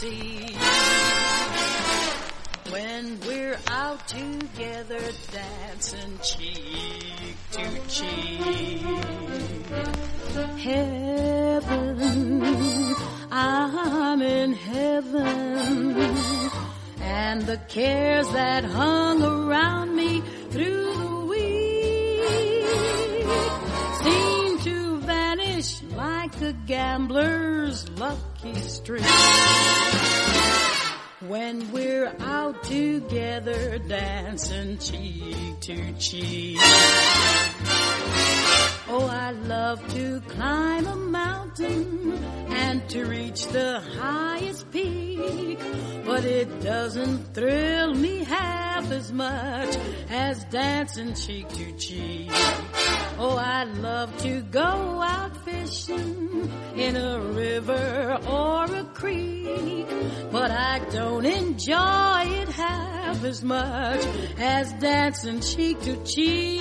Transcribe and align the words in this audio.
see. 0.00 0.39
Dancing 33.90 34.78
cheek 34.78 35.60
to 35.60 35.92
cheek. 35.94 36.56
Oh, 38.88 39.08
I 39.10 39.32
love 39.32 39.80
to 39.94 40.20
climb 40.28 40.86
a 40.86 40.94
mountain 40.94 42.12
and 42.50 42.88
to 42.90 43.04
reach 43.06 43.48
the 43.48 43.80
highest 43.98 44.70
peak. 44.70 45.58
But 46.06 46.24
it 46.24 46.60
doesn't 46.60 47.34
thrill 47.34 47.92
me 47.92 48.22
half 48.22 48.92
as 48.92 49.10
much 49.12 49.76
as 50.08 50.44
dancing 50.44 51.14
cheek 51.14 51.48
to 51.48 51.72
cheek. 51.72 52.30
As 63.40 63.44
much 63.44 64.04
as 64.38 64.72
dancing 64.74 65.40
cheek 65.40 65.80
to 65.80 65.96
cheek. 66.04 66.60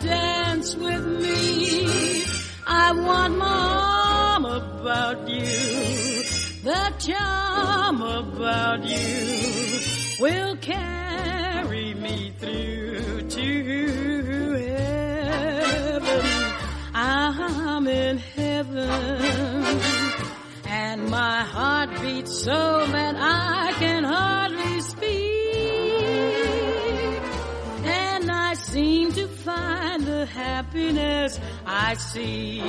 Dance 0.00 0.76
with 0.76 1.06
me. 1.06 2.24
I 2.66 2.92
want 2.92 3.36
my 3.36 3.46
arm 3.46 4.44
about 4.44 5.28
you. 5.28 6.22
The 6.62 6.92
charm 6.98 8.02
about 8.02 8.84
you 8.84 9.80
will 10.20 10.56
carry 10.58 11.94
me 11.94 12.32
through 12.38 13.22
to 13.28 14.54
heaven. 14.68 16.22
I'm 16.94 17.88
in 17.88 18.18
heaven. 18.18 18.88
And 20.66 21.10
my 21.10 21.42
heart 21.42 21.90
beats 22.00 22.44
so 22.44 22.86
that 22.86 23.16
I 23.18 23.72
can 23.78 24.04
hardly 24.04 24.53
seem 28.74 29.12
to 29.12 29.28
find 29.28 30.02
the 30.04 30.26
happiness 30.26 31.38
I 31.64 31.94
seek. 31.94 32.60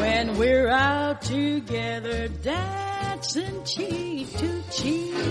When 0.00 0.38
we're 0.38 0.68
out 0.68 1.20
together 1.22 2.28
dancing 2.28 3.64
cheek 3.64 4.30
to 4.38 4.62
cheek. 4.70 5.24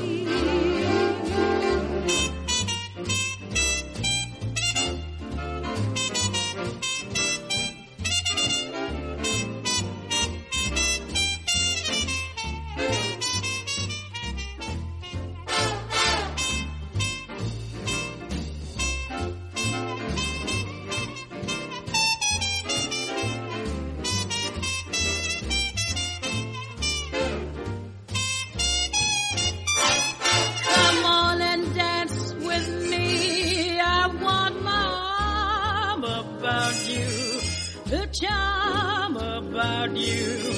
Charm 38.14 39.18
about 39.18 39.98
you 39.98 40.54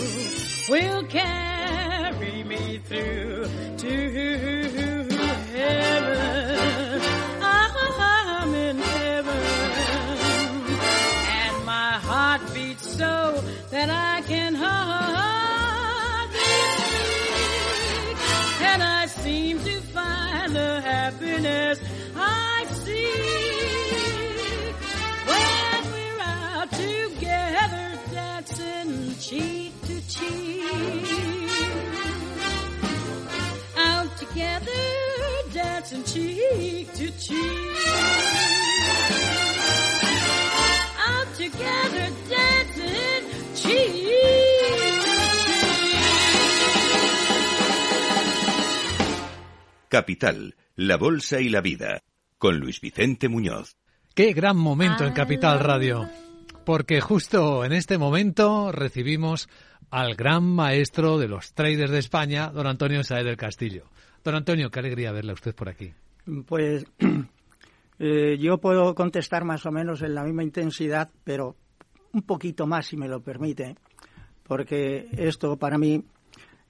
will 0.67 1.03
carry 1.05 2.43
me 2.43 2.79
through 2.79 3.24
Capital, 49.95 50.55
la 50.75 50.97
Bolsa 50.97 51.39
y 51.39 51.47
la 51.47 51.61
Vida, 51.61 52.03
con 52.37 52.59
Luis 52.59 52.81
Vicente 52.81 53.29
Muñoz. 53.29 53.77
Qué 54.13 54.33
gran 54.33 54.57
momento 54.57 55.05
en 55.05 55.13
Capital 55.13 55.61
Radio, 55.61 56.09
porque 56.65 56.99
justo 56.99 57.63
en 57.63 57.71
este 57.71 57.97
momento 57.97 58.73
recibimos 58.73 59.47
al 59.89 60.15
gran 60.15 60.43
maestro 60.43 61.17
de 61.17 61.29
los 61.29 61.53
traders 61.53 61.91
de 61.91 61.99
España, 61.99 62.49
don 62.49 62.67
Antonio 62.67 63.05
Saez 63.05 63.23
del 63.23 63.37
Castillo. 63.37 63.85
Don 64.21 64.35
Antonio, 64.35 64.69
qué 64.69 64.79
alegría 64.79 65.13
verle 65.13 65.31
a 65.31 65.35
usted 65.35 65.55
por 65.55 65.69
aquí. 65.69 65.93
Pues 66.45 66.85
eh, 67.99 68.37
yo 68.37 68.57
puedo 68.57 68.93
contestar 68.95 69.45
más 69.45 69.65
o 69.65 69.71
menos 69.71 70.01
en 70.01 70.13
la 70.13 70.25
misma 70.25 70.43
intensidad, 70.43 71.09
pero 71.23 71.55
un 72.11 72.23
poquito 72.23 72.67
más, 72.67 72.87
si 72.87 72.97
me 72.97 73.07
lo 73.07 73.21
permite, 73.21 73.77
porque 74.43 75.07
esto 75.13 75.55
para 75.55 75.77
mí 75.77 76.03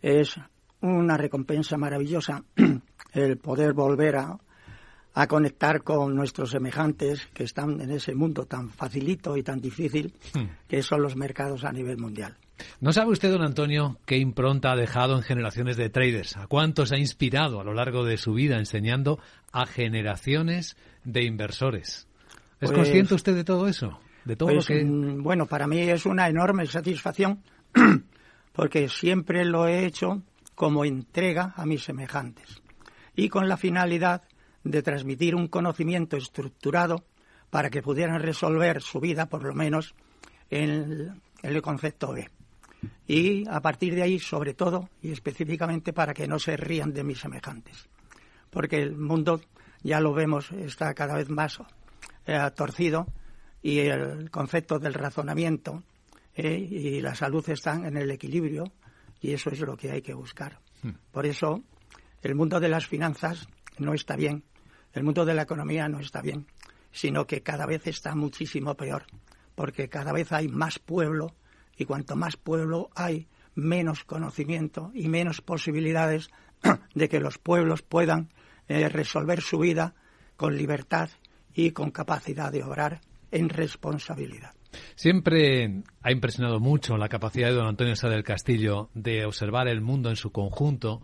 es 0.04 0.40
una 0.82 1.18
recompensa 1.18 1.76
maravillosa, 1.76 2.44
el 3.16 3.38
poder 3.38 3.74
volver 3.74 4.18
a, 4.18 4.38
a 5.14 5.28
conectar 5.28 5.82
con 5.84 6.16
nuestros 6.16 6.52
semejantes 6.52 7.26
que 7.34 7.44
están 7.46 7.82
en 7.82 7.90
ese 7.92 8.14
mundo 8.14 8.46
tan 8.46 8.70
facilito 8.70 9.36
y 9.38 9.44
tan 9.44 9.60
difícil 9.62 10.14
que 10.68 10.84
son 10.84 11.02
los 11.02 11.16
mercados 11.16 11.64
a 11.64 11.72
nivel 11.72 11.98
mundial. 11.98 12.36
¿No 12.80 12.94
sabe 12.94 13.12
usted, 13.12 13.32
don 13.32 13.42
Antonio, 13.42 13.98
qué 14.06 14.18
impronta 14.18 14.72
ha 14.72 14.76
dejado 14.78 15.16
en 15.18 15.24
generaciones 15.24 15.76
de 15.76 15.90
traders? 15.90 16.38
¿A 16.38 16.48
cuántos 16.48 16.92
ha 16.94 16.98
inspirado 16.98 17.60
a 17.60 17.64
lo 17.66 17.74
largo 17.74 18.06
de 18.06 18.18
su 18.18 18.34
vida 18.34 18.58
enseñando 18.58 19.20
a 19.52 19.66
generaciones 19.66 20.78
de 21.04 21.24
inversores? 21.24 22.08
¿Es 22.62 22.70
Pues- 22.70 22.72
consciente 22.72 23.14
usted 23.14 23.36
de 23.36 23.44
todo 23.44 23.68
eso? 23.68 24.00
De 24.24 24.36
todo 24.36 24.50
Pues, 24.50 24.70
lo 24.70 24.76
que... 24.76 24.84
mm, 24.86 25.22
bueno, 25.22 25.46
para 25.46 25.68
mí 25.68 25.80
es 25.80 26.06
una 26.06 26.28
enorme 26.30 26.66
satisfacción 26.66 27.42
porque 28.54 28.90
siempre 28.90 29.46
lo 29.46 29.68
he 29.68 29.86
hecho 29.86 30.22
como 30.56 30.86
entrega 30.86 31.54
a 31.58 31.66
mis 31.66 31.84
semejantes 31.84 32.62
y 33.16 33.30
con 33.30 33.48
la 33.48 33.58
finalidad 33.58 34.24
de 34.64 34.82
transmitir 34.82 35.36
un 35.36 35.48
conocimiento 35.48 36.18
estructurado 36.18 37.06
para 37.50 37.70
que 37.70 37.82
pudieran 37.82 38.22
resolver 38.22 38.82
su 38.82 39.00
vida, 39.00 39.28
por 39.28 39.44
lo 39.44 39.54
menos 39.54 39.96
en 40.50 41.22
el, 41.42 41.62
concepto 41.62 42.12
B. 42.12 42.30
Y 43.08 43.48
a 43.48 43.62
partir 43.62 43.96
de 43.96 44.04
ahí, 44.04 44.20
sobre 44.20 44.54
todo 44.54 44.90
y 45.02 45.12
específicamente, 45.12 45.94
para 45.94 46.14
que 46.14 46.28
no 46.28 46.40
se 46.40 46.58
rían 46.58 46.94
de 46.94 47.04
mis 47.04 47.20
semejantes. 47.20 47.88
Porque 48.50 48.82
el 48.82 48.98
mundo, 48.98 49.42
ya 49.84 50.00
lo 50.00 50.14
vemos, 50.14 50.52
está 50.52 50.94
cada 50.94 51.16
vez 51.16 51.30
más 51.30 51.60
eh, 52.26 52.40
torcido 52.56 53.08
y 53.62 53.80
el 53.80 54.30
concepto 54.32 54.80
del 54.80 54.94
razonamiento 54.94 55.84
eh, 56.36 56.58
y 56.58 57.02
la 57.02 57.16
salud 57.16 57.48
están 57.50 57.86
en 57.86 57.98
el 57.98 58.12
equilibrio 58.12 58.72
y 59.22 59.34
eso 59.34 59.50
es 59.50 59.60
lo 59.60 59.78
que 59.78 59.92
hay 59.92 60.02
que 60.02 60.14
buscar. 60.14 60.60
Hmm. 60.84 60.92
Por 61.12 61.26
eso 61.26 61.64
el 62.26 62.34
mundo 62.34 62.60
de 62.60 62.70
las 62.70 62.88
finanzas 62.88 63.48
no 63.78 63.94
está 63.94 64.16
bien, 64.16 64.44
el 64.94 65.04
mundo 65.04 65.26
de 65.26 65.36
la 65.36 65.44
economía 65.44 65.88
no 65.88 66.00
está 66.00 66.22
bien, 66.22 66.48
sino 66.92 67.28
que 67.28 67.44
cada 67.44 67.68
vez 67.68 67.86
está 67.86 68.16
muchísimo 68.16 68.76
peor, 68.76 69.04
porque 69.54 69.90
cada 69.90 70.12
vez 70.12 70.32
hay 70.32 70.48
más 70.48 70.80
pueblo 70.80 71.36
y 71.78 71.86
cuanto 71.86 72.16
más 72.16 72.36
pueblo 72.36 72.90
hay, 72.96 73.28
menos 73.54 74.04
conocimiento 74.04 74.92
y 74.96 75.08
menos 75.08 75.42
posibilidades 75.42 76.30
de 76.96 77.10
que 77.10 77.20
los 77.20 77.38
pueblos 77.38 77.84
puedan 77.84 78.30
eh, 78.68 78.90
resolver 78.90 79.42
su 79.42 79.60
vida 79.60 79.94
con 80.36 80.58
libertad 80.58 81.10
y 81.54 81.72
con 81.72 81.92
capacidad 81.92 82.52
de 82.52 82.64
obrar 82.64 83.02
en 83.32 83.50
responsabilidad. 83.50 84.54
Siempre 84.96 85.84
ha 86.02 86.12
impresionado 86.12 86.60
mucho 86.60 86.98
la 86.98 87.08
capacidad 87.08 87.50
de 87.50 87.56
don 87.56 87.68
Antonio 87.68 87.96
Sá 87.96 88.10
del 88.10 88.24
Castillo 88.24 88.90
de 88.94 89.26
observar 89.26 89.68
el 89.68 89.80
mundo 89.80 90.10
en 90.10 90.16
su 90.16 90.32
conjunto 90.32 91.02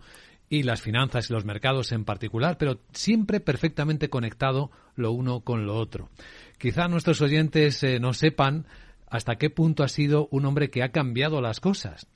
y 0.52 0.64
las 0.64 0.82
finanzas 0.82 1.30
y 1.30 1.32
los 1.32 1.46
mercados 1.46 1.92
en 1.92 2.04
particular, 2.04 2.58
pero 2.58 2.78
siempre 2.92 3.40
perfectamente 3.40 4.10
conectado 4.10 4.70
lo 4.96 5.10
uno 5.10 5.40
con 5.40 5.64
lo 5.64 5.76
otro. 5.76 6.10
Quizá 6.58 6.88
nuestros 6.88 7.22
oyentes 7.22 7.82
eh, 7.82 7.98
no 7.98 8.12
sepan 8.12 8.66
hasta 9.08 9.36
qué 9.36 9.48
punto 9.48 9.82
ha 9.82 9.88
sido 9.88 10.28
un 10.30 10.44
hombre 10.44 10.68
que 10.68 10.82
ha 10.82 10.90
cambiado 10.90 11.40
las 11.40 11.58
cosas, 11.58 12.06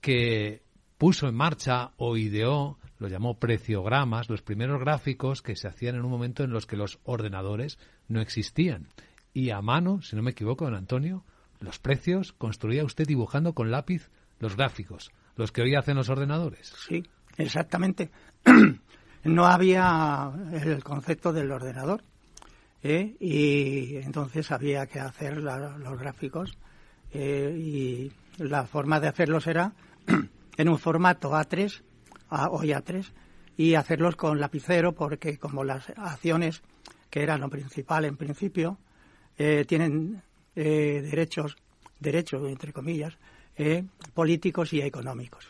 que 0.00 0.62
puso 0.96 1.28
en 1.28 1.34
marcha 1.34 1.90
o 1.98 2.16
ideó, 2.16 2.78
lo 2.98 3.08
llamó 3.08 3.38
preciogramas, 3.38 4.30
los 4.30 4.40
primeros 4.40 4.80
gráficos 4.80 5.42
que 5.42 5.54
se 5.54 5.68
hacían 5.68 5.96
en 5.96 6.06
un 6.06 6.10
momento 6.10 6.44
en 6.44 6.50
los 6.50 6.64
que 6.64 6.78
los 6.78 6.98
ordenadores 7.04 7.78
no 8.08 8.22
existían. 8.22 8.88
Y 9.34 9.50
a 9.50 9.60
mano, 9.60 10.00
si 10.00 10.16
no 10.16 10.22
me 10.22 10.30
equivoco, 10.30 10.64
don 10.64 10.76
Antonio, 10.76 11.26
los 11.60 11.78
precios 11.78 12.32
construía 12.32 12.86
usted 12.86 13.06
dibujando 13.06 13.52
con 13.52 13.70
lápiz 13.70 14.08
los 14.38 14.56
gráficos, 14.56 15.10
los 15.36 15.52
que 15.52 15.60
hoy 15.60 15.74
hacen 15.74 15.96
los 15.96 16.08
ordenadores. 16.08 16.72
Sí, 16.88 17.02
exactamente. 17.36 18.10
no 19.24 19.46
había 19.46 20.32
el 20.52 20.82
concepto 20.82 21.32
del 21.32 21.50
ordenador 21.50 22.02
¿eh? 22.82 23.14
y 23.20 23.96
entonces 23.96 24.50
había 24.50 24.86
que 24.86 25.00
hacer 25.00 25.36
los 25.36 25.98
gráficos 25.98 26.56
eh, 27.12 27.54
y 27.56 28.12
la 28.42 28.66
forma 28.66 28.98
de 28.98 29.08
hacerlos 29.08 29.46
era 29.46 29.72
en 30.56 30.68
un 30.68 30.78
formato 30.78 31.30
A3 31.32 31.82
hoy 32.50 32.68
A3 32.68 33.06
y 33.56 33.74
hacerlos 33.74 34.16
con 34.16 34.40
lapicero 34.40 34.92
porque 34.92 35.38
como 35.38 35.62
las 35.62 35.90
acciones 35.90 36.62
que 37.10 37.22
eran 37.22 37.40
lo 37.40 37.50
principal 37.50 38.06
en 38.06 38.16
principio 38.16 38.78
eh, 39.36 39.64
tienen 39.66 40.22
derechos 40.54 41.56
derechos 41.98 42.46
entre 42.46 42.72
comillas 42.74 43.16
políticos 44.12 44.72
y 44.74 44.82
económicos 44.82 45.48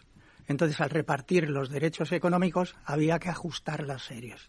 entonces 0.53 0.81
al 0.81 0.91
repartir 0.91 1.51
los 1.51 1.69
derechos 1.69 2.13
económicos 2.13 2.77
había 2.85 3.19
que 3.19 3.29
ajustar 3.29 3.85
las 3.85 4.05
series 4.05 4.49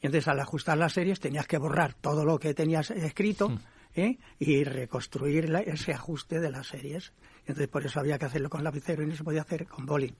y 0.00 0.06
entonces 0.06 0.28
al 0.28 0.40
ajustar 0.40 0.76
las 0.78 0.92
series 0.92 1.20
tenías 1.20 1.46
que 1.46 1.58
borrar 1.58 1.94
todo 1.94 2.24
lo 2.24 2.38
que 2.38 2.54
tenías 2.54 2.90
escrito 2.90 3.48
hmm. 3.48 3.58
¿eh? 3.94 4.18
y 4.38 4.64
reconstruir 4.64 5.54
ese 5.66 5.92
ajuste 5.92 6.40
de 6.40 6.50
las 6.50 6.68
series. 6.68 7.12
Entonces 7.40 7.68
por 7.68 7.86
eso 7.86 8.00
había 8.00 8.18
que 8.18 8.26
hacerlo 8.26 8.50
con 8.50 8.62
lapicero 8.62 9.02
y 9.02 9.06
no 9.06 9.16
se 9.16 9.24
podía 9.24 9.42
hacer 9.42 9.66
con 9.66 9.86
boli. 9.86 10.14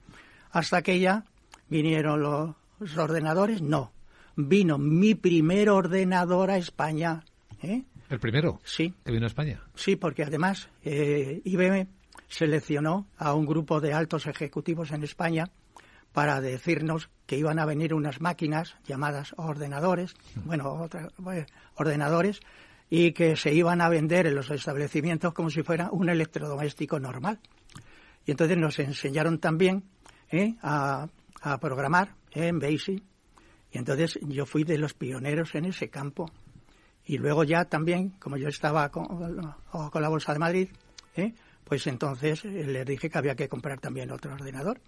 Hasta 0.51 0.81
que 0.81 0.99
ya 0.99 1.25
vinieron 1.69 2.21
los 2.21 2.97
ordenadores, 2.97 3.61
no. 3.61 3.91
Vino 4.35 4.77
mi 4.77 5.15
primer 5.15 5.69
ordenador 5.69 6.51
a 6.51 6.57
España. 6.57 7.23
¿eh? 7.61 7.83
¿El 8.09 8.19
primero? 8.19 8.59
Sí. 8.63 8.93
¿Que 9.03 9.11
vino 9.11 9.25
a 9.25 9.27
España? 9.27 9.61
Sí, 9.75 9.95
porque 9.95 10.23
además 10.23 10.69
eh, 10.83 11.41
IBM 11.43 11.87
seleccionó 12.27 13.07
a 13.17 13.33
un 13.33 13.45
grupo 13.45 13.79
de 13.79 13.93
altos 13.93 14.27
ejecutivos 14.27 14.91
en 14.91 15.03
España 15.03 15.49
para 16.11 16.41
decirnos 16.41 17.09
que 17.25 17.37
iban 17.37 17.59
a 17.59 17.65
venir 17.65 17.93
unas 17.93 18.21
máquinas 18.21 18.75
llamadas 18.85 19.33
ordenadores, 19.37 20.15
bueno, 20.45 20.89
ordenadores, 21.75 22.39
y 22.89 23.11
que 23.11 23.35
se 23.35 23.53
iban 23.53 23.81
a 23.81 23.89
vender 23.89 24.27
en 24.27 24.35
los 24.35 24.49
establecimientos 24.49 25.33
como 25.33 25.49
si 25.49 25.61
fuera 25.61 25.89
un 25.91 26.09
electrodoméstico 26.09 26.99
normal. 26.99 27.39
Y 28.25 28.31
entonces 28.31 28.57
nos 28.57 28.79
enseñaron 28.79 29.39
también 29.39 29.83
¿eh? 30.31 30.55
a, 30.61 31.07
programar 31.61 32.15
¿eh? 32.31 32.47
en 32.47 32.59
BASIC. 32.59 33.03
Y 33.71 33.77
entonces 33.77 34.17
yo 34.21 34.45
fui 34.45 34.63
de 34.63 34.77
los 34.77 34.93
pioneros 34.93 35.53
en 35.55 35.65
ese 35.65 35.89
campo. 35.89 36.31
Y 37.05 37.17
luego 37.17 37.43
ya 37.43 37.65
también, 37.65 38.11
como 38.19 38.37
yo 38.37 38.47
estaba 38.47 38.89
con, 38.89 39.05
con 39.05 40.01
la 40.01 40.09
Bolsa 40.09 40.33
de 40.33 40.39
Madrid, 40.39 40.69
¿eh? 41.15 41.33
Pues 41.67 41.85
entonces 41.87 42.45
les 42.45 42.85
dije 42.85 43.09
que 43.09 43.17
había 43.17 43.35
que 43.35 43.49
comprar 43.49 43.79
también 43.79 44.11
otro 44.11 44.33
ordenador 44.33 44.79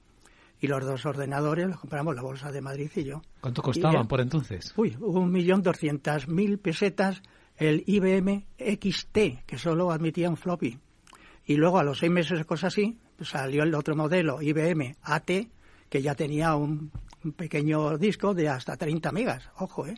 y 0.61 0.67
los 0.67 0.83
dos 0.85 1.05
ordenadores 1.05 1.67
los 1.67 1.79
compramos 1.79 2.15
la 2.15 2.21
Bolsa 2.21 2.51
de 2.51 2.61
Madrid 2.61 2.89
y 2.95 3.03
yo. 3.03 3.21
¿Cuánto 3.41 3.61
costaban 3.61 4.07
por 4.07 4.21
entonces? 4.21 4.73
Uy, 4.77 4.95
un 4.99 5.31
millón 5.31 5.61
doscientas 5.61 6.27
mil 6.27 6.57
pesetas 6.59 7.21
el 7.57 7.83
IBM 7.85 8.45
XT, 8.57 9.45
que 9.45 9.57
solo 9.57 9.91
admitía 9.91 10.29
un 10.29 10.37
floppy. 10.37 10.79
Y 11.45 11.55
luego 11.55 11.79
a 11.79 11.83
los 11.83 11.99
seis 11.99 12.11
meses 12.11 12.45
cosas 12.45 12.73
así, 12.73 12.97
salió 13.19 13.63
el 13.63 13.75
otro 13.75 13.95
modelo, 13.95 14.41
IBM 14.41 14.95
AT, 15.01 15.31
que 15.89 16.01
ya 16.01 16.15
tenía 16.15 16.55
un, 16.55 16.91
pequeño 17.35 17.97
disco 17.97 18.33
de 18.33 18.47
hasta 18.47 18.77
30 18.77 19.11
megas, 19.11 19.49
ojo, 19.57 19.85
¿eh? 19.85 19.95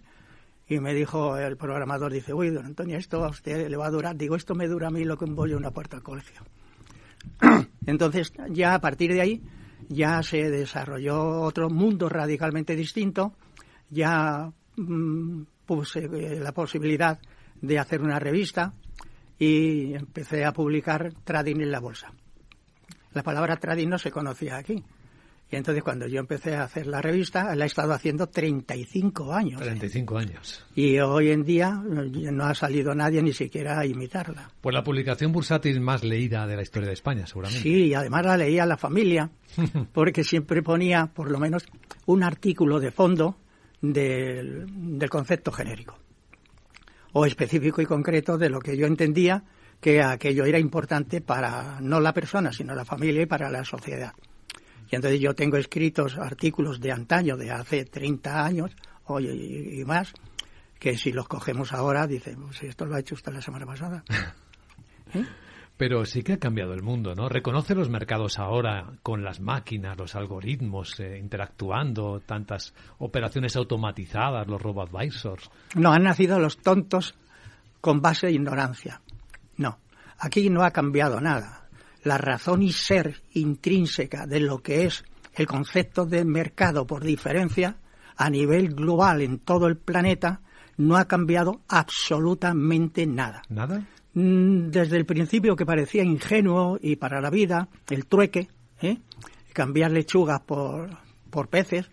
Y 0.67 0.79
me 0.79 0.93
dijo 0.95 1.37
el 1.37 1.57
programador, 1.57 2.11
dice, 2.13 2.33
uy, 2.33 2.49
don 2.49 2.65
Antonio, 2.65 2.97
esto 2.97 3.23
a 3.23 3.29
usted 3.29 3.69
le 3.69 3.77
va 3.77 3.87
a 3.87 3.91
durar. 3.91 4.15
Digo, 4.15 4.37
esto 4.37 4.55
me 4.55 4.67
dura 4.67 4.87
a 4.87 4.91
mí 4.91 5.03
lo 5.03 5.17
que 5.17 5.25
un 5.25 5.35
bollo 5.35 5.53
en 5.53 5.59
una 5.59 5.71
puerta 5.71 5.97
al 5.97 6.03
colegio. 6.03 6.41
Entonces, 7.85 8.33
ya 8.49 8.75
a 8.75 8.79
partir 8.79 9.13
de 9.13 9.21
ahí, 9.21 9.43
ya 9.89 10.21
se 10.23 10.49
desarrolló 10.49 11.41
otro 11.41 11.69
mundo 11.69 12.09
radicalmente 12.09 12.75
distinto, 12.75 13.33
ya 13.89 14.51
mm, 14.77 15.43
puse 15.65 16.05
eh, 16.05 16.39
la 16.39 16.51
posibilidad 16.53 17.19
de 17.61 17.79
hacer 17.79 18.01
una 18.01 18.19
revista 18.19 18.73
y 19.37 19.93
empecé 19.93 20.45
a 20.45 20.53
publicar 20.53 21.13
trading 21.23 21.61
en 21.61 21.71
la 21.71 21.79
bolsa. 21.79 22.13
La 23.13 23.23
palabra 23.23 23.57
trading 23.57 23.89
no 23.89 23.97
se 23.97 24.11
conocía 24.11 24.57
aquí. 24.57 24.83
Y 25.51 25.57
entonces 25.57 25.83
cuando 25.83 26.07
yo 26.07 26.21
empecé 26.21 26.55
a 26.55 26.63
hacer 26.63 26.87
la 26.87 27.01
revista, 27.01 27.53
la 27.55 27.65
he 27.65 27.67
estado 27.67 27.91
haciendo 27.91 28.27
35 28.27 29.33
años. 29.33 29.61
35 29.61 30.17
años. 30.17 30.65
Y 30.75 30.97
hoy 30.99 31.31
en 31.31 31.43
día 31.43 31.71
no 31.71 32.45
ha 32.45 32.55
salido 32.55 32.95
nadie 32.95 33.21
ni 33.21 33.33
siquiera 33.33 33.77
a 33.77 33.85
imitarla. 33.85 34.49
Pues 34.61 34.73
la 34.73 34.81
publicación 34.81 35.33
bursátil 35.33 35.81
más 35.81 36.05
leída 36.05 36.47
de 36.47 36.55
la 36.55 36.61
historia 36.61 36.87
de 36.87 36.93
España, 36.93 37.27
seguramente. 37.27 37.63
Sí, 37.63 37.87
y 37.87 37.93
además 37.93 38.25
la 38.25 38.37
leía 38.37 38.65
la 38.65 38.77
familia, 38.77 39.29
porque 39.93 40.23
siempre 40.23 40.63
ponía 40.63 41.07
por 41.07 41.29
lo 41.29 41.37
menos 41.37 41.65
un 42.05 42.23
artículo 42.23 42.79
de 42.79 42.91
fondo 42.91 43.35
del, 43.81 44.65
del 44.97 45.09
concepto 45.09 45.51
genérico 45.51 45.97
o 47.13 47.25
específico 47.25 47.81
y 47.81 47.85
concreto 47.85 48.37
de 48.37 48.49
lo 48.49 48.59
que 48.61 48.77
yo 48.77 48.87
entendía 48.87 49.43
que 49.81 50.01
aquello 50.01 50.45
era 50.45 50.59
importante 50.59 51.19
para 51.19 51.81
no 51.81 51.99
la 51.99 52.13
persona, 52.13 52.53
sino 52.53 52.73
la 52.73 52.85
familia 52.85 53.23
y 53.23 53.25
para 53.25 53.49
la 53.49 53.65
sociedad. 53.65 54.13
Y 54.91 54.95
entonces 54.97 55.21
yo 55.21 55.33
tengo 55.33 55.55
escritos 55.55 56.17
artículos 56.17 56.81
de 56.81 56.91
antaño, 56.91 57.37
de 57.37 57.49
hace 57.49 57.85
30 57.85 58.45
años 58.45 58.75
y, 59.19 59.83
más, 59.85 60.13
que 60.79 60.97
si 60.97 61.13
los 61.13 61.27
cogemos 61.27 61.73
ahora, 61.73 62.07
dicen, 62.07 62.41
pues 62.41 62.61
esto 62.63 62.85
lo 62.85 62.95
ha 62.95 62.99
hecho 62.99 63.15
usted 63.15 63.33
la 63.33 63.41
semana 63.41 63.65
pasada. 63.65 64.03
¿Eh? 65.13 65.25
Pero 65.77 66.05
sí 66.05 66.23
que 66.23 66.33
ha 66.33 66.39
cambiado 66.39 66.73
el 66.73 66.83
mundo, 66.83 67.15
¿no? 67.15 67.27
Reconoce 67.27 67.73
los 67.73 67.89
mercados 67.89 68.37
ahora 68.37 68.93
con 69.01 69.23
las 69.23 69.39
máquinas, 69.39 69.97
los 69.97 70.15
algoritmos, 70.15 70.99
eh, 70.99 71.17
interactuando, 71.17 72.19
tantas 72.19 72.73
operaciones 72.99 73.55
automatizadas, 73.55 74.47
los 74.47 74.61
robo-advisors. 74.61 75.49
No, 75.75 75.91
han 75.91 76.03
nacido 76.03 76.37
los 76.37 76.57
tontos 76.57 77.15
con 77.79 78.01
base 78.01 78.27
de 78.27 78.33
ignorancia. 78.33 79.01
No, 79.57 79.79
aquí 80.19 80.49
no 80.49 80.63
ha 80.63 80.71
cambiado 80.71 81.19
nada 81.19 81.60
la 82.03 82.17
razón 82.17 82.61
y 82.63 82.71
ser 82.71 83.21
intrínseca 83.33 84.25
de 84.25 84.39
lo 84.39 84.59
que 84.59 84.85
es 84.85 85.03
el 85.35 85.47
concepto 85.47 86.05
de 86.05 86.25
mercado 86.25 86.85
por 86.85 87.03
diferencia 87.03 87.77
a 88.17 88.29
nivel 88.29 88.73
global 88.73 89.21
en 89.21 89.39
todo 89.39 89.67
el 89.67 89.77
planeta 89.77 90.41
no 90.77 90.97
ha 90.97 91.05
cambiado 91.05 91.61
absolutamente 91.67 93.05
nada. 93.05 93.41
¿Nada? 93.49 93.85
Mm, 94.13 94.69
desde 94.69 94.97
el 94.97 95.05
principio 95.05 95.55
que 95.55 95.65
parecía 95.65 96.03
ingenuo 96.03 96.77
y 96.81 96.97
para 96.97 97.21
la 97.21 97.29
vida, 97.29 97.69
el 97.89 98.05
trueque, 98.05 98.49
¿eh? 98.81 98.97
cambiar 99.53 99.91
lechugas 99.91 100.41
por, 100.41 100.89
por 101.29 101.47
peces, 101.49 101.89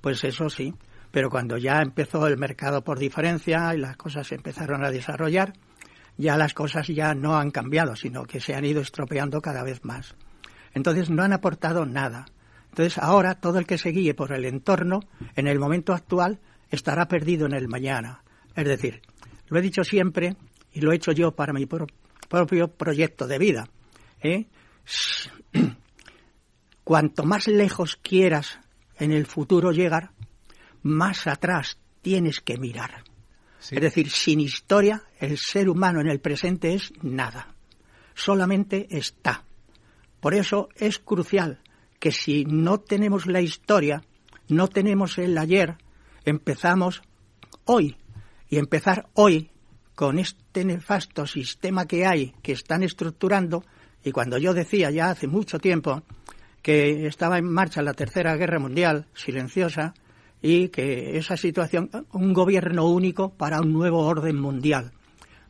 pues 0.00 0.22
eso 0.24 0.50
sí. 0.50 0.74
Pero 1.10 1.30
cuando 1.30 1.56
ya 1.58 1.80
empezó 1.82 2.26
el 2.26 2.38
mercado 2.38 2.82
por 2.82 2.98
diferencia 2.98 3.74
y 3.74 3.78
las 3.78 3.96
cosas 3.96 4.26
se 4.26 4.34
empezaron 4.34 4.84
a 4.84 4.90
desarrollar, 4.90 5.52
ya 6.22 6.36
las 6.36 6.54
cosas 6.54 6.86
ya 6.86 7.14
no 7.14 7.36
han 7.36 7.50
cambiado, 7.50 7.96
sino 7.96 8.24
que 8.24 8.40
se 8.40 8.54
han 8.54 8.64
ido 8.64 8.80
estropeando 8.80 9.42
cada 9.42 9.64
vez 9.64 9.84
más. 9.84 10.14
Entonces 10.72 11.10
no 11.10 11.22
han 11.22 11.32
aportado 11.32 11.84
nada. 11.84 12.26
Entonces 12.70 12.96
ahora 12.96 13.34
todo 13.34 13.58
el 13.58 13.66
que 13.66 13.76
se 13.76 13.90
guíe 13.90 14.14
por 14.14 14.32
el 14.32 14.44
entorno, 14.44 15.00
en 15.34 15.48
el 15.48 15.58
momento 15.58 15.92
actual, 15.92 16.40
estará 16.70 17.08
perdido 17.08 17.46
en 17.46 17.54
el 17.54 17.68
mañana. 17.68 18.22
Es 18.54 18.64
decir, 18.64 19.02
lo 19.48 19.58
he 19.58 19.62
dicho 19.62 19.84
siempre 19.84 20.36
y 20.72 20.80
lo 20.80 20.92
he 20.92 20.96
hecho 20.96 21.12
yo 21.12 21.34
para 21.34 21.52
mi 21.52 21.66
propio 21.66 22.68
proyecto 22.68 23.26
de 23.26 23.38
vida. 23.38 23.68
¿eh? 24.22 24.46
cuanto 26.84 27.24
más 27.24 27.48
lejos 27.48 27.96
quieras 27.96 28.60
en 28.98 29.12
el 29.12 29.26
futuro 29.26 29.72
llegar, 29.72 30.12
más 30.82 31.26
atrás 31.26 31.78
tienes 32.00 32.40
que 32.40 32.58
mirar. 32.58 33.04
Es 33.70 33.80
decir, 33.80 34.10
sin 34.10 34.40
historia, 34.40 35.04
el 35.18 35.38
ser 35.38 35.68
humano 35.68 36.00
en 36.00 36.08
el 36.08 36.20
presente 36.20 36.74
es 36.74 36.92
nada. 37.02 37.54
Solamente 38.14 38.88
está. 38.90 39.44
Por 40.20 40.34
eso 40.34 40.68
es 40.76 40.98
crucial 40.98 41.60
que 41.98 42.10
si 42.10 42.44
no 42.44 42.80
tenemos 42.80 43.26
la 43.26 43.40
historia, 43.40 44.02
no 44.48 44.68
tenemos 44.68 45.18
el 45.18 45.38
ayer, 45.38 45.76
empezamos 46.24 47.02
hoy. 47.64 47.96
Y 48.48 48.58
empezar 48.58 49.08
hoy 49.14 49.50
con 49.94 50.18
este 50.18 50.64
nefasto 50.64 51.26
sistema 51.26 51.86
que 51.86 52.04
hay, 52.06 52.34
que 52.42 52.52
están 52.52 52.82
estructurando, 52.82 53.64
y 54.04 54.10
cuando 54.10 54.36
yo 54.38 54.52
decía 54.52 54.90
ya 54.90 55.10
hace 55.10 55.28
mucho 55.28 55.58
tiempo 55.58 56.02
que 56.60 57.06
estaba 57.06 57.38
en 57.38 57.50
marcha 57.50 57.82
la 57.82 57.94
Tercera 57.94 58.36
Guerra 58.36 58.58
Mundial, 58.58 59.06
silenciosa, 59.14 59.94
y 60.42 60.68
que 60.68 61.16
esa 61.16 61.36
situación, 61.36 61.88
un 62.12 62.32
gobierno 62.32 62.88
único 62.88 63.30
para 63.30 63.60
un 63.60 63.72
nuevo 63.72 64.00
orden 64.00 64.38
mundial. 64.38 64.92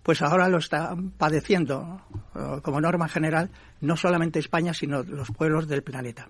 Pues 0.02 0.20
ahora 0.20 0.48
lo 0.48 0.58
está 0.58 0.94
padeciendo 1.16 2.02
eh, 2.34 2.60
como 2.62 2.80
norma 2.80 3.08
general 3.08 3.50
no 3.80 3.96
solamente 3.96 4.38
España, 4.38 4.74
sino 4.74 5.02
los 5.02 5.30
pueblos 5.30 5.66
del 5.66 5.82
planeta. 5.82 6.28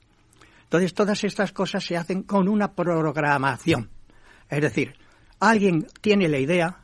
Entonces, 0.65 0.95
todas 0.95 1.25
estas 1.25 1.53
cosas 1.53 1.85
se 1.85 1.97
hacen 1.97 2.23
con 2.23 2.49
una 2.49 2.73
programación. 2.73 3.91
Es 4.49 4.61
decir, 4.61 4.95
alguien 5.41 5.87
tiene 6.01 6.29
la 6.29 6.39
idea, 6.39 6.79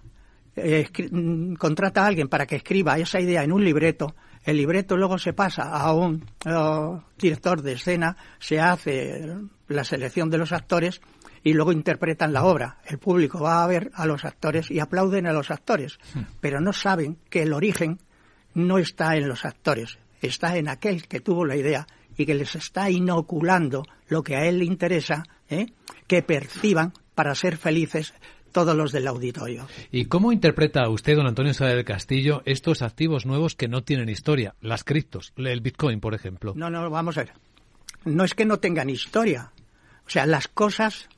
eh, 0.57 0.89
mm, 1.11 1.55
contrata 1.55 2.03
a 2.03 2.07
alguien 2.07 2.29
para 2.29 2.47
que 2.47 2.57
escriba 2.57 2.99
esa 2.99 3.21
idea 3.21 3.45
en 3.45 3.53
un 3.53 3.65
libreto, 3.65 4.15
el 4.45 4.57
libreto 4.57 4.97
luego 4.97 5.19
se 5.19 5.33
pasa 5.33 5.65
a 5.65 5.93
un 5.93 6.25
eh, 6.47 7.01
director 7.19 7.63
de 7.63 7.73
escena, 7.73 8.17
se 8.39 8.61
hace 8.61 9.37
la 9.69 9.85
selección 9.85 10.31
de 10.31 10.39
los 10.39 10.53
actores 10.53 11.01
y 11.43 11.53
luego 11.53 11.73
interpretan 11.73 12.33
la 12.33 12.45
obra. 12.45 12.79
El 12.87 12.99
público 12.99 13.41
va 13.41 13.63
a 13.63 13.67
ver 13.67 13.91
a 13.95 14.07
los 14.07 14.25
actores 14.25 14.71
y 14.71 14.81
aplauden 14.81 15.27
a 15.27 15.33
los 15.33 15.51
actores, 15.51 15.99
hmm. 16.15 16.21
pero 16.41 16.61
no 16.61 16.73
saben 16.73 17.19
que 17.31 17.43
el 17.43 17.53
origen 17.53 17.99
no 18.55 18.79
está 18.79 19.17
en 19.17 19.29
los 19.29 19.45
actores, 19.45 19.99
está 20.21 20.57
en 20.57 20.69
aquel 20.69 21.07
que 21.07 21.21
tuvo 21.21 21.45
la 21.45 21.57
idea 21.57 21.87
y 22.17 22.27
que 22.27 22.35
les 22.35 22.55
está 22.57 22.91
inoculando 22.91 23.85
lo 24.09 24.23
que 24.23 24.37
a 24.37 24.45
él 24.47 24.59
le 24.59 24.65
interesa, 24.65 25.25
¿eh? 25.49 25.67
que 26.07 26.23
perciban 26.23 26.93
para 27.15 27.35
ser 27.35 27.57
felices 27.57 28.13
todos 28.53 28.75
los 28.75 28.93
del 28.93 29.07
auditorio. 29.07 29.69
¿Y 29.93 30.07
cómo 30.07 30.33
interpreta 30.33 30.89
usted, 30.89 31.17
don 31.17 31.27
Antonio 31.27 31.55
Sá 31.55 31.67
del 31.67 31.85
Castillo, 31.85 32.43
estos 32.45 32.83
activos 32.83 33.27
nuevos 33.27 33.55
que 33.55 33.69
no 33.69 33.85
tienen 33.85 34.09
historia? 34.09 34.55
Las 34.61 34.85
criptos, 34.85 35.33
el 35.37 35.61
Bitcoin, 35.61 36.01
por 36.01 36.15
ejemplo. 36.15 36.55
No, 36.57 36.71
no, 36.71 36.91
vamos 36.91 37.19
a 37.19 37.23
ver. 37.23 37.33
No 38.05 38.25
es 38.25 38.35
que 38.35 38.45
no 38.45 38.59
tengan 38.59 38.91
historia. 38.91 39.53
O 40.07 40.11
sea, 40.11 40.27
las 40.27 40.49
cosas 40.49 41.09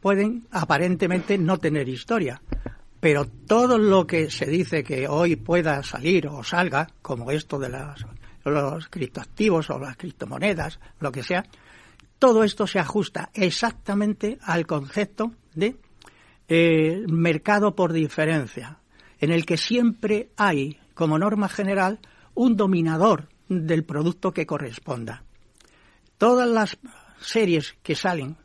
pueden 0.00 0.46
aparentemente 0.50 1.38
no 1.38 1.58
tener 1.58 1.88
historia. 1.88 2.40
Pero 3.00 3.26
todo 3.26 3.78
lo 3.78 4.06
que 4.06 4.30
se 4.30 4.46
dice 4.46 4.82
que 4.82 5.06
hoy 5.06 5.36
pueda 5.36 5.82
salir 5.82 6.26
o 6.26 6.42
salga, 6.42 6.88
como 7.00 7.30
esto 7.30 7.58
de 7.58 7.68
los 8.44 8.88
criptoactivos 8.88 9.70
o 9.70 9.78
las 9.78 9.96
criptomonedas, 9.96 10.80
lo 10.98 11.12
que 11.12 11.22
sea, 11.22 11.44
todo 12.18 12.42
esto 12.42 12.66
se 12.66 12.80
ajusta 12.80 13.30
exactamente 13.34 14.38
al 14.42 14.66
concepto 14.66 15.32
de 15.54 15.76
eh, 16.48 17.04
mercado 17.06 17.74
por 17.76 17.92
diferencia, 17.92 18.78
en 19.20 19.30
el 19.30 19.46
que 19.46 19.56
siempre 19.56 20.30
hay, 20.36 20.80
como 20.94 21.18
norma 21.18 21.48
general, 21.48 22.00
un 22.34 22.56
dominador 22.56 23.28
del 23.48 23.84
producto 23.84 24.32
que 24.32 24.46
corresponda. 24.46 25.22
Todas 26.16 26.48
las 26.48 26.78
series 27.20 27.76
que 27.82 27.94
salen 27.94 28.36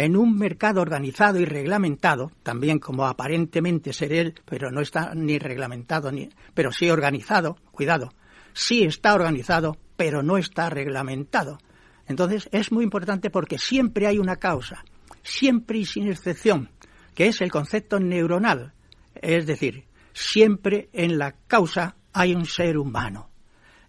en 0.00 0.16
un 0.16 0.38
mercado 0.38 0.80
organizado 0.80 1.38
y 1.38 1.44
reglamentado, 1.44 2.32
también 2.42 2.78
como 2.78 3.06
aparentemente 3.06 3.92
ser 3.92 4.14
él, 4.14 4.34
pero 4.46 4.70
no 4.70 4.80
está 4.80 5.14
ni 5.14 5.38
reglamentado, 5.38 6.10
ni, 6.10 6.30
pero 6.54 6.72
sí 6.72 6.88
organizado, 6.88 7.56
cuidado, 7.70 8.14
sí 8.54 8.84
está 8.84 9.14
organizado, 9.14 9.76
pero 9.98 10.22
no 10.22 10.38
está 10.38 10.70
reglamentado. 10.70 11.58
Entonces 12.06 12.48
es 12.50 12.72
muy 12.72 12.82
importante 12.82 13.28
porque 13.28 13.58
siempre 13.58 14.06
hay 14.06 14.18
una 14.18 14.36
causa, 14.36 14.86
siempre 15.22 15.76
y 15.76 15.84
sin 15.84 16.08
excepción, 16.08 16.70
que 17.14 17.26
es 17.26 17.42
el 17.42 17.50
concepto 17.50 18.00
neuronal, 18.00 18.72
es 19.14 19.44
decir, 19.44 19.84
siempre 20.14 20.88
en 20.94 21.18
la 21.18 21.32
causa 21.46 21.96
hay 22.14 22.34
un 22.34 22.46
ser 22.46 22.78
humano. 22.78 23.28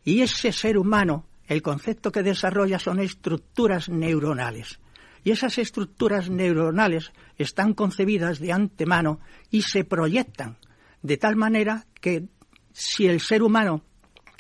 Y 0.04 0.24
ese 0.24 0.52
ser 0.52 0.78
humano, 0.78 1.26
el 1.48 1.62
concepto 1.62 2.12
que 2.12 2.22
desarrolla 2.22 2.80
son 2.80 3.00
estructuras 3.00 3.88
neuronales. 3.88 4.78
Y 5.24 5.32
esas 5.32 5.58
estructuras 5.58 6.30
neuronales 6.30 7.12
están 7.38 7.74
concebidas 7.74 8.40
de 8.40 8.52
antemano 8.52 9.20
y 9.50 9.62
se 9.62 9.84
proyectan 9.84 10.58
de 11.02 11.18
tal 11.18 11.36
manera 11.36 11.86
que 12.00 12.28
si 12.74 13.08
el 13.08 13.20
ser 13.20 13.44
humano, 13.44 13.84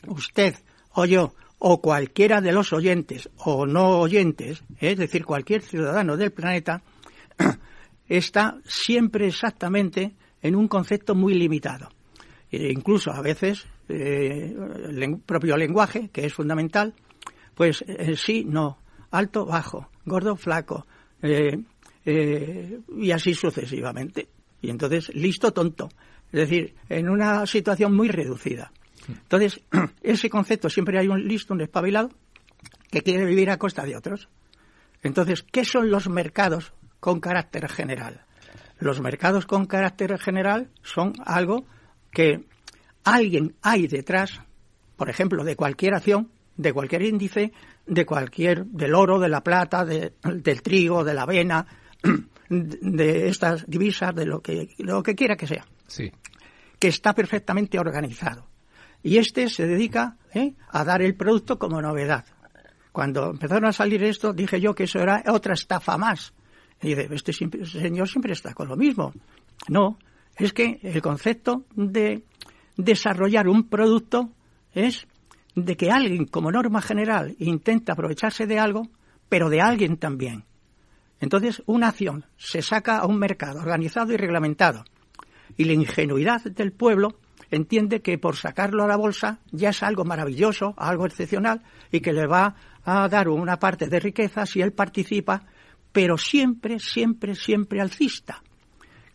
usted 0.07 0.55
o 0.93 1.05
yo, 1.05 1.33
o 1.59 1.79
cualquiera 1.79 2.41
de 2.41 2.51
los 2.51 2.73
oyentes 2.73 3.29
o 3.37 3.65
no 3.65 3.99
oyentes, 3.99 4.63
es 4.79 4.97
decir, 4.97 5.25
cualquier 5.25 5.61
ciudadano 5.61 6.17
del 6.17 6.31
planeta, 6.31 6.81
está 8.07 8.57
siempre 8.65 9.27
exactamente 9.27 10.15
en 10.41 10.55
un 10.55 10.67
concepto 10.67 11.13
muy 11.13 11.35
limitado. 11.35 11.89
E 12.51 12.71
incluso 12.71 13.11
a 13.11 13.21
veces 13.21 13.65
eh, 13.87 14.53
el 14.89 15.19
propio 15.19 15.55
lenguaje, 15.55 16.09
que 16.09 16.25
es 16.25 16.33
fundamental, 16.33 16.93
pues 17.53 17.83
eh, 17.87 18.15
sí, 18.17 18.43
no, 18.43 18.79
alto, 19.11 19.45
bajo, 19.45 19.90
gordo, 20.05 20.35
flaco, 20.35 20.85
eh, 21.21 21.59
eh, 22.05 22.79
y 22.97 23.11
así 23.11 23.33
sucesivamente. 23.33 24.29
Y 24.61 24.69
entonces, 24.69 25.13
listo, 25.13 25.51
tonto. 25.51 25.89
Es 26.31 26.49
decir, 26.49 26.75
en 26.89 27.09
una 27.09 27.45
situación 27.45 27.95
muy 27.95 28.07
reducida. 28.07 28.71
Entonces, 29.07 29.61
ese 30.03 30.29
concepto 30.29 30.69
siempre 30.69 30.99
hay 30.99 31.07
un 31.07 31.27
listo, 31.27 31.53
un 31.53 31.61
espabilado, 31.61 32.09
que 32.89 33.01
quiere 33.01 33.25
vivir 33.25 33.49
a 33.49 33.57
costa 33.57 33.83
de 33.83 33.95
otros. 33.95 34.29
Entonces, 35.01 35.43
¿qué 35.43 35.65
son 35.65 35.89
los 35.89 36.09
mercados 36.09 36.73
con 36.99 37.19
carácter 37.19 37.67
general? 37.69 38.25
Los 38.79 38.99
mercados 38.99 39.45
con 39.45 39.65
carácter 39.65 40.17
general 40.19 40.69
son 40.83 41.13
algo 41.25 41.65
que 42.11 42.43
alguien 43.03 43.55
hay 43.61 43.87
detrás, 43.87 44.41
por 44.95 45.09
ejemplo, 45.09 45.43
de 45.43 45.55
cualquier 45.55 45.95
acción, 45.95 46.29
de 46.61 46.73
cualquier 46.73 47.01
índice, 47.01 47.51
de 47.85 48.05
cualquier, 48.05 48.65
del 48.65 48.93
oro, 48.93 49.19
de 49.19 49.29
la 49.29 49.41
plata, 49.41 49.83
del 49.83 50.61
trigo, 50.61 51.03
de 51.03 51.13
la 51.13 51.23
avena, 51.23 51.65
de 52.49 53.27
estas 53.27 53.65
divisas, 53.67 54.13
de 54.13 54.25
lo 54.25 54.41
que, 54.41 54.69
lo 54.77 55.01
que 55.01 55.15
quiera 55.15 55.35
que 55.35 55.47
sea. 55.47 55.65
Sí. 55.87 56.11
Que 56.79 56.87
está 56.87 57.13
perfectamente 57.13 57.79
organizado. 57.79 58.47
Y 59.03 59.17
este 59.17 59.49
se 59.49 59.65
dedica 59.65 60.17
¿eh? 60.33 60.53
a 60.69 60.83
dar 60.83 61.01
el 61.01 61.15
producto 61.15 61.57
como 61.57 61.81
novedad. 61.81 62.25
Cuando 62.91 63.31
empezaron 63.31 63.65
a 63.65 63.73
salir 63.73 64.03
esto, 64.03 64.33
dije 64.33 64.59
yo 64.61 64.75
que 64.75 64.83
eso 64.83 64.99
era 64.99 65.23
otra 65.27 65.53
estafa 65.53 65.97
más. 65.97 66.33
Y 66.81 66.89
dice, 66.89 67.07
este 67.11 67.33
señor 67.33 68.07
siempre 68.07 68.33
está 68.33 68.53
con 68.53 68.67
lo 68.67 68.75
mismo. 68.75 69.13
No, 69.67 69.97
es 70.35 70.53
que 70.53 70.79
el 70.83 71.01
concepto 71.01 71.65
de 71.75 72.23
desarrollar 72.77 73.47
un 73.47 73.69
producto 73.69 74.31
es 74.73 75.07
de 75.55 75.75
que 75.75 75.91
alguien, 75.91 76.25
como 76.25 76.51
norma 76.51 76.81
general, 76.81 77.35
intenta 77.39 77.93
aprovecharse 77.93 78.47
de 78.47 78.59
algo, 78.59 78.89
pero 79.29 79.49
de 79.49 79.61
alguien 79.61 79.97
también. 79.97 80.45
Entonces, 81.19 81.61
una 81.65 81.89
acción 81.89 82.25
se 82.37 82.61
saca 82.61 82.97
a 82.97 83.05
un 83.05 83.17
mercado 83.17 83.59
organizado 83.59 84.13
y 84.13 84.17
reglamentado, 84.17 84.85
y 85.57 85.65
la 85.65 85.73
ingenuidad 85.73 86.43
del 86.43 86.71
pueblo 86.71 87.19
entiende 87.51 88.01
que 88.01 88.17
por 88.17 88.37
sacarlo 88.37 88.83
a 88.83 88.87
la 88.87 88.95
bolsa 88.95 89.39
ya 89.51 89.69
es 89.69 89.83
algo 89.83 90.05
maravilloso, 90.05 90.73
algo 90.77 91.05
excepcional, 91.05 91.61
y 91.91 91.99
que 91.99 92.13
le 92.13 92.25
va 92.25 92.55
a 92.83 93.07
dar 93.09 93.29
una 93.29 93.57
parte 93.57 93.87
de 93.87 93.99
riqueza 93.99 94.45
si 94.45 94.61
él 94.61 94.71
participa, 94.71 95.43
pero 95.91 96.17
siempre, 96.17 96.79
siempre, 96.79 97.35
siempre 97.35 97.81
alcista. 97.81 98.41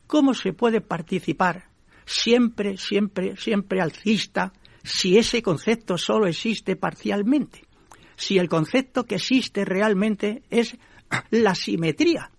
¿Cómo 0.06 0.34
se 0.34 0.52
puede 0.52 0.80
participar 0.80 1.64
siempre, 2.06 2.76
siempre, 2.76 3.36
siempre 3.36 3.82
alcista 3.82 4.52
si 4.86 5.18
ese 5.18 5.42
concepto 5.42 5.98
solo 5.98 6.26
existe 6.26 6.76
parcialmente, 6.76 7.64
si 8.14 8.38
el 8.38 8.48
concepto 8.48 9.04
que 9.04 9.16
existe 9.16 9.64
realmente 9.64 10.44
es 10.48 10.76
la 11.30 11.54
simetría. 11.54 12.30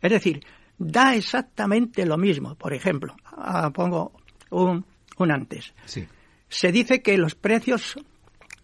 Es 0.00 0.10
decir, 0.10 0.44
da 0.78 1.14
exactamente 1.14 2.06
lo 2.06 2.16
mismo. 2.16 2.54
Por 2.56 2.72
ejemplo, 2.72 3.14
ah, 3.24 3.70
pongo 3.70 4.12
un, 4.50 4.84
antes. 5.18 5.74
Se 6.48 6.72
dice 6.72 7.02
que 7.02 7.18
los 7.18 7.34
precios 7.34 7.96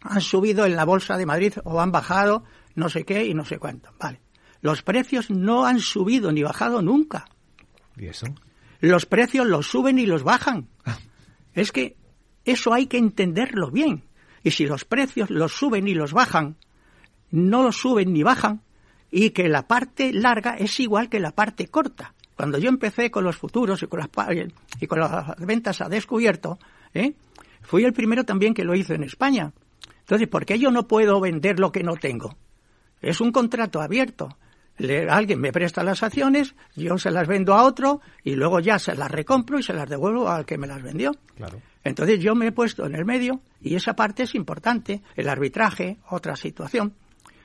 han 0.00 0.20
subido 0.22 0.64
en 0.64 0.74
la 0.74 0.84
Bolsa 0.84 1.16
de 1.18 1.26
Madrid 1.26 1.54
o 1.64 1.80
han 1.80 1.92
bajado 1.92 2.44
no 2.74 2.88
sé 2.88 3.04
qué 3.04 3.26
y 3.26 3.34
no 3.34 3.44
sé 3.44 3.58
cuánto. 3.58 3.90
Vale. 3.98 4.20
Los 4.62 4.82
precios 4.82 5.30
no 5.30 5.66
han 5.66 5.80
subido 5.80 6.32
ni 6.32 6.42
bajado 6.42 6.80
nunca. 6.80 7.26
¿Y 7.96 8.06
eso? 8.06 8.26
Los 8.80 9.04
precios 9.04 9.46
los 9.46 9.66
suben 9.66 9.98
y 9.98 10.06
los 10.06 10.22
bajan. 10.22 10.68
Ah. 10.84 10.98
Es 11.52 11.72
que 11.72 11.96
eso 12.44 12.72
hay 12.72 12.86
que 12.86 12.98
entenderlo 12.98 13.70
bien. 13.70 14.04
Y 14.42 14.52
si 14.52 14.66
los 14.66 14.84
precios 14.84 15.30
los 15.30 15.52
suben 15.52 15.86
y 15.86 15.94
los 15.94 16.12
bajan, 16.12 16.56
no 17.30 17.70
suben 17.72 18.12
ni 18.12 18.22
bajan 18.22 18.62
y 19.10 19.30
que 19.30 19.48
la 19.48 19.66
parte 19.66 20.12
larga 20.12 20.56
es 20.56 20.78
igual 20.80 21.08
que 21.08 21.20
la 21.20 21.32
parte 21.32 21.68
corta. 21.68 22.14
Cuando 22.36 22.58
yo 22.58 22.68
empecé 22.68 23.10
con 23.10 23.24
los 23.24 23.36
futuros 23.36 23.82
y 23.82 23.86
con 23.86 24.00
las, 24.00 24.08
y 24.80 24.86
con 24.86 25.00
las 25.00 25.36
ventas 25.38 25.80
a 25.80 25.88
descubierto, 25.88 26.58
¿eh? 26.94 27.12
fui 27.60 27.84
el 27.84 27.92
primero 27.92 28.24
también 28.24 28.54
que 28.54 28.64
lo 28.64 28.74
hizo 28.74 28.94
en 28.94 29.02
España. 29.02 29.52
Entonces, 30.00 30.28
¿por 30.28 30.46
qué 30.46 30.58
yo 30.58 30.70
no 30.70 30.88
puedo 30.88 31.20
vender 31.20 31.60
lo 31.60 31.70
que 31.70 31.82
no 31.82 31.96
tengo? 31.96 32.36
Es 33.02 33.20
un 33.20 33.32
contrato 33.32 33.80
abierto. 33.80 34.38
alguien 35.08 35.40
me 35.40 35.52
presta 35.52 35.84
las 35.84 36.02
acciones, 36.02 36.54
yo 36.74 36.96
se 36.98 37.10
las 37.10 37.28
vendo 37.28 37.54
a 37.54 37.64
otro 37.64 38.00
y 38.24 38.36
luego 38.36 38.60
ya 38.60 38.78
se 38.78 38.94
las 38.94 39.10
recompro 39.10 39.58
y 39.58 39.62
se 39.62 39.74
las 39.74 39.88
devuelvo 39.88 40.28
al 40.28 40.46
que 40.46 40.56
me 40.56 40.66
las 40.66 40.82
vendió. 40.82 41.12
Claro. 41.36 41.60
Entonces 41.84 42.20
yo 42.20 42.34
me 42.34 42.48
he 42.48 42.52
puesto 42.52 42.86
en 42.86 42.94
el 42.94 43.04
medio 43.04 43.40
y 43.60 43.74
esa 43.74 43.94
parte 43.94 44.24
es 44.24 44.34
importante. 44.34 45.02
El 45.16 45.28
arbitraje, 45.28 45.98
otra 46.10 46.36
situación. 46.36 46.94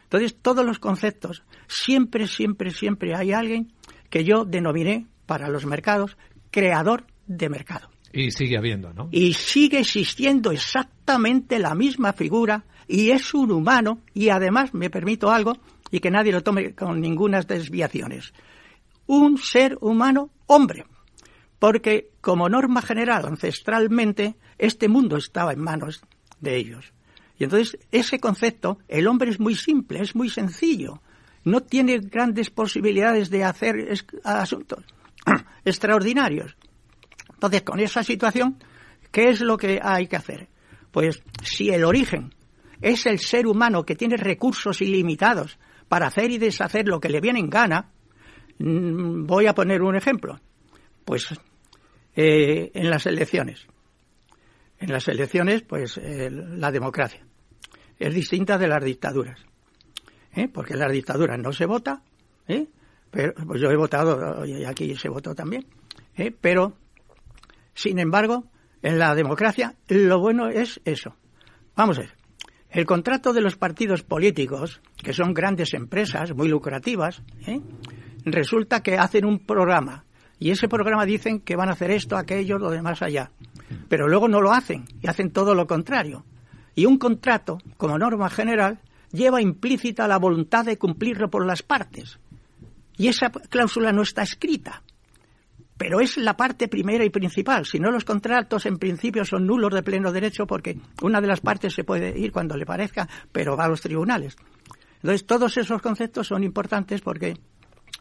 Entonces 0.03 0.35
todos 0.41 0.65
los 0.65 0.79
conceptos, 0.79 1.43
siempre, 1.67 2.27
siempre, 2.27 2.71
siempre 2.71 3.15
hay 3.15 3.31
alguien 3.31 3.73
que 4.09 4.23
yo 4.23 4.45
denominé 4.45 5.07
para 5.25 5.49
los 5.49 5.65
mercados 5.65 6.17
creador 6.51 7.05
de 7.27 7.49
mercado. 7.49 7.89
Y 8.13 8.31
sigue 8.31 8.57
habiendo, 8.57 8.93
¿no? 8.93 9.09
Y 9.11 9.33
sigue 9.33 9.79
existiendo 9.79 10.51
exactamente 10.51 11.59
la 11.59 11.75
misma 11.75 12.13
figura 12.13 12.63
y 12.87 13.09
es 13.09 13.33
un 13.33 13.51
humano 13.51 13.99
y 14.13 14.29
además 14.29 14.73
me 14.73 14.89
permito 14.89 15.31
algo 15.31 15.57
y 15.91 15.99
que 15.99 16.11
nadie 16.11 16.31
lo 16.31 16.43
tome 16.43 16.73
con 16.73 17.01
ninguna 17.01 17.41
desviaciones. 17.41 18.33
Un 19.07 19.37
ser 19.37 19.77
humano 19.81 20.29
hombre. 20.47 20.85
Porque 21.65 22.11
como 22.21 22.47
norma 22.47 22.83
general, 22.83 23.25
ancestralmente, 23.25 24.35
este 24.59 24.87
mundo 24.87 25.17
estaba 25.17 25.51
en 25.51 25.61
manos 25.61 26.01
de 26.39 26.57
ellos. 26.57 26.93
Y 27.39 27.45
entonces 27.45 27.79
ese 27.91 28.19
concepto, 28.19 28.77
el 28.87 29.07
hombre 29.07 29.31
es 29.31 29.39
muy 29.39 29.55
simple, 29.55 29.99
es 29.99 30.15
muy 30.15 30.29
sencillo 30.29 31.01
no 31.45 31.61
tiene 31.61 31.99
grandes 31.99 32.49
posibilidades 32.49 33.29
de 33.29 33.43
hacer 33.43 33.75
asuntos 34.23 34.83
extraordinarios. 35.63 36.57
Entonces, 37.33 37.61
con 37.61 37.79
esa 37.79 38.03
situación, 38.03 38.57
¿qué 39.11 39.29
es 39.29 39.41
lo 39.41 39.55
que 39.55 39.79
hay 39.81 40.07
que 40.07 40.15
hacer? 40.15 40.49
Pues 40.91 41.21
si 41.43 41.69
el 41.69 41.85
origen 41.85 42.33
es 42.81 43.05
el 43.05 43.19
ser 43.19 43.47
humano 43.47 43.85
que 43.85 43.95
tiene 43.95 44.17
recursos 44.17 44.81
ilimitados 44.81 45.57
para 45.87 46.07
hacer 46.07 46.31
y 46.31 46.39
deshacer 46.39 46.87
lo 46.87 46.99
que 46.99 47.09
le 47.09 47.21
viene 47.21 47.39
en 47.39 47.49
gana, 47.49 47.91
mm, 48.57 49.25
voy 49.25 49.45
a 49.45 49.53
poner 49.53 49.83
un 49.83 49.95
ejemplo. 49.95 50.39
Pues 51.05 51.27
eh, 52.15 52.71
en 52.73 52.89
las 52.89 53.05
elecciones. 53.05 53.67
En 54.79 54.91
las 54.91 55.07
elecciones, 55.07 55.61
pues 55.61 55.99
la 56.01 56.71
democracia 56.71 57.25
es 57.97 58.13
distinta 58.13 58.57
de 58.57 58.67
las 58.67 58.83
dictaduras. 58.83 59.45
¿eh? 60.35 60.47
porque 60.47 60.73
en 60.73 60.79
las 60.79 60.91
dictaduras 60.91 61.39
no 61.39 61.51
se 61.51 61.65
vota, 61.65 62.01
¿eh? 62.47 62.67
pero 63.09 63.33
pues 63.45 63.61
yo 63.61 63.69
he 63.69 63.77
votado, 63.77 64.45
y 64.45 64.63
aquí 64.65 64.95
se 64.95 65.09
votó 65.09 65.33
también, 65.33 65.65
¿eh? 66.15 66.33
pero, 66.39 66.77
sin 67.73 67.99
embargo, 67.99 68.45
en 68.81 68.99
la 68.99 69.15
democracia 69.15 69.75
lo 69.87 70.19
bueno 70.19 70.49
es 70.49 70.81
eso. 70.85 71.15
Vamos 71.75 71.97
a 71.97 72.01
ver, 72.01 72.13
el 72.69 72.85
contrato 72.85 73.33
de 73.33 73.41
los 73.41 73.55
partidos 73.55 74.03
políticos, 74.03 74.81
que 74.97 75.13
son 75.13 75.33
grandes 75.33 75.73
empresas 75.73 76.35
muy 76.35 76.47
lucrativas, 76.47 77.21
resulta 78.25 78.83
que 78.83 78.97
hacen 78.97 79.25
un 79.25 79.39
programa 79.39 80.04
y 80.39 80.51
ese 80.51 80.67
programa 80.67 81.05
dicen 81.05 81.39
que 81.39 81.55
van 81.55 81.69
a 81.69 81.73
hacer 81.73 81.91
esto, 81.91 82.17
aquello, 82.17 82.57
lo 82.57 82.69
demás 82.69 83.01
allá. 83.01 83.31
Pero 83.87 84.07
luego 84.07 84.27
no 84.27 84.41
lo 84.41 84.51
hacen 84.51 84.85
y 85.01 85.07
hacen 85.07 85.31
todo 85.31 85.55
lo 85.55 85.67
contrario. 85.67 86.25
Y 86.75 86.85
un 86.85 86.97
contrato, 86.97 87.59
como 87.77 87.97
norma 87.97 88.29
general, 88.29 88.79
lleva 89.11 89.41
implícita 89.41 90.07
la 90.07 90.17
voluntad 90.17 90.65
de 90.65 90.77
cumplirlo 90.77 91.29
por 91.29 91.45
las 91.45 91.63
partes. 91.63 92.19
Y 92.97 93.07
esa 93.07 93.29
cláusula 93.29 93.91
no 93.91 94.01
está 94.01 94.23
escrita. 94.23 94.83
Pero 95.77 95.99
es 95.99 96.17
la 96.17 96.37
parte 96.37 96.67
primera 96.67 97.03
y 97.03 97.09
principal. 97.09 97.65
Si 97.65 97.79
no, 97.79 97.91
los 97.91 98.05
contratos 98.05 98.65
en 98.65 98.77
principio 98.77 99.25
son 99.25 99.45
nulos 99.45 99.73
de 99.73 99.83
pleno 99.83 100.11
derecho 100.11 100.47
porque 100.47 100.77
una 101.01 101.19
de 101.19 101.27
las 101.27 101.41
partes 101.41 101.73
se 101.73 101.83
puede 101.83 102.17
ir 102.17 102.31
cuando 102.31 102.55
le 102.55 102.65
parezca, 102.65 103.07
pero 103.31 103.57
va 103.57 103.65
a 103.65 103.69
los 103.69 103.81
tribunales. 103.81 104.37
Entonces, 104.95 105.25
todos 105.25 105.57
esos 105.57 105.81
conceptos 105.81 106.27
son 106.27 106.43
importantes 106.43 107.01
porque 107.01 107.37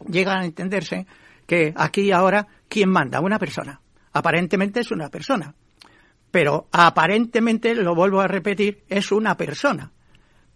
llegan 0.09 0.39
a 0.39 0.45
entenderse 0.45 1.07
que 1.47 1.73
aquí 1.77 2.13
ahora, 2.13 2.47
¿quién 2.69 2.91
manda? 2.91 3.21
Una 3.21 3.39
persona. 3.39 3.81
Aparentemente 4.13 4.81
es 4.81 4.91
una 4.91 5.09
persona. 5.09 5.55
Pero 6.31 6.69
aparentemente, 6.73 7.75
lo 7.75 7.95
vuelvo 7.95 8.21
a 8.21 8.29
repetir, 8.29 8.83
es 8.89 9.13
una 9.13 9.37
persona. 9.37 9.93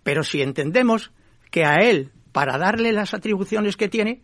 Pero 0.02 0.22
si 0.22 0.42
entendemos 0.42 1.12
que 1.50 1.64
a 1.64 1.76
él, 1.76 2.12
para 2.32 2.58
darle 2.58 2.92
las 2.92 3.14
atribuciones 3.14 3.76
que 3.76 3.88
tiene, 3.88 4.22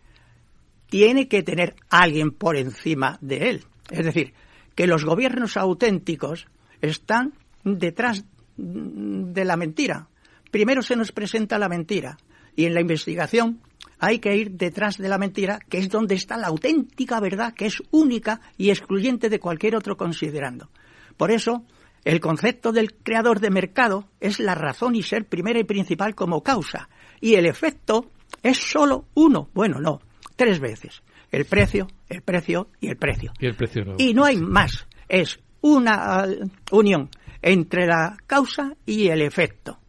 tiene 0.89 1.27
que 1.27 1.43
tener 1.43 1.75
alguien 1.89 2.31
por 2.31 2.57
encima 2.57 3.17
de 3.21 3.49
él. 3.49 3.63
Es 3.89 4.05
decir, 4.05 4.33
que 4.75 4.87
los 4.87 5.05
gobiernos 5.05 5.57
auténticos 5.57 6.47
están 6.81 7.33
detrás 7.63 8.25
de 8.57 9.45
la 9.45 9.57
mentira. 9.57 10.09
Primero 10.51 10.81
se 10.81 10.95
nos 10.95 11.11
presenta 11.11 11.59
la 11.59 11.69
mentira 11.69 12.17
y 12.55 12.65
en 12.65 12.73
la 12.73 12.81
investigación 12.81 13.61
hay 13.99 14.19
que 14.19 14.35
ir 14.35 14.51
detrás 14.51 14.97
de 14.97 15.09
la 15.09 15.17
mentira, 15.17 15.59
que 15.69 15.77
es 15.77 15.89
donde 15.89 16.15
está 16.15 16.37
la 16.37 16.47
auténtica 16.47 17.19
verdad, 17.19 17.53
que 17.53 17.65
es 17.65 17.81
única 17.91 18.41
y 18.57 18.69
excluyente 18.69 19.29
de 19.29 19.39
cualquier 19.39 19.75
otro 19.75 19.97
considerando. 19.97 20.69
Por 21.17 21.31
eso, 21.31 21.65
el 22.03 22.19
concepto 22.19 22.71
del 22.71 22.93
creador 22.93 23.39
de 23.39 23.49
mercado 23.49 24.09
es 24.19 24.39
la 24.39 24.53
razón 24.53 24.95
y 24.95 25.01
ser 25.01 25.25
primera 25.25 25.59
y 25.59 25.63
principal 25.63 26.13
como 26.13 26.43
causa. 26.43 26.89
Y 27.21 27.35
el 27.35 27.45
efecto 27.45 28.11
es 28.43 28.57
solo 28.57 29.05
uno. 29.15 29.49
Bueno, 29.53 29.79
no, 29.79 30.01
tres 30.35 30.59
veces. 30.59 31.01
El 31.31 31.45
precio, 31.45 31.87
el 32.09 32.21
precio 32.21 32.69
y 32.79 32.89
el 32.89 32.97
precio. 32.97 33.33
Y 33.39 33.47
el 33.47 33.55
precio 33.55 33.85
no. 33.85 33.95
Y 33.97 34.13
no 34.13 34.25
hay 34.25 34.37
más. 34.37 34.87
Es 35.09 35.39
una 35.61 36.27
uh, 36.27 36.77
unión 36.77 37.09
entre 37.41 37.87
la 37.87 38.17
causa 38.27 38.75
y 38.85 39.07
el 39.07 39.21
efecto. 39.21 39.79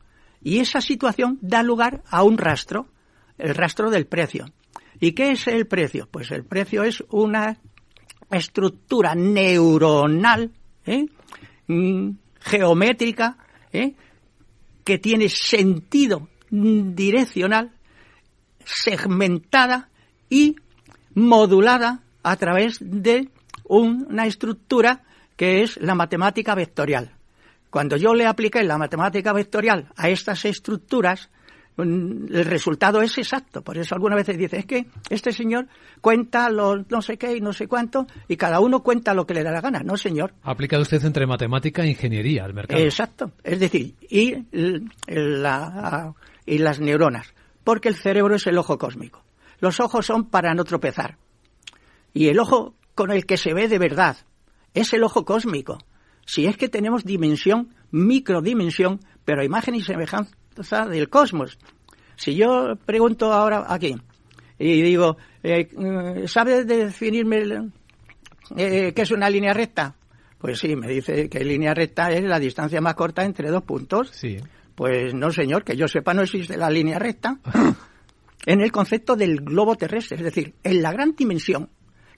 Y 0.47 0.61
esa 0.61 0.81
situación 0.81 1.41
da 1.43 1.65
lugar 1.65 2.05
a 2.09 2.23
un 2.23 2.39
rastro, 2.39 2.87
el 3.37 3.53
rastro 3.53 3.91
del 3.91 4.07
precio. 4.07 4.47
¿Y 5.01 5.11
qué 5.11 5.33
es 5.33 5.49
el 5.49 5.67
precio? 5.67 6.07
Pues 6.09 6.31
el 6.31 6.45
precio 6.45 6.85
es 6.85 7.03
una 7.11 7.59
estructura 8.31 9.17
neuronal 9.17 10.53
¿eh? 10.85 11.07
Mm, 11.67 12.11
geométrica, 12.39 13.39
¿eh? 13.73 13.95
que 14.85 14.99
tiene 14.99 15.29
sentido 15.29 16.29
direccional, 16.49 17.73
segmentada 18.65 19.91
y 20.31 20.55
modulada 21.13 22.05
a 22.23 22.37
través 22.37 22.79
de 22.81 23.31
una 23.65 24.27
estructura 24.27 25.03
que 25.37 25.65
es 25.65 25.77
la 25.79 25.97
matemática 25.97 26.55
vectorial. 26.55 27.16
Cuando 27.77 27.99
yo 27.99 28.15
le 28.15 28.25
apliqué 28.25 28.65
la 28.65 28.79
matemática 28.79 29.35
vectorial 29.35 29.93
a 29.97 30.09
estas 30.09 30.47
estructuras, 30.47 31.29
el 31.77 32.45
resultado 32.47 33.03
es 33.03 33.19
exacto. 33.19 33.61
Por 33.61 33.77
eso 33.77 33.95
algunas 33.95 34.17
veces 34.17 34.39
dice, 34.39 34.61
es 34.61 34.65
que 34.65 34.87
este 35.11 35.31
señor 35.31 35.67
cuenta 36.01 36.49
los 36.49 36.91
no 36.91 37.03
sé 37.03 37.19
qué 37.19 37.37
y 37.37 37.43
no 37.43 37.53
sé 37.53 37.69
cuánto, 37.69 38.07
y 38.29 38.39
cada 38.39 38.61
uno 38.61 38.83
cuenta 38.83 39.13
lo 39.13 39.27
que 39.27 39.35
le 39.35 39.43
da 39.43 39.51
la 39.51 39.61
gana. 39.61 39.81
No, 39.85 39.99
señor. 39.99 40.33
Ha 40.43 40.53
aplicado 40.53 40.81
usted 40.81 41.05
entre 41.05 41.27
matemática 41.27 41.83
e 41.83 41.89
ingeniería 41.89 42.47
al 42.47 42.55
mercado. 42.55 42.81
Exacto. 42.81 43.33
Es 43.45 43.61
decir, 43.61 43.95
y, 44.09 44.37
la, 45.07 46.15
y 46.47 46.57
las 46.57 46.81
neuronas. 46.81 47.35
Porque 47.63 47.91
el 47.91 47.97
cerebro 47.97 48.37
es 48.37 48.47
el 48.47 48.57
ojo 48.57 48.79
cósmico. 48.79 49.23
Los 49.61 49.81
ojos 49.81 50.07
son 50.07 50.31
para 50.31 50.55
no 50.55 50.65
tropezar. 50.65 51.19
Y 52.15 52.29
el 52.29 52.39
ojo 52.39 52.75
con 52.95 53.11
el 53.11 53.27
que 53.27 53.37
se 53.37 53.53
ve 53.53 53.69
de 53.69 53.79
verdad 53.79 54.17
es 54.73 54.95
el 54.95 55.05
ojo 55.05 55.27
cósmico. 55.27 55.77
Si 56.27 56.45
es 56.45 56.57
que 56.57 56.69
tenemos 56.69 57.05
dimensión, 57.05 57.75
microdimensión, 57.91 59.01
pero 59.25 59.43
imagen 59.43 59.75
y 59.77 59.83
semejanza 59.83 60.87
del 60.87 61.09
cosmos. 61.09 61.59
Si 62.17 62.35
yo 62.35 62.77
pregunto 62.85 63.33
ahora 63.33 63.65
aquí 63.69 63.97
y 64.59 64.83
digo, 64.83 65.17
eh, 65.43 65.69
¿sabes 66.27 66.67
definirme 66.67 67.71
eh, 68.57 68.93
qué 68.95 69.03
es 69.03 69.11
una 69.11 69.31
línea 69.31 69.55
recta? 69.55 69.95
Pues 70.39 70.59
sí, 70.59 70.77
me 70.77 70.89
dice 70.89 71.29
que 71.29 71.45
línea 71.45 71.75
recta 71.75 72.11
es 72.11 72.25
la 72.25 72.39
distancia 72.39 72.81
más 72.81 72.95
corta 72.95 73.25
entre 73.25 73.51
dos 73.51 73.63
puntos. 73.63 74.11
Sí. 74.13 74.37
Pues 74.75 75.15
no, 75.15 75.31
señor, 75.31 75.65
que 75.65 75.77
yo 75.77 75.89
sepa 75.89 76.13
no 76.13 76.23
existe 76.23 76.57
la 76.57 76.69
línea 76.69 76.99
recta 76.99 77.39
en 78.47 78.61
el 78.61 78.71
concepto 78.71 79.17
del 79.17 79.41
globo 79.41 79.77
terrestre, 79.77 80.19
es 80.19 80.25
decir, 80.25 80.55
en 80.63 80.83
la 80.83 80.93
gran 80.93 81.15
dimensión, 81.17 81.71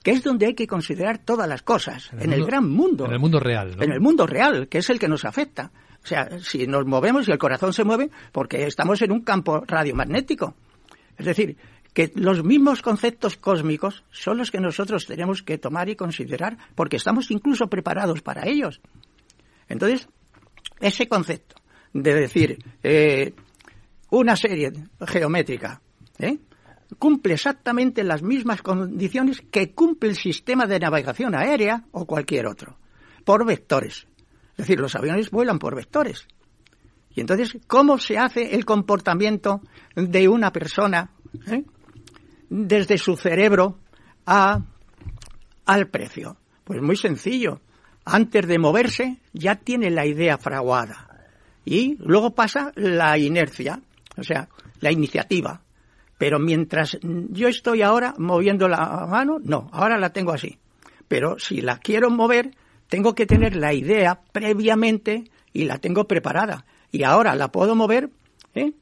que 0.03 0.11
es 0.11 0.23
donde 0.23 0.47
hay 0.47 0.53
que 0.53 0.67
considerar 0.67 1.19
todas 1.19 1.47
las 1.47 1.61
cosas, 1.61 2.09
en 2.13 2.33
el, 2.33 2.45
gran 2.45 2.69
mundo. 2.69 3.05
En 3.05 3.13
el 3.13 3.19
mundo 3.19 3.39
real. 3.39 3.75
En 3.79 3.91
el 3.91 3.99
mundo 3.99 4.25
real, 4.25 4.67
que 4.67 4.79
es 4.79 4.89
el 4.89 4.99
que 4.99 5.07
nos 5.07 5.25
afecta. 5.25 5.71
O 6.03 6.07
sea, 6.07 6.39
si 6.39 6.65
nos 6.65 6.85
movemos 6.85 7.27
y 7.27 7.31
el 7.31 7.37
corazón 7.37 7.73
se 7.73 7.83
mueve, 7.83 8.09
porque 8.31 8.65
estamos 8.65 9.01
en 9.01 9.11
un 9.11 9.21
campo 9.21 9.63
radiomagnético. 9.67 10.55
Es 11.17 11.25
decir, 11.25 11.57
que 11.93 12.11
los 12.15 12.43
mismos 12.43 12.81
conceptos 12.81 13.35
cósmicos 13.35 14.03
son 14.11 14.37
los 14.37 14.51
que 14.51 14.59
nosotros 14.59 15.05
tenemos 15.05 15.43
que 15.43 15.57
tomar 15.57 15.89
y 15.89 15.95
considerar, 15.95 16.57
porque 16.75 16.97
estamos 16.97 17.29
incluso 17.31 17.67
preparados 17.67 18.21
para 18.21 18.47
ellos. 18.47 18.79
Entonces, 19.67 20.07
ese 20.79 21.07
concepto 21.07 21.55
de 21.93 22.13
decir, 22.13 22.63
eh, 22.83 23.33
una 24.11 24.35
serie 24.35 24.71
geométrica, 25.05 25.81
¿eh? 26.17 26.37
Cumple 26.97 27.35
exactamente 27.35 28.03
las 28.03 28.23
mismas 28.23 28.61
condiciones 28.61 29.41
que 29.51 29.73
cumple 29.73 30.09
el 30.09 30.15
sistema 30.15 30.65
de 30.65 30.79
navegación 30.79 31.35
aérea 31.35 31.83
o 31.91 32.05
cualquier 32.05 32.47
otro, 32.47 32.77
por 33.25 33.45
vectores. 33.45 34.07
Es 34.51 34.57
decir, 34.65 34.79
los 34.79 34.95
aviones 34.95 35.29
vuelan 35.29 35.59
por 35.59 35.75
vectores. 35.75 36.27
Y 37.15 37.21
entonces, 37.21 37.57
¿cómo 37.67 37.97
se 37.97 38.17
hace 38.17 38.55
el 38.55 38.65
comportamiento 38.65 39.61
de 39.95 40.27
una 40.27 40.51
persona 40.51 41.11
¿eh? 41.47 41.63
desde 42.49 42.97
su 42.97 43.15
cerebro 43.15 43.79
a, 44.25 44.61
al 45.65 45.87
precio? 45.87 46.37
Pues 46.63 46.81
muy 46.81 46.95
sencillo. 46.95 47.61
Antes 48.05 48.47
de 48.47 48.59
moverse 48.59 49.17
ya 49.33 49.55
tiene 49.55 49.89
la 49.89 50.05
idea 50.05 50.37
fraguada. 50.37 51.07
Y 51.65 51.97
luego 51.99 52.33
pasa 52.33 52.71
la 52.75 53.17
inercia, 53.17 53.81
o 54.17 54.23
sea, 54.23 54.49
la 54.79 54.91
iniciativa. 54.91 55.61
Pero 56.19 56.37
mientras 56.37 56.99
yo 57.01 57.47
estoy 57.47 57.81
ahora 57.81 58.13
moviendo 58.17 58.67
la 58.67 59.07
mano, 59.09 59.39
no, 59.41 59.69
ahora 59.71 59.97
la 59.97 60.11
tengo 60.11 60.33
así. 60.33 60.59
Pero 61.07 61.39
si 61.39 61.61
la 61.61 61.77
quiero 61.77 62.09
mover, 62.09 62.51
tengo 62.89 63.15
que 63.15 63.25
tener 63.25 63.55
la 63.55 63.73
idea 63.73 64.19
previamente 64.33 65.23
y 65.53 65.63
la 65.63 65.77
tengo 65.77 66.09
preparada. 66.09 66.65
Y 66.91 67.03
ahora 67.03 67.35
la 67.35 67.53
puedo 67.53 67.73
mover 67.73 68.09
¿eh? 68.53 68.73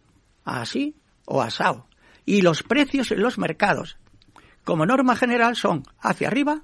así 0.45 0.95
o 1.25 1.43
asado. 1.43 1.85
Y 2.25 2.41
los 2.41 2.63
precios 2.63 3.11
en 3.11 3.21
los 3.21 3.37
mercados, 3.37 3.99
como 4.63 4.87
norma 4.87 5.15
general, 5.15 5.55
son 5.55 5.83
hacia 5.99 6.29
arriba 6.29 6.63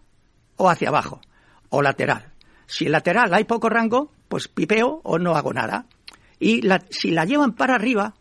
o 0.55 0.71
hacia 0.71 0.89
abajo, 0.89 1.21
o 1.69 1.83
lateral. 1.83 2.33
Si 2.65 2.85
lateral 2.85 3.31
hay 3.35 3.43
poco 3.43 3.69
rango, 3.69 4.11
pues 4.27 4.47
pipeo 4.47 5.01
o 5.03 5.19
no 5.19 5.35
hago 5.35 5.53
nada. 5.53 5.85
Y 6.39 6.67
si 6.89 7.11
la 7.11 7.25
llevan 7.25 7.53
para 7.53 7.75
arriba, 7.75 8.15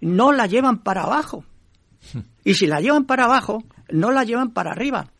no 0.00 0.32
la 0.32 0.46
llevan 0.46 0.78
para 0.78 1.02
abajo, 1.02 1.44
y 2.44 2.54
si 2.54 2.66
la 2.66 2.80
llevan 2.80 3.04
para 3.04 3.24
abajo, 3.24 3.64
no 3.90 4.10
la 4.10 4.24
llevan 4.24 4.52
para 4.52 4.72
arriba. 4.72 5.10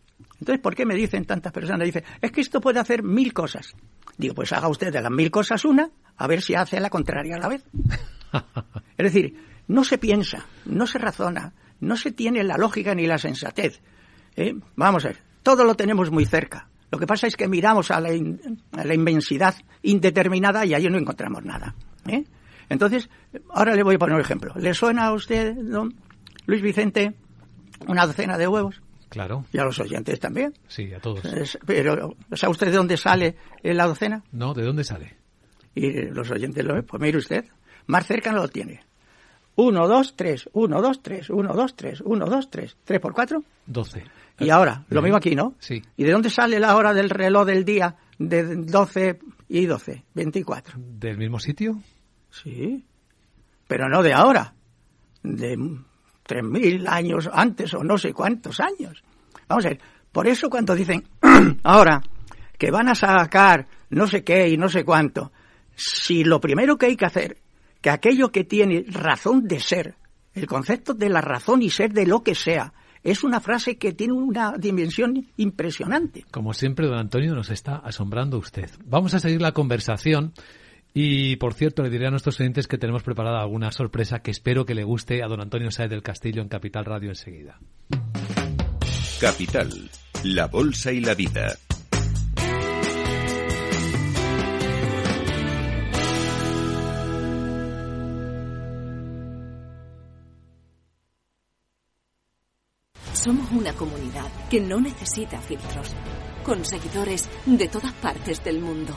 Entonces, 0.41 0.61
¿por 0.61 0.75
qué 0.75 0.87
me 0.87 0.95
dicen 0.95 1.27
tantas 1.27 1.53
personas? 1.53 1.85
Dicen, 1.85 2.05
es 2.21 2.33
que 2.33 2.41
esto 2.41 2.61
puede 2.61 2.81
hacer 2.81 3.03
mil 3.03 3.33
cosas. 3.33 3.75
Digo, 4.17 4.35
pues 4.35 4.53
haga 4.53 4.69
usted 4.69 4.93
de 4.93 5.03
las 5.03 5.13
mil 5.13 5.31
cosas 5.31 5.65
una, 5.65 5.91
a 6.17 6.27
ver 6.27 6.41
si 6.41 6.55
hace 6.55 6.81
la 6.81 6.91
contraria 6.91 7.37
a 7.37 7.39
la 7.39 7.49
vez. 7.49 7.65
es 8.97 9.13
decir, 9.13 9.37
no 9.69 9.85
se 9.85 9.99
piensa, 9.99 10.47
no 10.65 10.87
se 10.87 10.99
razona, 10.99 11.53
no 11.81 11.97
se 11.97 12.13
tiene 12.13 12.43
la 12.43 12.57
lógica 12.57 12.95
ni 12.95 13.07
la 13.07 13.19
sensatez. 13.19 13.81
¿eh? 14.37 14.55
Vamos 14.77 15.05
a 15.05 15.09
ver, 15.09 15.19
todo 15.43 15.65
lo 15.65 15.75
tenemos 15.75 16.11
muy 16.11 16.25
cerca. 16.25 16.69
Lo 16.91 16.99
que 16.99 17.07
pasa 17.07 17.27
es 17.27 17.37
que 17.37 17.47
miramos 17.47 17.91
a 17.91 18.01
la, 18.01 18.13
inmensidad 18.13 19.55
indeterminada 19.83 20.67
y 20.67 20.75
allí 20.75 20.89
no 20.89 20.99
encontramos 20.99 21.45
nada. 21.45 21.75
¿eh? 22.07 22.25
Entonces, 22.69 23.09
ahora 23.51 23.75
le 23.75 23.83
voy 23.83 23.95
a 23.95 23.99
poner 23.99 24.17
un 24.17 24.21
ejemplo. 24.21 24.55
¿Le 24.57 24.75
suena 24.75 25.07
a 25.07 25.13
usted, 25.13 25.55
don 25.55 25.95
Luis 26.51 26.63
Vicente, 26.63 27.15
una 27.87 28.05
docena 28.07 28.37
de 28.37 28.49
huevos. 28.49 28.83
Claro. 29.09 29.45
Y 29.53 29.59
a 29.59 29.65
los 29.65 29.79
oyentes 29.79 30.19
también. 30.19 30.53
Sí, 30.67 30.93
a 30.93 30.99
todos. 30.99 31.23
pero, 31.65 32.17
¿sabe 32.33 32.51
usted 32.51 32.67
de 32.67 32.77
dónde 32.77 32.97
sale 32.97 33.37
la 33.63 33.87
docena? 33.87 34.25
No, 34.33 34.53
¿de 34.53 34.65
dónde 34.65 34.83
sale? 34.83 35.17
Y 35.77 36.09
los 36.09 36.29
oyentes 36.33 36.65
lo 36.65 36.75
ven. 36.75 36.85
Pues 36.85 37.01
mire 37.01 37.19
usted, 37.19 37.45
más 37.87 38.05
cerca 38.05 38.33
no 38.33 38.39
lo 38.43 38.49
tiene. 38.49 38.81
Uno, 39.55 39.87
dos, 39.87 40.17
tres, 40.17 40.49
uno, 40.53 40.83
dos, 40.83 41.01
tres, 41.03 41.31
uno, 41.31 41.55
dos, 41.55 41.77
tres, 41.77 42.01
uno, 42.01 42.27
dos, 42.27 42.51
tres. 42.51 42.77
¿Tres 42.83 42.99
por 42.99 43.13
cuatro? 43.13 43.45
Doce. 43.65 44.03
Y 44.41 44.51
ahora, 44.51 44.85
lo 44.89 45.03
mismo 45.03 45.19
aquí, 45.19 45.37
¿no? 45.37 45.55
Sí. 45.61 45.81
¿Y 45.97 46.03
de 46.03 46.11
dónde 46.11 46.31
sale 46.31 46.59
la 46.59 46.75
hora 46.75 46.93
del 46.93 47.11
reloj 47.11 47.47
del 47.47 47.65
día 47.65 47.95
de 48.19 48.57
doce 48.57 49.21
y 49.49 49.67
doce? 49.67 50.05
Veinticuatro. 50.15 50.75
¿Del 50.79 51.17
mismo 51.17 51.39
sitio? 51.39 51.81
Sí. 52.31 52.85
Pero 53.69 53.89
no 53.89 54.03
de 54.03 54.15
ahora. 54.15 54.55
De 55.23 55.57
tres 56.31 56.45
mil 56.45 56.87
años 56.87 57.29
antes 57.33 57.75
o 57.75 57.83
no 57.83 57.99
sé 57.99 58.13
cuántos 58.13 58.61
años. 58.61 59.03
Vamos 59.49 59.67
a 59.67 59.71
ver, 59.71 59.81
por 60.13 60.29
eso 60.29 60.49
cuando 60.49 60.77
dicen 60.77 61.03
ahora 61.65 62.01
que 62.57 62.71
van 62.71 62.89
a 62.89 62.95
sacar 62.95 63.67
no 63.89 64.07
sé 64.07 64.23
qué 64.23 64.49
y 64.49 64.57
no 64.57 64.69
sé 64.69 64.85
cuánto, 64.85 65.33
si 65.75 66.23
lo 66.23 66.41
primero 66.41 66.79
que 66.79 66.87
hay 66.87 66.97
que 66.97 67.05
hacer, 67.05 67.39
que 67.81 67.91
aquello 67.91 68.31
que 68.31 68.45
tiene 68.45 68.85
razón 68.87 69.49
de 69.49 69.59
ser, 69.59 69.97
el 70.33 70.47
concepto 70.47 70.95
de 70.95 71.09
la 71.09 71.21
razón 71.21 71.63
y 71.63 71.71
ser 71.71 71.93
de 71.93 72.07
lo 72.07 72.23
que 72.23 72.37
sea, 72.37 72.75
es 73.03 73.25
una 73.25 73.41
frase 73.41 73.77
que 73.77 73.93
tiene 73.93 74.13
una 74.13 74.53
dimensión 74.57 75.27
impresionante. 75.37 76.27
Como 76.31 76.55
siempre, 76.55 76.87
don 76.87 76.99
Antonio, 76.99 77.35
nos 77.35 77.51
está 77.51 77.77
asombrando 77.79 78.39
usted. 78.39 78.71
Vamos 78.85 79.15
a 79.15 79.19
seguir 79.19 79.43
la 79.43 79.51
conversación 79.51 80.33
y 80.93 81.37
por 81.37 81.55
cierto, 81.55 81.83
le 81.83 81.91
diré 81.91 82.07
a 82.07 82.11
nuestros 82.11 82.41
oyentes 82.41 82.67
que 82.67 82.79
tenemos 82.79 83.03
preparada 83.03 83.41
alguna 83.41 83.71
sorpresa 83.71 84.21
que 84.21 84.31
espero 84.31 84.65
que 84.67 84.75
le 84.75 84.85
guste 84.85 85.23
a 85.23 85.29
don 85.29 85.41
Antonio 85.41 85.71
Saez 85.71 85.91
del 85.91 86.03
Castillo 86.03 86.43
en 86.43 86.49
Capital 86.49 86.85
Radio 86.85 87.11
enseguida. 87.11 87.61
Capital, 89.21 89.91
la 90.25 90.47
bolsa 90.47 90.91
y 90.93 91.01
la 91.01 91.15
vida. 91.15 91.57
Somos 103.13 103.53
una 103.53 103.75
comunidad 103.75 104.27
que 104.49 104.61
no 104.61 104.81
necesita 104.81 105.39
filtros, 105.43 105.95
con 106.43 106.65
seguidores 106.65 107.29
de 107.45 107.69
todas 107.69 107.93
partes 107.93 108.43
del 108.43 108.61
mundo 108.61 108.97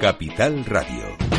Capital 0.00 0.64
Radio. 0.66 1.35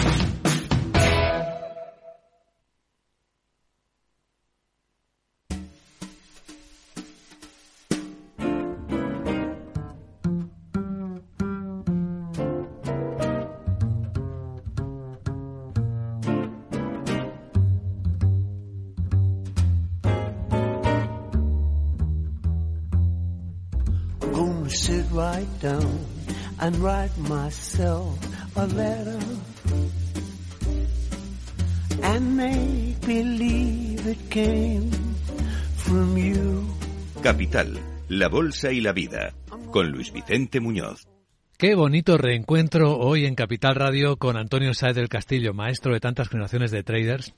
And 26.68 26.76
write 26.84 27.18
myself 27.18 28.20
a 28.58 28.68
letter 28.68 29.20
and 32.04 32.36
make 32.36 33.00
believe 33.08 34.06
it 34.06 34.30
came 34.30 34.92
from 35.78 36.18
you. 36.18 36.68
Capital, 37.24 37.80
la 38.10 38.28
bolsa 38.28 38.74
y 38.74 38.82
la 38.82 38.92
vida, 38.92 39.34
con 39.72 39.92
Luis 39.92 40.12
Vicente 40.12 40.60
Muñoz. 40.60 41.08
Qué 41.60 41.74
bonito 41.74 42.20
reencuentro 42.20 43.00
hoy 43.00 43.26
en 43.26 43.34
Capital 43.34 43.74
Radio 43.74 44.18
con 44.18 44.38
Antonio 44.38 44.76
Saez 44.76 44.96
del 44.96 45.10
Castillo, 45.10 45.56
maestro 45.56 45.92
de 45.92 46.00
tantas 46.00 46.30
generaciones 46.30 46.70
de 46.70 46.84
traders. 46.84 47.34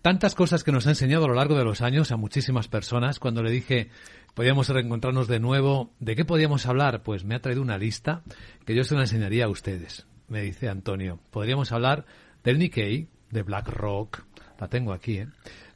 Tantas 0.00 0.34
cosas 0.34 0.64
que 0.64 0.72
nos 0.72 0.86
ha 0.86 0.90
enseñado 0.92 1.26
a 1.26 1.28
lo 1.28 1.34
largo 1.34 1.58
de 1.58 1.64
los 1.64 1.82
años 1.82 2.10
a 2.10 2.16
muchísimas 2.16 2.68
personas. 2.68 3.18
Cuando 3.18 3.42
le 3.42 3.50
dije 3.50 3.90
podíamos 4.32 4.70
reencontrarnos 4.70 5.28
de 5.28 5.40
nuevo, 5.40 5.92
¿de 6.00 6.16
qué 6.16 6.24
podíamos 6.24 6.64
hablar? 6.64 7.02
Pues 7.02 7.26
me 7.26 7.34
ha 7.34 7.40
traído 7.40 7.60
una 7.60 7.76
lista 7.76 8.22
que 8.64 8.74
yo 8.74 8.82
se 8.82 8.94
la 8.94 9.02
enseñaría 9.02 9.44
a 9.44 9.50
ustedes. 9.50 10.06
Me 10.26 10.40
dice 10.40 10.70
Antonio, 10.70 11.20
podríamos 11.30 11.70
hablar 11.70 12.06
del 12.42 12.58
Nikkei, 12.58 13.08
de 13.30 13.42
BlackRock, 13.42 14.24
la 14.58 14.68
tengo 14.68 14.94
aquí, 14.94 15.18
¿eh? 15.18 15.28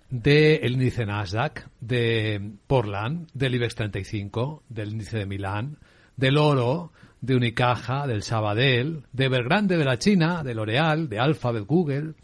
del 0.08 0.72
índice 0.72 1.04
Nasdaq, 1.04 1.68
de 1.80 2.52
Portland, 2.66 3.28
del 3.34 3.56
IBEX 3.56 3.74
35, 3.74 4.62
del 4.70 4.92
índice 4.92 5.18
de 5.18 5.26
Milán, 5.26 5.76
del 6.16 6.38
oro, 6.38 6.90
de 7.24 7.36
Unicaja, 7.36 8.06
del 8.06 8.22
Sabadell, 8.22 9.04
de 9.12 9.24
Evergrande 9.24 9.78
de 9.78 9.84
la 9.84 9.98
China, 9.98 10.42
de 10.42 10.54
L'Oreal, 10.54 11.08
de 11.08 11.18
Alphabet, 11.18 11.64
Google. 11.64 12.14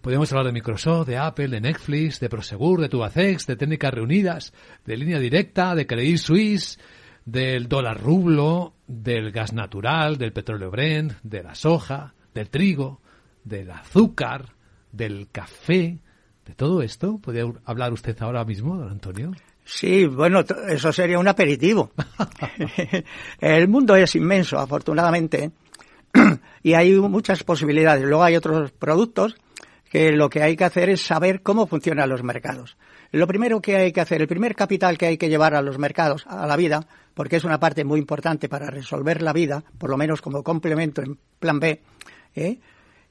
Podemos 0.00 0.30
hablar 0.30 0.46
de 0.46 0.52
Microsoft, 0.52 1.08
de 1.08 1.16
Apple, 1.16 1.48
de 1.48 1.60
Netflix, 1.60 2.20
de 2.20 2.28
Prosegur, 2.28 2.80
de 2.80 2.88
Tubacex, 2.88 3.48
de 3.48 3.56
Técnicas 3.56 3.92
Reunidas, 3.92 4.52
de 4.84 4.96
Línea 4.96 5.18
Directa, 5.18 5.74
de 5.74 5.88
Credit 5.88 6.18
Suisse, 6.18 6.78
del 7.24 7.68
dólar 7.68 8.00
rublo, 8.00 8.74
del 8.86 9.32
gas 9.32 9.52
natural, 9.52 10.18
del 10.18 10.32
petróleo 10.32 10.70
Brent, 10.70 11.14
de 11.24 11.42
la 11.42 11.56
soja, 11.56 12.14
del 12.32 12.48
trigo, 12.48 13.00
del 13.42 13.72
azúcar, 13.72 14.50
del 14.92 15.30
café. 15.32 15.98
¿De 16.46 16.54
todo 16.54 16.82
esto 16.82 17.18
podría 17.18 17.44
hablar 17.64 17.92
usted 17.92 18.16
ahora 18.20 18.44
mismo, 18.44 18.76
don 18.76 18.90
Antonio? 18.90 19.32
Sí, 19.64 20.06
bueno, 20.06 20.44
eso 20.68 20.92
sería 20.92 21.18
un 21.18 21.28
aperitivo. 21.28 21.90
el 23.40 23.68
mundo 23.68 23.96
es 23.96 24.14
inmenso, 24.14 24.58
afortunadamente, 24.58 25.52
y 26.62 26.74
hay 26.74 26.92
muchas 26.94 27.42
posibilidades. 27.44 28.04
Luego 28.04 28.22
hay 28.22 28.36
otros 28.36 28.70
productos 28.72 29.36
que 29.90 30.12
lo 30.12 30.28
que 30.28 30.42
hay 30.42 30.56
que 30.56 30.64
hacer 30.64 30.90
es 30.90 31.02
saber 31.02 31.42
cómo 31.42 31.66
funcionan 31.66 32.08
los 32.08 32.22
mercados. 32.22 32.76
Lo 33.12 33.26
primero 33.26 33.60
que 33.60 33.76
hay 33.76 33.92
que 33.92 34.00
hacer, 34.00 34.20
el 34.20 34.28
primer 34.28 34.56
capital 34.56 34.98
que 34.98 35.06
hay 35.06 35.16
que 35.16 35.28
llevar 35.28 35.54
a 35.54 35.62
los 35.62 35.78
mercados, 35.78 36.26
a 36.26 36.46
la 36.46 36.56
vida, 36.56 36.86
porque 37.14 37.36
es 37.36 37.44
una 37.44 37.60
parte 37.60 37.84
muy 37.84 38.00
importante 38.00 38.48
para 38.48 38.70
resolver 38.70 39.22
la 39.22 39.32
vida, 39.32 39.62
por 39.78 39.88
lo 39.88 39.96
menos 39.96 40.20
como 40.20 40.42
complemento 40.42 41.00
en 41.00 41.16
plan 41.38 41.60
B, 41.60 41.80
¿eh? 42.34 42.58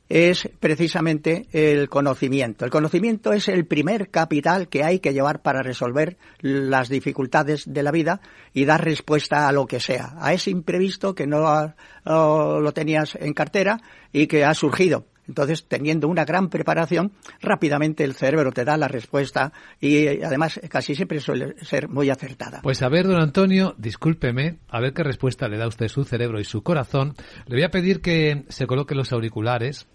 Es 0.09 0.49
precisamente 0.59 1.47
el 1.53 1.89
conocimiento. 1.89 2.65
El 2.65 2.71
conocimiento 2.71 3.33
es 3.33 3.47
el 3.47 3.65
primer 3.65 4.09
capital 4.09 4.67
que 4.67 4.83
hay 4.83 4.99
que 4.99 5.13
llevar 5.13 5.41
para 5.41 5.63
resolver 5.63 6.17
las 6.39 6.89
dificultades 6.89 7.63
de 7.71 7.83
la 7.83 7.91
vida 7.91 8.21
y 8.53 8.65
dar 8.65 8.83
respuesta 8.83 9.47
a 9.47 9.51
lo 9.51 9.65
que 9.65 9.79
sea, 9.79 10.13
a 10.19 10.33
ese 10.33 10.51
imprevisto 10.51 11.15
que 11.15 11.25
no 11.25 11.73
lo 12.05 12.73
tenías 12.73 13.15
en 13.15 13.33
cartera 13.33 13.81
y 14.11 14.27
que 14.27 14.45
ha 14.45 14.53
surgido. 14.53 15.05
Entonces, 15.27 15.65
teniendo 15.67 16.07
una 16.07 16.25
gran 16.25 16.49
preparación, 16.49 17.13
rápidamente 17.41 18.03
el 18.03 18.13
cerebro 18.13 18.51
te 18.51 18.65
da 18.65 18.77
la 18.77 18.87
respuesta 18.87 19.53
y 19.79 20.21
además 20.21 20.59
casi 20.69 20.95
siempre 20.95 21.19
suele 21.19 21.55
ser 21.63 21.87
muy 21.87 22.09
acertada. 22.09 22.61
Pues 22.61 22.81
a 22.81 22.89
ver, 22.89 23.07
don 23.07 23.21
Antonio, 23.21 23.75
discúlpeme, 23.77 24.59
a 24.69 24.79
ver 24.79 24.93
qué 24.93 25.03
respuesta 25.03 25.47
le 25.47 25.57
da 25.57 25.67
usted 25.67 25.87
su 25.87 26.03
cerebro 26.03 26.39
y 26.39 26.43
su 26.43 26.61
corazón. 26.63 27.15
Le 27.47 27.55
voy 27.55 27.63
a 27.63 27.71
pedir 27.71 28.01
que 28.01 28.43
se 28.49 28.67
coloque 28.67 28.95
los 28.95 29.13
auriculares 29.13 29.87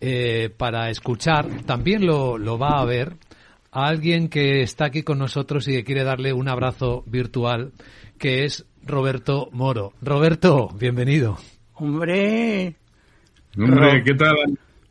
eh, 0.00 0.50
para 0.56 0.90
escuchar. 0.90 1.64
También 1.64 2.06
lo, 2.06 2.38
lo 2.38 2.58
va 2.58 2.80
a 2.80 2.84
ver 2.84 3.16
a 3.70 3.86
alguien 3.86 4.28
que 4.28 4.62
está 4.62 4.86
aquí 4.86 5.02
con 5.02 5.18
nosotros 5.18 5.66
y 5.68 5.72
que 5.72 5.84
quiere 5.84 6.04
darle 6.04 6.32
un 6.32 6.48
abrazo 6.48 7.04
virtual, 7.06 7.72
que 8.18 8.44
es 8.44 8.66
Roberto 8.84 9.48
Moro. 9.52 9.92
Roberto, 10.02 10.68
bienvenido. 10.78 11.38
Hombre, 11.74 12.76
Hombre, 13.56 14.02
¿qué 14.02 14.14
tal? 14.14 14.36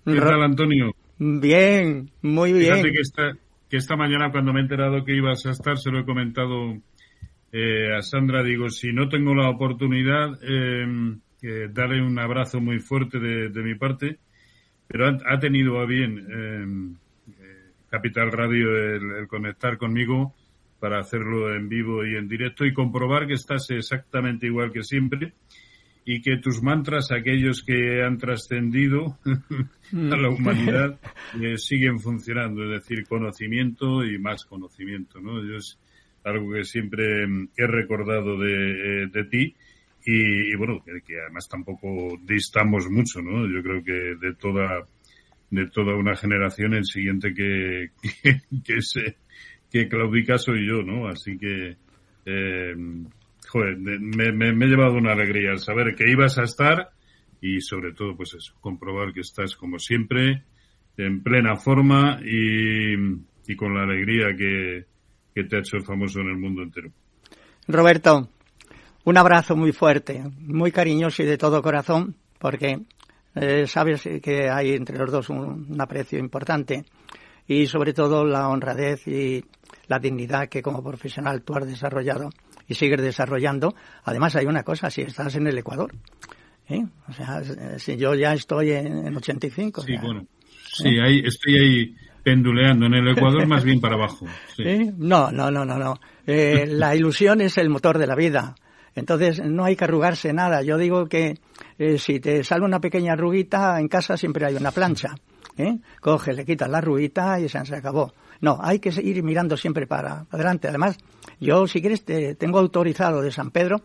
¿Qué 0.05 0.19
tal, 0.19 0.43
Antonio? 0.43 0.91
Bien, 1.17 2.09
muy 2.21 2.53
bien. 2.53 2.73
Fíjate 2.73 2.91
que 2.91 3.01
esta, 3.01 3.31
que 3.69 3.77
esta 3.77 3.95
mañana 3.95 4.31
cuando 4.31 4.53
me 4.53 4.59
he 4.59 4.63
enterado 4.63 5.03
que 5.03 5.15
ibas 5.15 5.45
a 5.45 5.51
estar, 5.51 5.77
se 5.77 5.89
lo 5.89 5.99
he 5.99 6.05
comentado 6.05 6.77
eh, 7.51 7.93
a 7.95 8.01
Sandra, 8.01 8.43
digo, 8.43 8.69
si 8.69 8.93
no 8.93 9.09
tengo 9.09 9.33
la 9.33 9.49
oportunidad, 9.49 10.37
eh, 10.43 10.85
darle 11.71 12.01
un 12.03 12.19
abrazo 12.19 12.59
muy 12.61 12.79
fuerte 12.79 13.19
de, 13.19 13.63
mi 13.63 13.75
parte, 13.75 14.19
pero 14.87 15.07
ha, 15.07 15.39
tenido 15.39 15.79
a 15.79 15.85
bien 15.85 16.27
eh, 16.29 17.57
Capital 17.89 18.31
Radio 18.31 18.77
el, 18.77 19.27
conectar 19.27 19.77
conmigo 19.77 20.35
para 20.79 20.99
hacerlo 20.99 21.55
en 21.55 21.67
vivo 21.67 22.05
y 22.05 22.15
en 22.15 22.27
directo 22.27 22.65
y 22.65 22.73
comprobar 22.73 23.27
que 23.27 23.33
estás 23.33 23.69
exactamente 23.71 24.45
igual 24.45 24.71
que 24.71 24.83
siempre 24.83 25.33
y 26.05 26.21
que 26.21 26.37
tus 26.37 26.61
mantras, 26.63 27.11
aquellos 27.11 27.63
que 27.63 28.03
han 28.03 28.17
trascendido 28.17 29.19
a 29.25 30.15
la 30.15 30.29
humanidad, 30.29 30.99
eh, 31.41 31.57
siguen 31.57 31.99
funcionando, 31.99 32.63
es 32.63 32.81
decir, 32.81 33.05
conocimiento 33.07 34.03
y 34.03 34.17
más 34.17 34.45
conocimiento, 34.45 35.19
¿no? 35.19 35.39
es 35.55 35.77
algo 36.23 36.53
que 36.53 36.63
siempre 36.63 37.27
mm, 37.27 37.49
he 37.57 37.67
recordado 37.67 38.37
de, 38.37 39.03
eh, 39.03 39.23
ti 39.29 39.55
y, 40.03 40.55
bueno, 40.55 40.83
que, 40.83 41.21
además 41.21 41.47
tampoco 41.47 42.17
distamos 42.23 42.89
mucho, 42.89 43.21
¿no? 43.21 43.45
Yo 43.47 43.61
creo 43.61 43.83
que 43.83 44.15
de 44.19 44.33
toda 44.33 44.87
de 45.51 45.67
toda 45.67 45.95
una 45.95 46.15
generación 46.15 46.73
el 46.73 46.85
siguiente 46.85 47.33
que 47.33 47.91
que, 48.23 48.41
que, 48.65 48.81
se, 48.81 49.17
que 49.69 49.87
claudica 49.87 50.39
soy 50.39 50.67
yo, 50.67 50.81
¿no? 50.81 51.07
Así 51.07 51.37
que 51.37 51.75
eh, 52.25 52.75
joder, 53.51 53.77
me, 53.77 54.31
me, 54.31 54.65
he 54.65 54.69
llevado 54.69 54.93
una 54.93 55.11
alegría 55.11 55.51
al 55.51 55.59
saber 55.59 55.93
que 55.93 56.09
ibas 56.09 56.37
a 56.37 56.43
estar 56.43 56.91
y 57.41 57.59
sobre 57.59 57.91
todo, 57.91 58.15
pues 58.15 58.33
eso, 58.33 58.53
comprobar 58.61 59.11
que 59.13 59.19
estás 59.19 59.55
como 59.57 59.77
siempre, 59.77 60.43
en 60.95 61.21
plena 61.21 61.57
forma 61.57 62.19
y, 62.23 62.95
con 63.57 63.75
la 63.75 63.83
alegría 63.83 64.27
que, 64.37 64.85
que 65.35 65.43
te 65.43 65.57
ha 65.57 65.59
hecho 65.59 65.81
famoso 65.81 66.21
en 66.21 66.27
el 66.27 66.37
mundo 66.37 66.61
entero. 66.61 66.91
Roberto, 67.67 68.29
un 69.03 69.17
abrazo 69.17 69.57
muy 69.57 69.73
fuerte, 69.73 70.23
muy 70.39 70.71
cariñoso 70.71 71.23
y 71.23 71.25
de 71.25 71.37
todo 71.37 71.61
corazón, 71.61 72.15
porque 72.39 72.79
eh, 73.35 73.67
sabes 73.67 74.07
que 74.23 74.49
hay 74.49 74.71
entre 74.71 74.97
los 74.97 75.11
dos 75.11 75.29
un, 75.29 75.67
un, 75.69 75.81
aprecio 75.81 76.17
importante 76.17 76.85
y 77.45 77.65
sobre 77.65 77.91
todo 77.91 78.23
la 78.23 78.47
honradez 78.47 79.05
y 79.07 79.43
la 79.87 79.99
dignidad 79.99 80.47
que 80.47 80.61
como 80.61 80.81
profesional 80.81 81.43
tú 81.43 81.53
has 81.55 81.67
desarrollado 81.67 82.29
y 82.71 82.73
sigues 82.73 83.01
desarrollando. 83.01 83.75
Además, 84.05 84.35
hay 84.37 84.45
una 84.45 84.63
cosa, 84.63 84.89
si 84.89 85.01
estás 85.01 85.35
en 85.35 85.45
el 85.45 85.57
Ecuador, 85.57 85.93
¿eh? 86.69 86.85
o 87.07 87.11
sea, 87.11 87.41
si 87.77 87.97
yo 87.97 88.15
ya 88.15 88.33
estoy 88.33 88.71
en, 88.71 89.13
85. 89.13 89.81
Sí, 89.81 89.93
bueno, 90.01 90.25
sí, 90.71 90.87
ahí, 91.03 91.21
estoy 91.25 91.57
ahí 91.57 91.95
penduleando 92.23 92.85
en 92.85 92.93
el 92.93 93.09
Ecuador 93.09 93.45
más 93.45 93.65
bien 93.65 93.81
para 93.81 93.95
abajo. 93.95 94.25
¿Eh? 94.57 94.89
No, 94.97 95.31
no, 95.31 95.51
no, 95.51 95.65
no, 95.65 95.77
no. 95.77 95.99
Eh, 96.25 96.65
la 96.65 96.95
ilusión 96.95 97.41
es 97.41 97.57
el 97.57 97.69
motor 97.69 97.97
de 97.97 98.07
la 98.07 98.15
vida. 98.15 98.55
Entonces 98.95 99.43
no 99.43 99.65
hay 99.65 99.75
que 99.75 99.83
arrugarse 99.83 100.31
nada. 100.31 100.61
Yo 100.61 100.77
digo 100.77 101.07
que 101.07 101.39
eh, 101.77 101.97
si 101.97 102.21
te 102.21 102.41
sale 102.45 102.63
una 102.63 102.79
pequeña 102.79 103.13
arruguita, 103.13 103.81
en 103.81 103.89
casa 103.89 104.15
siempre 104.15 104.45
hay 104.45 104.55
una 104.55 104.71
plancha. 104.71 105.15
¿eh? 105.57 105.77
Coge, 105.99 106.31
le 106.31 106.45
quitas 106.45 106.69
la 106.69 106.77
arruguita 106.77 107.37
y 107.37 107.49
se 107.49 107.57
acabó. 107.57 108.13
No, 108.41 108.59
hay 108.61 108.79
que 108.79 108.91
seguir 108.91 109.21
mirando 109.23 109.55
siempre 109.55 109.87
para 109.87 110.25
adelante. 110.31 110.67
Además, 110.67 110.97
yo, 111.39 111.67
si 111.67 111.79
quieres, 111.79 112.03
te 112.03 112.35
tengo 112.35 112.59
autorizado 112.59 113.21
de 113.21 113.31
San 113.31 113.51
Pedro 113.51 113.81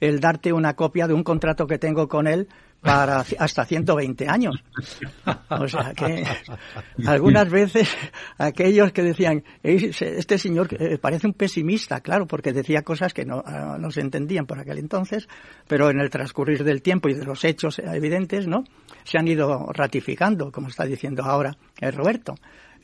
el 0.00 0.20
darte 0.20 0.52
una 0.52 0.74
copia 0.74 1.06
de 1.06 1.14
un 1.14 1.24
contrato 1.24 1.66
que 1.66 1.78
tengo 1.78 2.06
con 2.06 2.26
él 2.26 2.48
para 2.80 3.24
hasta 3.38 3.64
120 3.64 4.28
años. 4.28 4.62
O 5.48 5.66
sea 5.66 5.92
que 5.94 6.24
algunas 7.06 7.50
veces 7.50 7.88
aquellos 8.38 8.92
que 8.92 9.02
decían, 9.02 9.42
este 9.62 10.38
señor 10.38 10.68
eh, 10.78 10.98
parece 10.98 11.26
un 11.26 11.32
pesimista, 11.32 12.00
claro, 12.00 12.26
porque 12.26 12.52
decía 12.52 12.82
cosas 12.82 13.12
que 13.12 13.24
no, 13.24 13.42
ah, 13.44 13.76
no 13.78 13.90
se 13.90 14.00
entendían 14.00 14.46
por 14.46 14.58
aquel 14.58 14.78
entonces, 14.78 15.28
pero 15.66 15.90
en 15.90 16.00
el 16.00 16.10
transcurrir 16.10 16.62
del 16.62 16.82
tiempo 16.82 17.08
y 17.08 17.14
de 17.14 17.24
los 17.24 17.44
hechos 17.44 17.78
evidentes, 17.78 18.46
¿no? 18.46 18.64
Se 19.04 19.18
han 19.18 19.26
ido 19.26 19.66
ratificando, 19.72 20.52
como 20.52 20.68
está 20.68 20.84
diciendo 20.84 21.24
ahora 21.24 21.56
el 21.80 21.92
Roberto. 21.92 22.34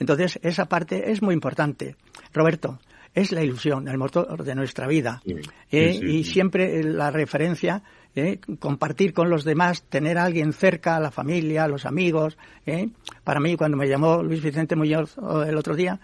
Entonces, 0.03 0.41
esa 0.43 0.67
parte 0.67 1.13
es 1.13 1.23
muy 1.23 1.33
importante. 1.33 1.95
Roberto, 2.35 2.81
es 3.15 3.31
la 3.31 3.45
ilusión, 3.45 3.87
el 3.87 3.99
motor 3.99 4.43
de 4.43 4.55
nuestra 4.57 4.89
vida. 4.89 5.23
¿eh? 5.71 6.01
y 6.03 6.25
siempre 6.25 6.83
la 6.83 7.13
referencia, 7.13 7.85
¿eh? 8.17 8.41
compartir 8.59 9.13
con 9.13 9.31
los 9.31 9.45
demás, 9.45 9.85
tener 9.85 10.19
a 10.19 10.25
alguien 10.25 10.53
cerca, 10.53 10.99
la 10.99 11.13
familia, 11.13 11.69
los 11.69 11.87
amigos. 11.87 12.37
¿eh? 12.67 12.89
Para 13.23 13.39
mí, 13.39 13.57
cuando 13.57 13.77
me 13.77 13.89
llamó 13.89 14.25
Luis 14.25 14.43
Vicente 14.43 14.75
Muñoz 14.75 15.17
el 15.47 15.57
otro 15.57 15.77
día, 15.77 16.01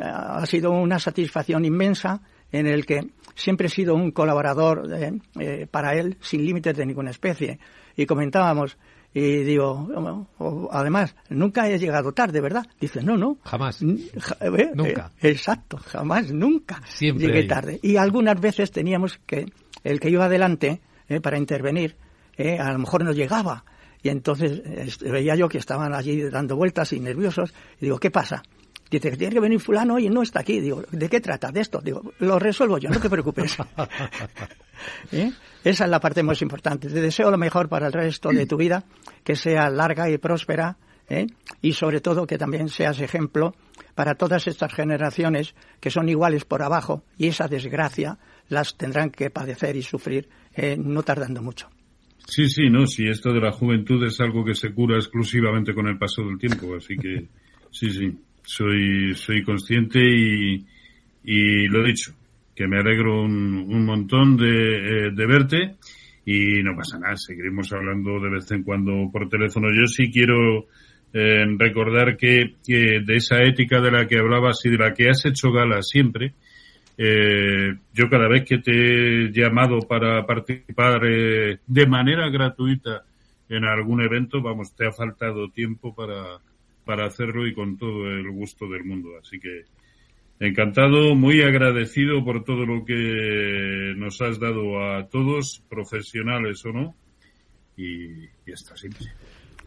ha 0.00 0.44
sido 0.46 0.72
una 0.72 0.98
satisfacción 0.98 1.64
inmensa 1.64 2.20
en 2.50 2.66
el 2.66 2.84
que 2.84 3.10
siempre 3.34 3.66
he 3.66 3.70
sido 3.70 3.94
un 3.94 4.10
colaborador 4.12 4.88
eh, 4.92 5.12
eh, 5.40 5.66
para 5.70 5.94
él 5.94 6.16
sin 6.20 6.44
límites 6.44 6.76
de 6.76 6.86
ninguna 6.86 7.10
especie. 7.10 7.58
Y 7.96 8.06
comentábamos, 8.06 8.76
y 9.16 9.44
digo, 9.44 10.68
además, 10.72 11.14
nunca 11.28 11.70
he 11.70 11.78
llegado 11.78 12.12
tarde, 12.12 12.40
¿verdad? 12.40 12.66
Dice, 12.80 13.00
no, 13.00 13.16
no. 13.16 13.38
Jamás. 13.44 13.80
nunca. 13.80 15.12
exacto, 15.22 15.76
jamás, 15.78 16.32
nunca 16.32 16.82
Siempre 16.88 17.28
llegué 17.28 17.44
tarde. 17.44 17.78
Y 17.80 17.96
algunas 17.96 18.40
veces 18.40 18.72
teníamos 18.72 19.20
que, 19.24 19.46
el 19.84 20.00
que 20.00 20.10
iba 20.10 20.24
adelante 20.24 20.80
para 21.22 21.38
intervenir, 21.38 21.96
a 22.58 22.72
lo 22.72 22.78
mejor 22.80 23.04
no 23.04 23.12
llegaba. 23.12 23.64
Y 24.02 24.08
entonces 24.08 24.98
veía 25.00 25.36
yo 25.36 25.48
que 25.48 25.58
estaban 25.58 25.94
allí 25.94 26.20
dando 26.28 26.56
vueltas 26.56 26.92
y 26.92 26.98
nerviosos. 26.98 27.54
Y 27.80 27.86
digo, 27.86 27.98
¿qué 27.98 28.10
pasa? 28.10 28.42
Dice 28.94 29.10
que 29.10 29.16
tiene 29.16 29.34
que 29.34 29.40
venir 29.40 29.58
fulano 29.58 29.98
y 29.98 30.08
no 30.08 30.22
está 30.22 30.40
aquí. 30.40 30.60
Digo, 30.60 30.84
¿de 30.88 31.08
qué 31.08 31.20
trata? 31.20 31.50
De 31.50 31.60
esto. 31.60 31.80
Digo, 31.82 32.12
lo 32.20 32.38
resuelvo 32.38 32.78
yo, 32.78 32.90
no 32.90 33.00
te 33.00 33.10
preocupes. 33.10 33.56
¿Eh? 35.12 35.32
Esa 35.64 35.84
es 35.84 35.90
la 35.90 35.98
parte 35.98 36.22
más 36.22 36.40
importante. 36.42 36.88
Te 36.88 37.00
deseo 37.00 37.28
lo 37.32 37.36
mejor 37.36 37.68
para 37.68 37.88
el 37.88 37.92
resto 37.92 38.28
de 38.28 38.46
tu 38.46 38.56
vida, 38.56 38.84
que 39.24 39.34
sea 39.34 39.68
larga 39.68 40.08
y 40.08 40.18
próspera, 40.18 40.76
¿eh? 41.08 41.26
y 41.60 41.72
sobre 41.72 42.00
todo 42.00 42.24
que 42.24 42.38
también 42.38 42.68
seas 42.68 43.00
ejemplo 43.00 43.56
para 43.96 44.14
todas 44.14 44.46
estas 44.46 44.72
generaciones 44.72 45.56
que 45.80 45.90
son 45.90 46.08
iguales 46.08 46.44
por 46.44 46.62
abajo 46.62 47.02
y 47.18 47.26
esa 47.26 47.48
desgracia 47.48 48.18
las 48.48 48.76
tendrán 48.76 49.10
que 49.10 49.28
padecer 49.28 49.74
y 49.74 49.82
sufrir 49.82 50.28
eh, 50.54 50.76
no 50.78 51.02
tardando 51.02 51.42
mucho. 51.42 51.68
Sí, 52.28 52.48
sí, 52.48 52.70
no, 52.70 52.86
sí, 52.86 53.08
esto 53.08 53.32
de 53.32 53.40
la 53.40 53.50
juventud 53.50 54.04
es 54.06 54.20
algo 54.20 54.44
que 54.44 54.54
se 54.54 54.72
cura 54.72 54.96
exclusivamente 54.98 55.74
con 55.74 55.88
el 55.88 55.98
paso 55.98 56.22
del 56.22 56.38
tiempo, 56.38 56.76
así 56.76 56.96
que 56.96 57.26
sí, 57.72 57.90
sí 57.90 58.16
soy, 58.44 59.14
soy 59.14 59.42
consciente 59.42 59.98
y, 60.00 60.64
y 61.24 61.66
lo 61.68 61.82
he 61.82 61.88
dicho, 61.88 62.12
que 62.54 62.66
me 62.68 62.78
alegro 62.78 63.22
un, 63.22 63.66
un 63.68 63.84
montón 63.84 64.36
de, 64.36 65.06
eh, 65.06 65.10
de 65.12 65.26
verte 65.26 65.76
y 66.26 66.62
no 66.62 66.74
pasa 66.76 66.98
nada, 66.98 67.16
seguiremos 67.16 67.72
hablando 67.72 68.18
de 68.20 68.30
vez 68.30 68.50
en 68.52 68.62
cuando 68.62 69.10
por 69.12 69.28
teléfono. 69.28 69.68
Yo 69.68 69.86
sí 69.86 70.10
quiero 70.10 70.66
eh, 71.12 71.44
recordar 71.58 72.16
que, 72.16 72.54
que, 72.66 73.00
de 73.04 73.16
esa 73.16 73.42
ética 73.42 73.80
de 73.80 73.90
la 73.90 74.06
que 74.06 74.18
hablabas 74.18 74.64
y 74.64 74.70
de 74.70 74.78
la 74.78 74.94
que 74.94 75.08
has 75.08 75.24
hecho 75.26 75.52
gala 75.52 75.82
siempre, 75.82 76.34
eh, 76.96 77.74
yo 77.92 78.08
cada 78.08 78.28
vez 78.28 78.44
que 78.44 78.58
te 78.58 78.72
he 78.72 79.32
llamado 79.32 79.80
para 79.80 80.24
participar 80.24 81.04
eh, 81.04 81.58
de 81.66 81.86
manera 81.86 82.30
gratuita 82.30 83.02
en 83.48 83.64
algún 83.64 84.02
evento, 84.02 84.40
vamos, 84.40 84.74
te 84.74 84.86
ha 84.86 84.92
faltado 84.92 85.50
tiempo 85.50 85.94
para, 85.94 86.38
para 86.84 87.06
hacerlo 87.06 87.46
y 87.46 87.54
con 87.54 87.76
todo 87.76 88.10
el 88.10 88.30
gusto 88.30 88.68
del 88.68 88.84
mundo. 88.84 89.10
Así 89.20 89.38
que 89.40 89.64
encantado, 90.40 91.14
muy 91.14 91.42
agradecido 91.42 92.24
por 92.24 92.44
todo 92.44 92.66
lo 92.66 92.84
que 92.84 93.94
nos 93.96 94.20
has 94.20 94.38
dado 94.38 94.82
a 94.82 95.08
todos, 95.08 95.62
profesionales 95.68 96.64
o 96.64 96.72
no, 96.72 96.94
y, 97.76 98.28
hasta 98.52 98.76
siempre. 98.76 99.06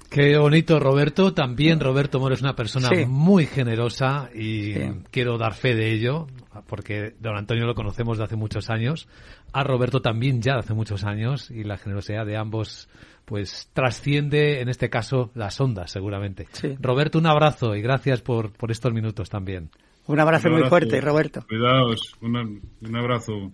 Qué 0.10 0.38
bonito, 0.38 0.80
Roberto. 0.80 1.34
También 1.34 1.80
Roberto 1.80 2.20
Moro 2.20 2.34
es 2.34 2.41
una 2.41 2.56
persona 2.56 2.89
muy 3.08 3.46
generosa 3.46 4.30
y 4.34 4.74
quiero 5.12 5.38
dar 5.38 5.54
fe 5.54 5.76
de 5.76 5.91
ello, 5.91 6.28
porque 6.67 7.13
don 7.20 7.36
Antonio 7.36 7.65
lo 7.65 7.76
conocemos 7.76 8.17
de 8.17 8.24
hace 8.24 8.36
muchos 8.36 8.70
años. 8.70 9.08
A 9.52 9.63
Roberto 9.63 10.02
también 10.02 10.41
ya 10.41 10.54
de 10.54 10.60
hace 10.60 10.74
muchos 10.74 11.04
años 11.04 11.52
y 11.52 11.63
la 11.63 11.78
generosidad 11.78 12.26
de 12.26 12.38
ambos 12.38 12.89
pues 13.26 13.70
trasciende 13.74 14.62
en 14.62 14.70
este 14.70 14.89
caso 14.89 15.32
las 15.36 15.60
ondas 15.60 15.91
seguramente. 15.91 16.48
Roberto, 16.80 17.20
un 17.20 17.28
abrazo 17.28 17.76
y 17.76 17.82
gracias 17.82 18.22
por, 18.22 18.52
por 18.54 18.72
estos 18.72 18.93
minutos 18.93 19.30
también. 19.30 19.70
Un 20.08 20.22
abrazo, 20.22 20.50
muy 20.50 20.63
fuerte, 20.63 21.02
Roberto. 21.02 21.46
Cuidaos, 21.48 22.13
un 22.22 22.96
abrazo. 22.96 23.52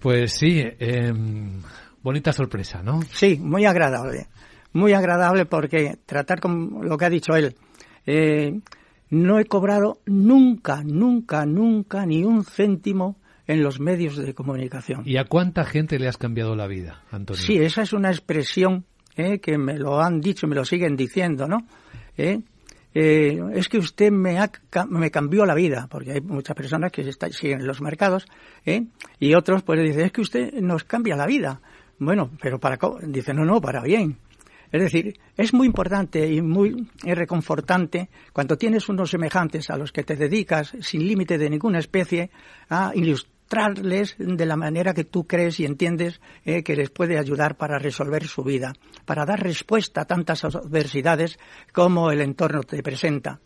Pues 0.00 0.34
sí, 0.34 0.62
em, 0.80 1.62
bonita 2.02 2.32
sorpresa, 2.32 2.82
¿no? 2.82 3.00
Sí, 3.12 3.38
muy 3.40 3.64
agradable. 3.64 4.26
Muy 4.74 4.92
agradable 4.92 5.46
porque 5.46 5.96
tratar 6.04 6.40
con 6.40 6.86
lo 6.86 6.98
que 6.98 7.04
ha 7.06 7.10
dicho 7.10 7.34
él. 7.34 7.54
Eh, 8.04 8.60
no 9.08 9.38
he 9.38 9.46
cobrado 9.46 10.00
nunca, 10.04 10.82
nunca, 10.84 11.46
nunca 11.46 12.04
ni 12.04 12.24
un 12.24 12.44
céntimo 12.44 13.16
en 13.46 13.62
los 13.62 13.80
medios 13.80 14.16
de 14.16 14.34
comunicación. 14.34 15.02
¿Y 15.04 15.16
a 15.16 15.24
cuánta 15.24 15.64
gente 15.64 15.98
le 15.98 16.08
has 16.08 16.16
cambiado 16.16 16.56
la 16.56 16.66
vida, 16.66 17.02
Antonio? 17.10 17.42
Sí, 17.42 17.56
esa 17.56 17.82
es 17.82 17.92
una 17.92 18.10
expresión 18.10 18.84
¿eh? 19.16 19.38
que 19.38 19.58
me 19.58 19.78
lo 19.78 20.00
han 20.00 20.20
dicho, 20.20 20.46
me 20.46 20.54
lo 20.54 20.64
siguen 20.64 20.96
diciendo, 20.96 21.46
¿no? 21.46 21.66
¿Eh? 22.16 22.40
Eh, 22.94 23.40
es 23.54 23.68
que 23.68 23.78
usted 23.78 24.10
me, 24.12 24.38
ha, 24.38 24.50
me 24.88 25.10
cambió 25.10 25.44
la 25.44 25.54
vida, 25.54 25.88
porque 25.90 26.12
hay 26.12 26.20
muchas 26.20 26.54
personas 26.54 26.92
que 26.92 27.02
está, 27.02 27.28
siguen 27.30 27.60
en 27.60 27.66
los 27.66 27.80
mercados, 27.80 28.26
y 29.18 29.34
otros 29.34 29.64
pues 29.64 29.82
dicen, 29.82 30.06
es 30.06 30.12
que 30.12 30.20
usted 30.20 30.52
nos 30.54 30.84
cambia 30.84 31.16
la 31.16 31.26
vida. 31.26 31.60
Bueno, 31.98 32.30
pero 32.40 32.58
para, 32.60 32.78
dice, 33.02 33.34
no, 33.34 33.44
no, 33.44 33.60
para 33.60 33.82
bien. 33.82 34.18
Es 34.74 34.82
decir, 34.82 35.20
es 35.36 35.54
muy 35.54 35.68
importante 35.68 36.28
y 36.28 36.42
muy 36.42 36.88
reconfortante 37.04 38.08
cuando 38.32 38.58
tienes 38.58 38.88
unos 38.88 39.08
semejantes 39.08 39.70
a 39.70 39.76
los 39.76 39.92
que 39.92 40.02
te 40.02 40.16
dedicas 40.16 40.72
sin 40.80 41.06
límite 41.06 41.38
de 41.38 41.48
ninguna 41.48 41.78
especie 41.78 42.32
a 42.68 42.90
ilustrar 42.92 43.74
de 43.76 44.46
la 44.46 44.56
manera 44.56 44.92
que 44.92 45.04
tú 45.04 45.28
crees 45.28 45.60
y 45.60 45.64
entiendes 45.64 46.20
eh, 46.44 46.64
que 46.64 46.74
les 46.74 46.90
puede 46.90 47.20
ayudar 47.20 47.56
para 47.56 47.78
resolver 47.78 48.26
su 48.26 48.42
vida, 48.42 48.72
para 49.04 49.24
dar 49.24 49.40
respuesta 49.40 50.00
a 50.00 50.06
tantas 50.06 50.44
adversidades 50.44 51.38
como 51.72 52.10
el 52.10 52.20
entorno 52.20 52.64
te 52.64 52.82
presenta. 52.82 53.38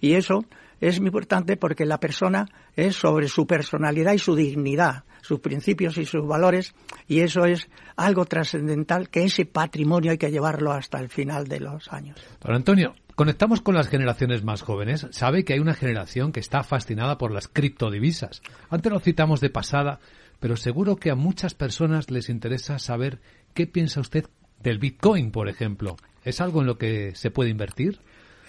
Y 0.00 0.14
eso 0.14 0.46
es 0.80 1.00
muy 1.00 1.08
importante 1.08 1.56
porque 1.56 1.84
la 1.84 1.98
persona 1.98 2.48
es 2.74 2.96
sobre 2.96 3.28
su 3.28 3.46
personalidad 3.46 4.12
y 4.14 4.18
su 4.18 4.34
dignidad, 4.34 5.04
sus 5.20 5.40
principios 5.40 5.98
y 5.98 6.06
sus 6.06 6.26
valores, 6.26 6.74
y 7.06 7.20
eso 7.20 7.44
es 7.44 7.68
algo 7.96 8.24
trascendental 8.24 9.10
que 9.10 9.24
ese 9.24 9.44
patrimonio 9.44 10.10
hay 10.12 10.18
que 10.18 10.30
llevarlo 10.30 10.72
hasta 10.72 10.98
el 10.98 11.08
final 11.08 11.46
de 11.46 11.60
los 11.60 11.92
años. 11.92 12.18
Antonio, 12.42 12.94
Conectamos 13.20 13.60
con 13.60 13.74
las 13.74 13.88
generaciones 13.88 14.44
más 14.44 14.62
jóvenes. 14.62 15.06
Sabe 15.10 15.44
que 15.44 15.52
hay 15.52 15.58
una 15.58 15.74
generación 15.74 16.32
que 16.32 16.40
está 16.40 16.62
fascinada 16.62 17.18
por 17.18 17.32
las 17.32 17.48
criptodivisas. 17.48 18.40
Antes 18.70 18.90
lo 18.90 18.98
citamos 18.98 19.42
de 19.42 19.50
pasada, 19.50 20.00
pero 20.38 20.56
seguro 20.56 20.96
que 20.96 21.10
a 21.10 21.16
muchas 21.16 21.52
personas 21.52 22.10
les 22.10 22.30
interesa 22.30 22.78
saber 22.78 23.20
qué 23.52 23.66
piensa 23.66 24.00
usted 24.00 24.24
del 24.62 24.78
Bitcoin, 24.78 25.32
por 25.32 25.50
ejemplo. 25.50 25.96
¿Es 26.24 26.40
algo 26.40 26.62
en 26.62 26.66
lo 26.66 26.78
que 26.78 27.14
se 27.14 27.30
puede 27.30 27.50
invertir? 27.50 28.00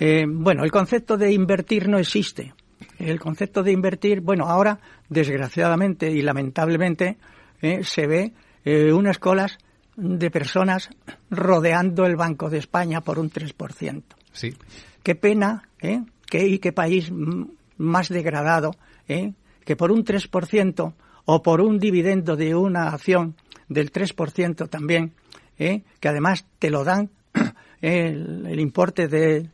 Eh, 0.04 0.26
bueno, 0.28 0.64
el 0.64 0.72
concepto 0.72 1.16
de 1.16 1.32
invertir 1.32 1.88
no 1.88 2.00
existe. 2.00 2.56
El 2.98 3.20
concepto 3.20 3.62
de 3.62 3.72
invertir, 3.72 4.22
bueno, 4.22 4.46
ahora, 4.46 4.80
desgraciadamente 5.10 6.10
y 6.10 6.24
lamentablemente, 6.24 7.18
eh, 7.62 7.84
se 7.84 8.08
ve 8.08 8.34
eh, 8.66 8.92
unas 8.92 9.20
colas 9.20 9.60
de 9.96 10.32
personas 10.32 10.90
rodeando 11.30 12.08
el 12.08 12.16
Banco 12.16 12.50
de 12.50 12.58
España 12.58 13.02
por 13.02 13.20
un 13.20 13.30
3%. 13.30 14.02
Sí. 14.32 14.56
Qué 15.04 15.14
pena, 15.14 15.70
¿eh? 15.80 16.02
¿Qué, 16.26 16.48
y 16.48 16.58
qué 16.58 16.72
país 16.72 17.12
más 17.78 18.10
degradado, 18.10 18.71
¿eh? 19.08 19.34
que 19.63 19.75
por 19.75 19.92
un 19.92 20.04
3% 20.04 20.94
o 21.25 21.44
por 21.44 21.62
un 21.62 21.78
dividendo 21.78 22.36
de 22.36 22.56
una 22.56 22.88
acción 22.88 23.36
del 23.69 23.92
3% 23.92 24.67
también, 24.67 25.13
¿eh? 25.60 25.84
que 26.00 26.10
además 26.10 26.48
te 26.58 26.71
lo 26.71 26.84
dan 26.84 27.12
el, 27.82 28.48
el 28.48 28.60
importe 28.60 29.08
de, 29.08 29.48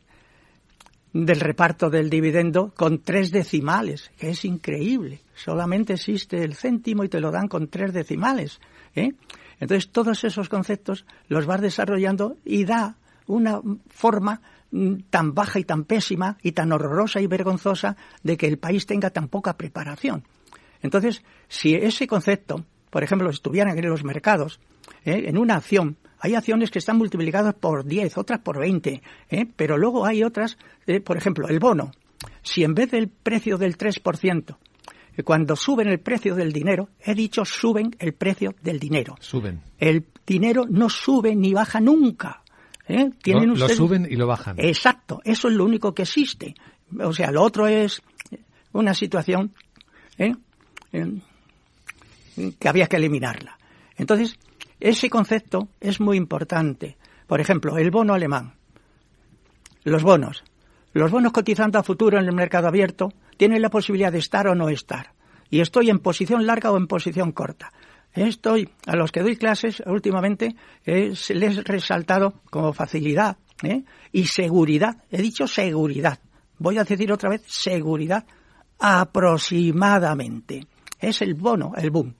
del 1.24 1.40
reparto 1.40 1.90
del 1.90 2.10
dividendo 2.10 2.72
con 2.76 3.02
tres 3.02 3.30
decimales, 3.30 4.10
que 4.18 4.30
es 4.30 4.44
increíble. 4.44 5.20
Solamente 5.34 5.94
existe 5.94 6.42
el 6.42 6.54
céntimo 6.54 7.04
y 7.04 7.08
te 7.08 7.20
lo 7.20 7.30
dan 7.30 7.48
con 7.48 7.68
tres 7.68 7.92
decimales. 7.92 8.60
¿eh? 8.94 9.12
Entonces, 9.60 9.90
todos 9.90 10.22
esos 10.24 10.48
conceptos 10.48 11.04
los 11.28 11.46
vas 11.46 11.60
desarrollando 11.60 12.36
y 12.44 12.64
da 12.64 12.96
una 13.26 13.60
forma 13.88 14.40
mm, 14.70 14.94
tan 15.10 15.34
baja 15.34 15.58
y 15.58 15.64
tan 15.64 15.84
pésima 15.84 16.38
y 16.42 16.52
tan 16.52 16.72
horrorosa 16.72 17.20
y 17.20 17.26
vergonzosa 17.26 17.96
de 18.22 18.36
que 18.36 18.46
el 18.46 18.58
país 18.58 18.86
tenga 18.86 19.10
tan 19.10 19.28
poca 19.28 19.56
preparación. 19.56 20.24
Entonces, 20.82 21.22
si 21.48 21.74
ese 21.74 22.06
concepto, 22.06 22.64
por 22.90 23.02
ejemplo, 23.02 23.28
estuvieran 23.30 23.76
en 23.76 23.88
los 23.88 24.04
mercados, 24.04 24.60
¿eh? 25.04 25.24
en 25.26 25.38
una 25.38 25.56
acción, 25.56 25.96
hay 26.20 26.34
acciones 26.34 26.70
que 26.70 26.78
están 26.78 26.98
multiplicadas 26.98 27.54
por 27.54 27.84
10, 27.84 28.18
otras 28.18 28.40
por 28.40 28.58
20, 28.58 29.02
¿eh? 29.30 29.46
pero 29.56 29.78
luego 29.78 30.04
hay 30.04 30.24
otras, 30.24 30.58
eh, 30.86 31.00
por 31.00 31.16
ejemplo, 31.16 31.48
el 31.48 31.58
bono. 31.60 31.92
Si 32.42 32.64
en 32.64 32.74
vez 32.74 32.90
del 32.90 33.08
precio 33.08 33.58
del 33.58 33.78
3%, 33.78 34.56
cuando 35.24 35.56
suben 35.56 35.88
el 35.88 36.00
precio 36.00 36.34
del 36.34 36.52
dinero, 36.52 36.88
he 37.00 37.14
dicho 37.14 37.44
suben 37.44 37.94
el 37.98 38.14
precio 38.14 38.54
del 38.62 38.78
dinero. 38.78 39.16
Suben. 39.20 39.60
El 39.78 40.06
dinero 40.26 40.64
no 40.68 40.88
sube 40.88 41.34
ni 41.34 41.52
baja 41.52 41.80
nunca. 41.80 42.42
¿Eh? 42.88 43.10
¿Tienen 43.22 43.50
lo, 43.58 43.68
suben 43.68 44.06
y 44.10 44.16
lo 44.16 44.26
bajan. 44.26 44.56
Exacto, 44.58 45.20
eso 45.24 45.48
es 45.48 45.54
lo 45.54 45.64
único 45.64 45.92
que 45.92 46.02
existe. 46.02 46.54
O 47.00 47.12
sea, 47.12 47.30
lo 47.30 47.42
otro 47.42 47.66
es 47.66 48.02
una 48.72 48.94
situación 48.94 49.52
¿eh? 50.16 50.34
que 52.58 52.68
había 52.68 52.86
que 52.86 52.96
eliminarla. 52.96 53.58
Entonces, 53.96 54.38
ese 54.80 55.10
concepto 55.10 55.68
es 55.80 56.00
muy 56.00 56.16
importante. 56.16 56.96
Por 57.26 57.40
ejemplo, 57.40 57.78
el 57.78 57.90
bono 57.90 58.14
alemán. 58.14 58.54
Los 59.84 60.02
bonos. 60.02 60.44
Los 60.92 61.10
bonos 61.10 61.32
cotizando 61.32 61.78
a 61.78 61.82
futuro 61.82 62.18
en 62.18 62.26
el 62.26 62.34
mercado 62.34 62.68
abierto 62.68 63.12
tienen 63.36 63.62
la 63.62 63.70
posibilidad 63.70 64.12
de 64.12 64.18
estar 64.18 64.48
o 64.48 64.54
no 64.54 64.68
estar. 64.68 65.12
y 65.50 65.60
estoy 65.60 65.88
en 65.88 65.98
posición 65.98 66.44
larga 66.46 66.70
o 66.70 66.76
en 66.76 66.86
posición 66.86 67.32
corta. 67.32 67.72
Estoy, 68.12 68.68
a 68.86 68.96
los 68.96 69.12
que 69.12 69.22
doy 69.22 69.36
clases 69.36 69.82
últimamente, 69.86 70.54
eh, 70.84 71.14
les 71.30 71.56
he 71.56 71.62
resaltado 71.62 72.34
como 72.50 72.72
facilidad 72.74 73.38
¿eh? 73.62 73.84
y 74.12 74.26
seguridad. 74.26 75.04
He 75.10 75.22
dicho 75.22 75.46
seguridad. 75.46 76.18
Voy 76.58 76.76
a 76.76 76.84
decir 76.84 77.10
otra 77.12 77.30
vez 77.30 77.42
seguridad 77.46 78.26
aproximadamente. 78.78 80.66
Es 80.98 81.22
el 81.22 81.34
bono, 81.34 81.72
el 81.76 81.90
boom. 81.90 82.14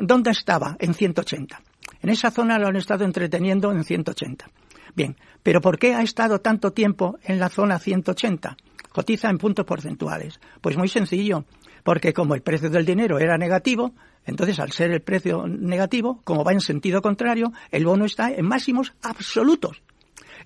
¿Dónde 0.00 0.30
estaba? 0.30 0.76
En 0.78 0.94
180. 0.94 1.60
En 2.02 2.10
esa 2.10 2.30
zona 2.30 2.58
lo 2.58 2.68
han 2.68 2.76
estado 2.76 3.04
entreteniendo 3.04 3.72
en 3.72 3.84
180. 3.84 4.50
Bien, 4.94 5.16
pero 5.42 5.60
¿por 5.60 5.78
qué 5.78 5.94
ha 5.94 6.02
estado 6.02 6.40
tanto 6.40 6.72
tiempo 6.72 7.18
en 7.22 7.38
la 7.38 7.48
zona 7.48 7.78
180? 7.78 8.56
Cotiza 8.90 9.30
en 9.30 9.38
puntos 9.38 9.64
porcentuales. 9.64 10.40
Pues 10.60 10.76
muy 10.76 10.88
sencillo, 10.88 11.44
porque 11.84 12.12
como 12.12 12.34
el 12.34 12.42
precio 12.42 12.70
del 12.70 12.84
dinero 12.84 13.18
era 13.18 13.38
negativo, 13.38 13.92
entonces 14.24 14.58
al 14.60 14.72
ser 14.72 14.90
el 14.90 15.02
precio 15.02 15.46
negativo, 15.46 16.20
como 16.24 16.44
va 16.44 16.52
en 16.52 16.60
sentido 16.60 17.00
contrario, 17.00 17.52
el 17.70 17.84
bono 17.84 18.04
está 18.04 18.30
en 18.30 18.46
máximos 18.46 18.94
absolutos. 19.02 19.82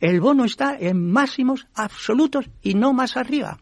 El 0.00 0.20
bono 0.20 0.44
está 0.44 0.76
en 0.78 1.10
máximos 1.10 1.66
absolutos 1.74 2.50
y 2.62 2.74
no 2.74 2.92
más 2.92 3.16
arriba. 3.16 3.58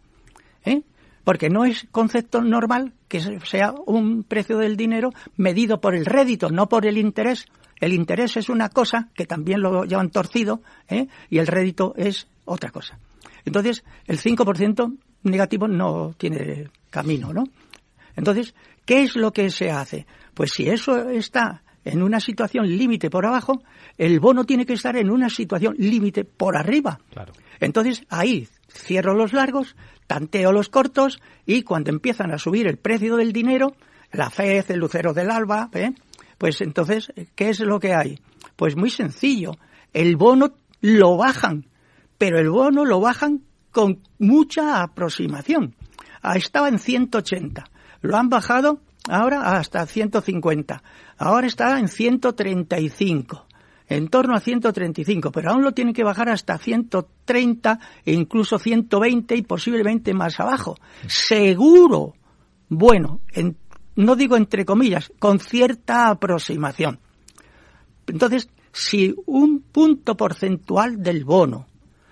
¿eh? 0.64 0.82
Porque 1.24 1.50
no 1.50 1.64
es 1.64 1.86
concepto 1.90 2.42
normal 2.42 2.94
que 3.08 3.20
sea 3.44 3.74
un 3.86 4.24
precio 4.24 4.58
del 4.58 4.76
dinero 4.76 5.10
medido 5.36 5.80
por 5.80 5.94
el 5.94 6.06
rédito, 6.06 6.50
no 6.50 6.68
por 6.68 6.86
el 6.86 6.98
interés. 6.98 7.46
El 7.80 7.92
interés 7.92 8.36
es 8.36 8.48
una 8.48 8.68
cosa 8.68 9.08
que 9.14 9.26
también 9.26 9.62
lo 9.62 9.84
llevan 9.84 10.10
torcido 10.10 10.62
¿eh? 10.88 11.06
y 11.30 11.38
el 11.38 11.46
rédito 11.46 11.94
es 11.96 12.28
otra 12.44 12.70
cosa. 12.70 12.98
Entonces, 13.44 13.84
el 14.06 14.18
5% 14.18 14.98
negativo 15.22 15.66
no 15.66 16.14
tiene 16.16 16.68
camino, 16.90 17.32
¿no? 17.32 17.44
Entonces, 18.16 18.54
¿qué 18.84 19.02
es 19.02 19.16
lo 19.16 19.32
que 19.32 19.50
se 19.50 19.70
hace? 19.70 20.06
Pues 20.34 20.50
si 20.52 20.68
eso 20.68 21.08
está 21.08 21.62
en 21.84 22.02
una 22.02 22.20
situación 22.20 22.66
límite 22.68 23.08
por 23.08 23.24
abajo, 23.24 23.62
el 23.96 24.20
bono 24.20 24.44
tiene 24.44 24.66
que 24.66 24.74
estar 24.74 24.96
en 24.96 25.10
una 25.10 25.30
situación 25.30 25.74
límite 25.78 26.24
por 26.24 26.56
arriba. 26.56 27.00
Entonces, 27.60 28.04
ahí 28.10 28.48
cierro 28.68 29.14
los 29.14 29.32
largos, 29.32 29.76
tanteo 30.06 30.52
los 30.52 30.68
cortos 30.68 31.20
y 31.46 31.62
cuando 31.62 31.90
empiezan 31.90 32.32
a 32.32 32.38
subir 32.38 32.66
el 32.66 32.76
precio 32.76 33.16
del 33.16 33.32
dinero, 33.32 33.74
la 34.12 34.28
FED, 34.28 34.70
el 34.70 34.80
lucero 34.80 35.14
del 35.14 35.30
alba, 35.30 35.70
¿eh? 35.72 35.92
Pues 36.40 36.62
entonces, 36.62 37.12
¿qué 37.34 37.50
es 37.50 37.60
lo 37.60 37.78
que 37.78 37.92
hay? 37.92 38.18
Pues 38.56 38.74
muy 38.74 38.88
sencillo, 38.88 39.58
el 39.92 40.16
bono 40.16 40.54
lo 40.80 41.18
bajan, 41.18 41.66
pero 42.16 42.38
el 42.38 42.48
bono 42.48 42.86
lo 42.86 42.98
bajan 42.98 43.42
con 43.70 44.00
mucha 44.18 44.80
aproximación. 44.80 45.74
Ah, 46.22 46.38
estaba 46.38 46.70
en 46.70 46.78
180, 46.78 47.70
lo 48.00 48.16
han 48.16 48.30
bajado 48.30 48.80
ahora 49.10 49.50
hasta 49.50 49.84
150, 49.84 50.82
ahora 51.18 51.46
está 51.46 51.78
en 51.78 51.88
135 51.88 53.46
en 53.90 54.08
torno 54.08 54.34
a 54.34 54.40
135, 54.40 55.32
pero 55.32 55.50
aún 55.50 55.62
lo 55.62 55.72
tienen 55.72 55.92
que 55.92 56.04
bajar 56.04 56.30
hasta 56.30 56.56
130 56.56 57.80
e 58.06 58.14
incluso 58.14 58.58
120 58.58 59.36
y 59.36 59.42
posiblemente 59.42 60.14
más 60.14 60.40
abajo. 60.40 60.76
Seguro. 61.06 62.14
Bueno, 62.68 63.20
no 63.96 64.16
digo 64.16 64.36
entre 64.36 64.64
comillas, 64.64 65.12
con 65.18 65.40
cierta 65.40 66.08
aproximación. 66.08 67.00
Entonces, 68.06 68.48
si 68.72 69.14
un 69.26 69.60
punto 69.60 70.16
porcentual 70.16 71.02
del 71.02 71.24
bono 71.24 71.66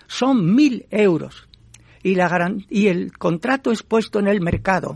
son 0.06 0.54
mil 0.54 0.86
euros 0.90 1.48
y, 2.02 2.86
el 2.86 3.16
contrato 3.18 3.70
es 3.70 3.82
puesto 3.82 4.18
en 4.18 4.28
el 4.28 4.40
mercado, 4.40 4.94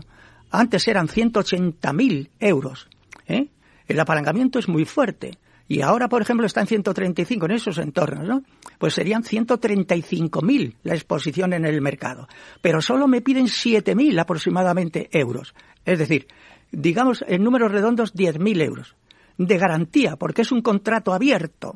antes 0.49 0.87
eran 0.87 1.07
180.000 1.07 2.29
euros, 2.39 2.87
¿eh? 3.27 3.47
el 3.87 3.99
apalancamiento 3.99 4.59
es 4.59 4.67
muy 4.67 4.85
fuerte 4.85 5.37
y 5.67 5.81
ahora, 5.81 6.09
por 6.09 6.21
ejemplo, 6.21 6.45
está 6.45 6.61
en 6.61 6.67
135 6.67 7.45
en 7.45 7.51
esos 7.51 7.77
entornos, 7.77 8.27
¿no? 8.27 8.43
Pues 8.77 8.93
serían 8.93 9.23
135.000 9.23 10.75
la 10.83 10.93
exposición 10.93 11.53
en 11.53 11.65
el 11.65 11.81
mercado. 11.81 12.27
Pero 12.61 12.81
solo 12.81 13.07
me 13.07 13.21
piden 13.21 13.45
7.000 13.45 14.19
aproximadamente 14.19 15.09
euros. 15.17 15.55
Es 15.85 15.99
decir, 15.99 16.27
digamos 16.73 17.23
en 17.27 17.43
números 17.43 17.71
redondos 17.71 18.13
10.000 18.13 18.61
euros 18.61 18.95
de 19.37 19.57
garantía, 19.57 20.15
porque 20.15 20.41
es 20.41 20.51
un 20.51 20.61
contrato 20.61 21.13
abierto. 21.13 21.73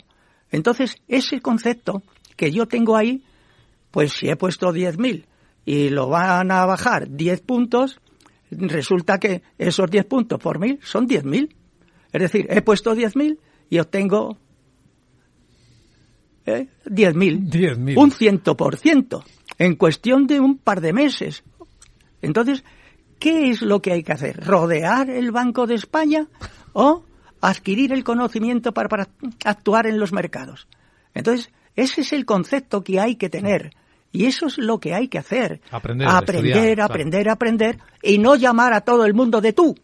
Entonces, 0.52 0.96
ese 1.08 1.40
concepto 1.40 2.04
que 2.36 2.52
yo 2.52 2.68
tengo 2.68 2.96
ahí, 2.96 3.24
pues 3.92 4.14
si 4.14 4.30
he 4.30 4.36
puesto 4.36 4.74
10.000 4.74 5.26
y 5.66 5.90
lo 5.90 6.10
van 6.10 6.52
a 6.52 6.66
bajar 6.66 7.10
10 7.10 7.42
puntos, 7.42 8.00
resulta 8.52 9.20
que 9.20 9.44
esos 9.58 9.90
10 9.90 10.06
puntos 10.06 10.40
por 10.40 10.60
mil 10.60 10.80
son 10.84 11.08
10.000. 11.08 11.54
Es 12.14 12.22
decir, 12.22 12.48
he 12.50 12.62
puesto 12.62 12.96
10.000 12.96 13.38
y 13.70 13.80
obtengo 13.80 14.38
¿eh? 16.46 16.68
10.000. 16.86 17.98
Un 17.98 18.12
ciento 18.12 18.56
por 18.56 18.78
ciento. 18.78 19.24
En 19.58 19.76
cuestión 19.76 20.28
de 20.28 20.40
un 20.40 20.58
par 20.58 20.82
de 20.82 20.94
meses. 20.94 21.44
Entonces, 22.22 22.64
¿qué 23.20 23.50
es 23.50 23.62
lo 23.62 23.82
que 23.82 23.94
hay 23.94 24.04
que 24.04 24.14
hacer? 24.14 24.46
¿Rodear 24.46 25.10
el 25.10 25.32
Banco 25.32 25.68
de 25.68 25.76
España 25.76 26.28
o 26.74 27.04
adquirir 27.42 27.92
el 27.94 28.04
conocimiento 28.04 28.74
para, 28.74 28.90
para 28.90 29.10
actuar 29.46 29.88
en 29.88 30.00
los 30.00 30.14
mercados? 30.14 30.68
Entonces, 31.14 31.52
ese 31.76 32.02
es 32.02 32.14
el 32.14 32.26
concepto 32.26 32.84
que 32.84 33.00
hay 33.00 33.16
que 33.16 33.30
tener. 33.30 33.72
Y 34.12 34.26
eso 34.26 34.48
es 34.48 34.58
lo 34.58 34.80
que 34.80 34.94
hay 34.94 35.08
que 35.08 35.20
hacer. 35.20 35.62
Aprender, 35.70 36.08
aprender, 36.08 36.82
aprender, 36.82 37.30
aprender. 37.30 37.80
Y 38.02 38.18
no 38.18 38.36
llamar 38.36 38.74
a 38.74 38.82
todo 38.82 39.06
el 39.06 39.14
mundo 39.14 39.42
de 39.42 39.54
tú. 39.54 39.76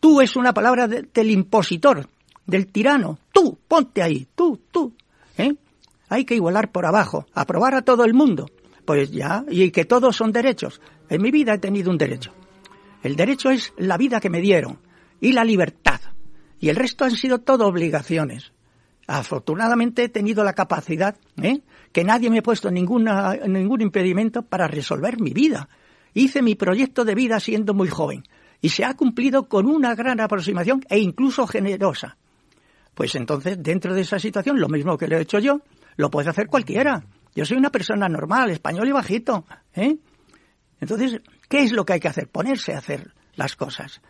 Tú 0.00 0.20
es 0.20 0.36
una 0.36 0.54
palabra 0.54 0.88
del 0.88 1.30
impositor 1.30 2.08
del 2.46 2.66
tirano. 2.66 3.18
Tú, 3.32 3.58
ponte 3.68 4.02
ahí, 4.02 4.26
tú, 4.34 4.60
tú. 4.70 4.94
¿eh? 5.36 5.54
Hay 6.08 6.24
que 6.24 6.34
igualar 6.34 6.70
por 6.70 6.86
abajo, 6.86 7.26
aprobar 7.34 7.74
a 7.74 7.82
todo 7.82 8.04
el 8.04 8.14
mundo. 8.14 8.46
Pues 8.84 9.10
ya, 9.10 9.44
y 9.48 9.70
que 9.70 9.84
todos 9.84 10.16
son 10.16 10.32
derechos. 10.32 10.80
En 11.08 11.22
mi 11.22 11.30
vida 11.30 11.54
he 11.54 11.58
tenido 11.58 11.90
un 11.90 11.98
derecho. 11.98 12.32
El 13.02 13.16
derecho 13.16 13.50
es 13.50 13.72
la 13.76 13.96
vida 13.96 14.20
que 14.20 14.30
me 14.30 14.40
dieron 14.40 14.78
y 15.20 15.32
la 15.32 15.44
libertad. 15.44 16.00
Y 16.58 16.68
el 16.68 16.76
resto 16.76 17.04
han 17.04 17.12
sido 17.12 17.40
todo 17.40 17.66
obligaciones. 17.66 18.52
Afortunadamente 19.06 20.04
he 20.04 20.08
tenido 20.08 20.44
la 20.44 20.52
capacidad, 20.52 21.16
¿eh? 21.42 21.62
que 21.92 22.04
nadie 22.04 22.30
me 22.30 22.38
ha 22.38 22.42
puesto 22.42 22.70
ninguna, 22.70 23.34
ningún 23.46 23.80
impedimento 23.80 24.42
para 24.42 24.68
resolver 24.68 25.20
mi 25.20 25.32
vida. 25.32 25.68
Hice 26.14 26.42
mi 26.42 26.54
proyecto 26.54 27.04
de 27.04 27.14
vida 27.14 27.40
siendo 27.40 27.74
muy 27.74 27.88
joven 27.88 28.22
y 28.60 28.68
se 28.68 28.84
ha 28.84 28.94
cumplido 28.94 29.48
con 29.48 29.66
una 29.66 29.94
gran 29.94 30.20
aproximación 30.20 30.84
e 30.88 30.98
incluso 31.00 31.46
generosa. 31.46 32.16
Pues 32.94 33.14
entonces, 33.16 33.60
dentro 33.60 33.94
de 33.94 34.02
esa 34.02 34.18
situación, 34.18 34.60
lo 34.60 34.68
mismo 34.68 34.96
que 34.96 35.08
lo 35.08 35.16
he 35.16 35.22
hecho 35.22 35.40
yo, 35.40 35.62
lo 35.96 36.10
puede 36.10 36.30
hacer 36.30 36.46
cualquiera. 36.46 37.04
Yo 37.34 37.44
soy 37.44 37.56
una 37.56 37.70
persona 37.70 38.08
normal, 38.08 38.50
español 38.50 38.88
y 38.88 38.92
bajito. 38.92 39.46
¿eh? 39.74 39.96
Entonces, 40.80 41.20
¿qué 41.52 41.64
es 41.64 41.72
lo 41.72 41.84
que 41.84 41.92
hay 41.92 42.00
que 42.00 42.08
hacer? 42.08 42.28
Ponerse 42.28 42.72
a 42.72 42.78
hacer 42.78 43.12
las 43.34 43.56
cosas. 43.56 44.00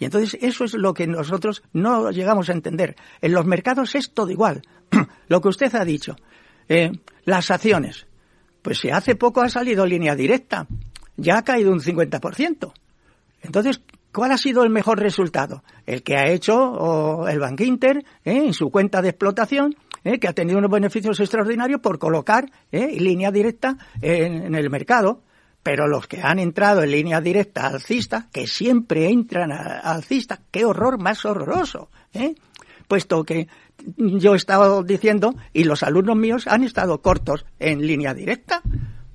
Y 0.00 0.04
entonces 0.04 0.36
eso 0.42 0.64
es 0.64 0.74
lo 0.74 0.92
que 0.94 1.06
nosotros 1.06 1.62
no 1.72 2.10
llegamos 2.10 2.48
a 2.48 2.54
entender. 2.54 2.96
En 3.20 3.30
los 3.30 3.46
mercados 3.46 3.94
es 3.94 4.12
todo 4.12 4.32
igual. 4.32 4.62
lo 5.28 5.40
que 5.40 5.46
usted 5.46 5.72
ha 5.76 5.84
dicho. 5.84 6.16
Eh, 6.68 6.90
las 7.24 7.52
acciones. 7.52 8.08
Pues 8.62 8.78
si 8.80 8.90
hace 8.90 9.14
poco 9.14 9.42
ha 9.42 9.48
salido 9.48 9.86
línea 9.86 10.16
directa, 10.16 10.66
ya 11.16 11.38
ha 11.38 11.44
caído 11.44 11.70
un 11.70 11.78
50%. 11.78 12.72
Entonces, 13.42 13.80
¿Cuál 14.12 14.32
ha 14.32 14.36
sido 14.36 14.62
el 14.62 14.68
mejor 14.68 15.00
resultado? 15.00 15.64
El 15.86 16.02
que 16.02 16.16
ha 16.16 16.26
hecho 16.26 17.26
el 17.26 17.38
Bank 17.38 17.58
Inter 17.62 18.04
¿eh? 18.26 18.42
en 18.44 18.52
su 18.52 18.70
cuenta 18.70 19.00
de 19.00 19.08
explotación, 19.08 19.74
¿eh? 20.04 20.18
que 20.18 20.28
ha 20.28 20.34
tenido 20.34 20.58
unos 20.58 20.70
beneficios 20.70 21.18
extraordinarios 21.18 21.80
por 21.80 21.98
colocar 21.98 22.44
línea 22.70 23.30
directa 23.30 23.78
en, 24.02 24.54
el 24.54 24.68
mercado. 24.68 25.22
Pero 25.62 25.86
los 25.86 26.06
que 26.08 26.20
han 26.20 26.38
entrado 26.38 26.82
en 26.82 26.90
línea 26.90 27.20
directa 27.20 27.66
alcista, 27.66 28.28
que 28.32 28.46
siempre 28.46 29.08
entran 29.08 29.52
alcista, 29.52 30.40
qué 30.50 30.64
horror 30.64 30.98
más 31.00 31.24
horroroso, 31.24 31.88
puesto 32.88 33.24
que 33.24 33.48
yo 33.96 34.34
he 34.34 34.36
estado 34.36 34.82
diciendo 34.82 35.34
y 35.52 35.64
los 35.64 35.82
alumnos 35.82 36.16
míos 36.16 36.46
han 36.46 36.64
estado 36.64 37.00
cortos 37.00 37.44
en 37.58 37.86
línea 37.86 38.12
directa, 38.12 38.62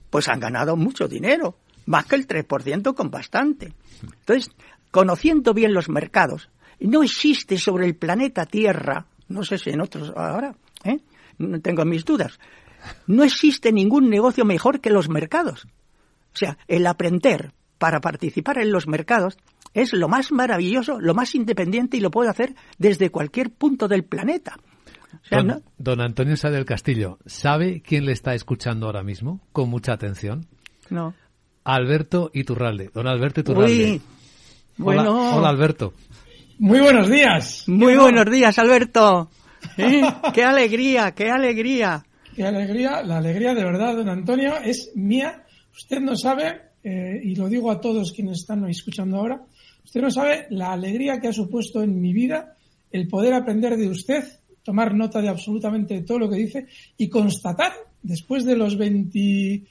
pues 0.09 0.29
han 0.29 0.39
ganado 0.39 0.75
mucho 0.75 1.07
dinero, 1.07 1.57
más 1.85 2.05
que 2.05 2.15
el 2.15 2.27
3% 2.27 2.95
con 2.95 3.11
bastante. 3.11 3.73
Entonces, 4.01 4.51
conociendo 4.91 5.53
bien 5.53 5.73
los 5.73 5.89
mercados. 5.89 6.49
No 6.79 7.03
existe 7.03 7.57
sobre 7.57 7.85
el 7.85 7.95
planeta 7.95 8.45
Tierra, 8.45 9.07
no 9.27 9.43
sé 9.43 9.57
si 9.57 9.71
en 9.71 9.81
otros 9.81 10.13
ahora, 10.15 10.55
¿eh? 10.83 10.99
tengo 11.61 11.85
mis 11.85 12.05
dudas, 12.05 12.39
no 13.07 13.23
existe 13.23 13.71
ningún 13.71 14.09
negocio 14.09 14.45
mejor 14.45 14.79
que 14.79 14.89
los 14.89 15.09
mercados. 15.09 15.67
O 16.37 16.39
sea, 16.39 16.59
el 16.67 16.85
aprender 16.85 17.51
para 17.79 17.99
participar 17.99 18.59
en 18.59 18.71
los 18.71 18.87
mercados 18.87 19.39
es 19.73 19.91
lo 19.91 20.07
más 20.07 20.31
maravilloso, 20.31 20.99
lo 20.99 21.15
más 21.15 21.33
independiente 21.33 21.97
y 21.97 21.99
lo 21.99 22.11
puede 22.11 22.29
hacer 22.29 22.53
desde 22.77 23.09
cualquier 23.09 23.49
punto 23.49 23.87
del 23.87 24.03
planeta. 24.03 24.59
don, 25.31 25.63
don, 25.79 25.99
Antonio 25.99 26.37
Sá 26.37 26.51
del 26.51 26.65
Castillo, 26.65 27.17
¿sabe 27.25 27.81
quién 27.81 28.05
le 28.05 28.11
está 28.11 28.35
escuchando 28.35 28.85
ahora 28.85 29.01
mismo? 29.01 29.41
Con 29.51 29.71
mucha 29.71 29.93
atención. 29.93 30.45
No. 30.91 31.15
Alberto 31.63 32.29
Iturralde. 32.35 32.91
Don 32.93 33.07
Alberto 33.07 33.41
Iturralde. 33.41 33.99
Bueno. 34.77 35.37
Hola, 35.37 35.49
Alberto. 35.49 35.95
Muy 36.59 36.81
buenos 36.81 37.09
días. 37.09 37.63
Muy 37.67 37.97
buenos 37.97 38.29
días, 38.29 38.59
Alberto. 38.59 39.31
¿Eh? 39.75 40.03
¡Qué 40.35 40.43
alegría, 40.43 41.15
qué 41.15 41.31
alegría! 41.31 42.05
Qué 42.35 42.45
alegría, 42.45 43.01
la 43.01 43.17
alegría 43.17 43.55
de 43.55 43.63
verdad, 43.63 43.95
don 43.95 44.09
Antonio, 44.09 44.57
es 44.63 44.91
mía. 44.93 45.46
Usted 45.77 45.99
no 45.99 46.15
sabe, 46.15 46.61
eh, 46.83 47.21
y 47.23 47.35
lo 47.35 47.47
digo 47.47 47.69
a 47.71 47.79
todos 47.79 48.11
quienes 48.11 48.39
están 48.39 48.67
escuchando 48.67 49.17
ahora, 49.17 49.45
usted 49.85 50.01
no 50.01 50.09
sabe 50.09 50.47
la 50.49 50.73
alegría 50.73 51.19
que 51.19 51.27
ha 51.27 51.33
supuesto 51.33 51.83
en 51.83 52.01
mi 52.01 52.13
vida 52.13 52.55
el 52.91 53.07
poder 53.07 53.33
aprender 53.33 53.77
de 53.77 53.87
usted, 53.87 54.23
tomar 54.63 54.95
nota 54.95 55.21
de 55.21 55.29
absolutamente 55.29 56.01
todo 56.01 56.19
lo 56.19 56.29
que 56.29 56.37
dice 56.37 56.65
y 56.97 57.07
constatar, 57.09 57.73
después 58.01 58.43
de 58.43 58.55
los 58.57 58.77
20 58.77 59.63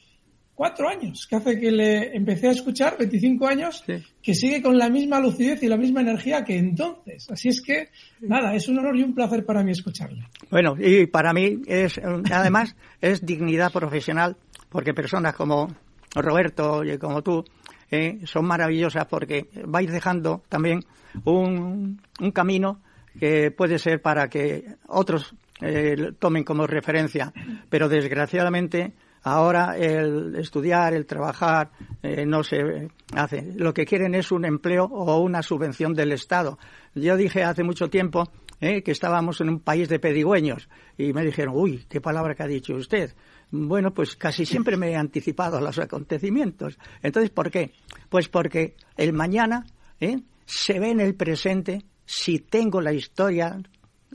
cuatro 0.57 0.89
años, 0.89 1.27
que 1.29 1.37
hace 1.37 1.61
que 1.61 1.71
le 1.71 2.17
empecé 2.17 2.49
a 2.49 2.53
escuchar, 2.53 2.97
25 2.99 3.47
años, 3.47 3.85
que 4.23 4.35
sigue 4.35 4.63
con 4.63 4.79
la 4.79 4.89
misma 4.89 5.21
lucidez 5.21 5.63
y 5.63 5.69
la 5.69 5.77
misma 5.77 6.01
energía 6.01 6.45
que 6.45 6.57
entonces. 6.57 7.31
Así 7.31 7.51
es 7.51 7.61
que, 7.61 7.91
nada, 8.23 8.55
es 8.55 8.67
un 8.67 8.79
honor 8.79 8.97
y 8.97 9.03
un 9.03 9.15
placer 9.15 9.45
para 9.45 9.63
mí 9.63 9.73
escucharle. 9.73 10.25
Bueno, 10.51 10.75
y 10.81 11.07
para 11.07 11.35
mí 11.35 11.61
es, 11.67 12.01
además, 12.33 12.75
es 13.03 13.25
dignidad 13.25 13.71
profesional, 13.71 14.37
porque 14.71 14.95
personas 14.95 15.35
como 15.35 15.69
Roberto 16.15 16.83
como 17.01 17.23
tú 17.23 17.45
eh, 17.91 18.21
son 18.25 18.47
maravillosas 18.47 19.07
porque 19.07 19.49
vais 19.65 19.91
dejando 19.91 20.43
también 20.49 20.85
un, 21.25 22.01
un 22.21 22.31
camino 22.33 22.81
que 23.19 23.51
puede 23.51 23.79
ser 23.79 24.03
para 24.03 24.29
que 24.29 24.77
otros 24.89 25.35
eh, 25.61 26.13
tomen 26.19 26.45
como 26.45 26.67
referencia, 26.67 27.33
pero 27.71 27.89
desgraciadamente 27.89 28.93
Ahora 29.29 29.77
el 29.77 30.37
estudiar, 30.37 30.95
el 30.95 31.05
trabajar, 31.05 31.73
eh, 32.01 32.25
no 32.25 32.45
se 32.45 32.93
hace. 33.13 33.55
Lo 33.57 33.75
que 33.75 33.85
quieren 33.85 34.15
es 34.15 34.31
un 34.31 34.45
empleo 34.45 34.85
o 34.85 35.19
una 35.19 35.43
subvención 35.43 35.95
del 35.95 36.13
Estado. 36.13 36.61
Yo 36.95 37.17
dije 37.17 37.43
hace 37.43 37.65
mucho 37.65 37.91
tiempo 37.91 38.31
eh, 38.61 38.85
que 38.85 38.93
estábamos 38.93 39.41
en 39.41 39.49
un 39.49 39.59
país 39.59 39.89
de 39.89 39.99
pedigüeños 39.99 40.69
y 40.97 41.13
me 41.13 41.25
dijeron, 41.25 41.57
uy, 41.57 41.87
qué 41.89 42.01
palabra 42.01 42.37
que 42.37 42.45
ha 42.45 42.47
dicho 42.47 42.77
usted. 42.77 43.17
Bueno, 43.51 43.95
pues 43.95 44.17
casi 44.17 44.45
siempre 44.45 44.77
me 44.77 44.91
he 44.91 44.97
anticipado 44.97 45.57
a 45.57 45.61
los 45.61 45.79
acontecimientos. 45.79 46.79
Entonces, 47.03 47.31
¿por 47.31 47.51
qué? 47.51 47.73
Pues 48.09 48.29
porque 48.29 48.75
el 48.97 49.13
mañana 49.13 49.67
eh, 50.01 50.21
se 50.45 50.81
ve 50.81 50.91
en 50.91 51.01
el 51.01 51.15
presente 51.15 51.85
si 52.05 52.41
tengo 52.41 52.81
la 52.81 52.93
historia 52.93 53.59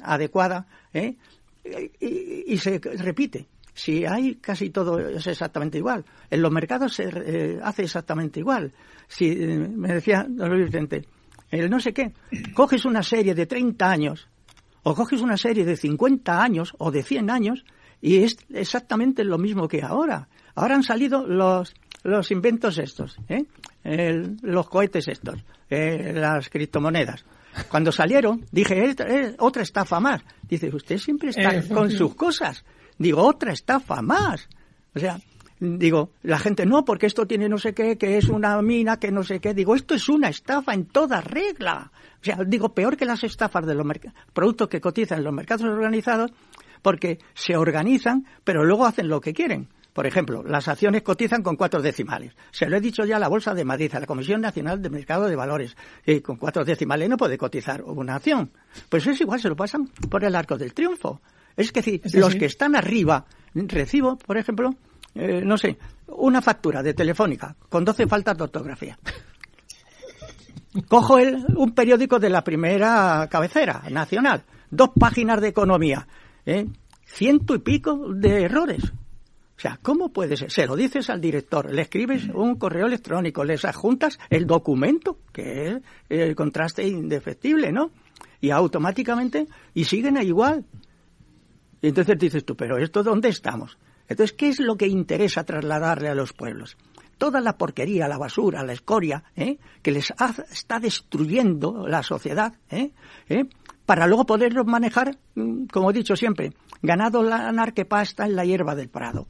adecuada 0.02 0.68
y 2.00 2.58
se 2.58 2.80
repite 2.80 3.48
si 3.74 4.06
hay 4.06 4.36
casi 4.36 4.70
todo 4.70 5.00
es 5.00 5.26
exactamente 5.28 5.78
igual. 5.78 6.06
En 6.30 6.42
los 6.42 6.52
mercados 6.52 6.94
se 6.96 7.04
eh, 7.06 7.60
hace 7.64 7.84
exactamente 7.84 8.40
igual. 8.40 8.74
Si 9.08 9.28
eh, 9.30 9.58
me 9.58 9.94
decía 9.94 10.26
don 10.28 10.50
Luis 10.50 10.66
Vicente, 10.66 11.06
el 11.50 11.70
no 11.70 11.80
sé 11.80 11.94
qué, 11.94 12.12
coges 12.54 12.86
una 12.86 13.04
serie 13.04 13.34
de 13.34 13.46
30 13.46 13.90
años 13.90 14.28
o 14.84 14.96
coges 14.96 15.22
una 15.22 15.38
serie 15.38 15.66
de 15.66 15.78
50 15.78 16.42
años 16.42 16.74
o 16.78 16.92
de 16.92 17.04
100 17.04 17.30
años 17.30 17.66
y 18.02 18.24
es 18.24 18.38
exactamente 18.54 19.24
lo 19.24 19.38
mismo 19.38 19.68
que 19.68 19.82
ahora. 19.84 20.28
Ahora 20.56 20.76
han 20.76 20.84
salido 20.84 21.26
los 21.26 21.74
los 22.04 22.32
inventos 22.32 22.78
estos, 22.78 23.18
¿eh? 23.30 23.46
los 24.42 24.68
cohetes 24.68 25.08
estos, 25.08 25.44
las 25.70 26.50
criptomonedas. 26.50 27.26
Cuando 27.70 27.92
salieron, 27.92 28.46
dije, 28.52 28.96
otra 29.40 29.64
estafa 29.64 30.00
más. 30.00 30.22
Dice, 30.48 30.74
usted 30.74 30.98
siempre 30.98 31.30
está 31.30 31.62
con 31.68 31.92
sus 31.92 32.16
cosas. 32.16 32.64
Digo, 32.98 33.22
otra 33.24 33.52
estafa 33.52 34.02
más. 34.02 34.48
O 34.96 35.00
sea, 35.00 35.20
digo, 35.60 36.12
la 36.24 36.40
gente, 36.40 36.66
no, 36.66 36.86
porque 36.86 37.08
esto 37.08 37.28
tiene 37.28 37.50
no 37.50 37.58
sé 37.58 37.74
qué, 37.74 37.98
que 37.98 38.18
es 38.18 38.30
una 38.30 38.62
mina, 38.62 38.98
que 38.98 39.12
no 39.12 39.24
sé 39.24 39.40
qué. 39.40 39.54
Digo, 39.54 39.76
esto 39.76 39.96
es 39.96 40.08
una 40.08 40.30
estafa 40.30 40.74
en 40.74 40.86
toda 40.86 41.20
regla. 41.20 41.92
O 42.22 42.24
sea, 42.24 42.38
digo, 42.46 42.74
peor 42.74 42.96
que 42.96 43.06
las 43.06 43.24
estafas 43.24 43.66
de 43.66 43.76
los 43.76 43.86
productos 44.34 44.70
que 44.70 44.80
cotizan 44.80 45.20
en 45.20 45.26
los 45.26 45.34
mercados 45.34 45.64
organizados, 45.64 46.32
porque 46.82 47.20
se 47.34 47.56
organizan, 47.56 48.26
pero 48.44 48.64
luego 48.64 48.86
hacen 48.86 49.08
lo 49.08 49.22
que 49.22 49.34
quieren. 49.34 49.70
Por 49.94 50.08
ejemplo, 50.08 50.42
las 50.44 50.70
acciones 50.70 51.02
cotizan 51.02 51.44
con 51.44 51.58
cuatro 51.58 51.82
decimales. 51.82 52.34
Se 52.52 52.70
lo 52.70 52.78
he 52.78 52.82
dicho 52.82 53.04
ya 53.04 53.18
a 53.18 53.20
la 53.20 53.28
Bolsa 53.28 53.54
de 53.54 53.66
Madrid, 53.66 53.94
a 53.94 54.00
la 54.00 54.06
Comisión 54.06 54.40
Nacional 54.40 54.82
de 54.82 54.90
Mercado 54.90 55.28
de 55.28 55.36
Valores. 55.36 55.76
Y 56.06 56.22
con 56.22 56.38
cuatro 56.38 56.64
decimales 56.64 57.10
no 57.10 57.18
puede 57.18 57.38
cotizar 57.38 57.84
una 57.84 58.16
acción. 58.16 58.52
Pues 58.88 59.06
es 59.08 59.20
igual, 59.20 59.42
se 59.42 59.50
lo 59.50 59.56
pasan 59.56 59.88
por 60.10 60.24
el 60.24 60.36
arco 60.36 60.58
del 60.58 60.74
triunfo. 60.74 61.20
Es 61.58 61.74
decir, 61.74 62.02
los 62.14 62.36
que 62.36 62.46
están 62.46 62.78
arriba, 62.78 63.26
recibo, 63.54 64.18
por 64.18 64.38
ejemplo, 64.38 64.70
eh, 65.14 65.42
no 65.44 65.58
sé, 65.58 65.78
una 66.08 66.42
factura 66.42 66.82
de 66.82 66.94
Telefónica 66.94 67.56
con 67.68 67.84
12 67.84 68.08
faltas 68.08 68.38
de 68.38 68.44
ortografía. 68.44 68.98
Cojo 70.88 71.18
el, 71.18 71.46
un 71.58 71.74
periódico 71.76 72.18
de 72.18 72.30
la 72.30 72.46
primera 72.46 73.28
cabecera 73.30 73.84
nacional, 73.90 74.46
dos 74.70 74.92
páginas 74.98 75.42
de 75.42 75.50
economía, 75.50 76.08
¿eh? 76.46 76.68
ciento 77.06 77.56
y 77.56 77.60
pico 77.60 78.14
de 78.14 78.44
errores. 78.44 78.84
O 78.84 79.62
sea, 79.62 79.78
¿cómo 79.82 80.10
puede 80.12 80.38
ser? 80.38 80.52
Se 80.52 80.66
lo 80.66 80.76
dices 80.76 81.10
al 81.12 81.22
director, 81.22 81.72
le 81.72 81.84
escribes 81.84 82.28
un 82.34 82.56
correo 82.56 82.88
electrónico, 82.88 83.44
les 83.44 83.64
adjuntas 83.64 84.18
el 84.32 84.48
documento, 84.48 85.20
que 85.32 85.68
es 85.68 85.82
el 86.10 86.36
contraste 86.36 86.88
indefectible, 86.88 87.72
¿no? 87.72 87.92
Y 88.40 88.50
automáticamente, 88.50 89.46
y 89.76 89.84
siguen 89.84 90.18
igual. 90.18 90.66
Y 91.80 91.90
entonces 91.90 92.18
dices 92.18 92.44
tú, 92.44 92.56
pero 92.56 92.78
¿esto 92.78 93.04
dónde 93.04 93.30
estamos? 93.30 93.78
Entonces, 94.08 94.36
¿qué 94.36 94.50
es 94.50 94.60
lo 94.60 94.76
que 94.76 94.88
interesa 94.88 95.44
trasladarle 95.44 96.10
a 96.10 96.16
los 96.16 96.34
pueblos? 96.34 96.76
Toda 97.18 97.40
la 97.40 97.56
porquería, 97.56 98.08
la 98.08 98.18
basura, 98.18 98.64
la 98.64 98.74
escoria, 98.74 99.24
¿eh? 99.36 99.60
que 99.84 99.92
les 99.92 100.12
está 100.52 100.80
destruyendo 100.80 101.88
la 101.88 102.02
sociedad, 102.02 102.56
¿eh? 102.72 102.94
¿Eh? 103.30 103.46
Para 103.92 104.08
luego 104.08 104.26
poderlos 104.26 104.66
manejar, 104.66 105.18
mm, 105.36 105.66
como 105.66 105.92
he 105.92 105.94
dicho 105.94 106.16
siempre, 106.16 106.54
ganado 106.82 107.24
la 107.24 107.52
narquepasta 107.52 108.26
en 108.26 108.38
la 108.38 108.46
hierba 108.46 108.74
del 108.74 108.88
prado. 108.88 109.28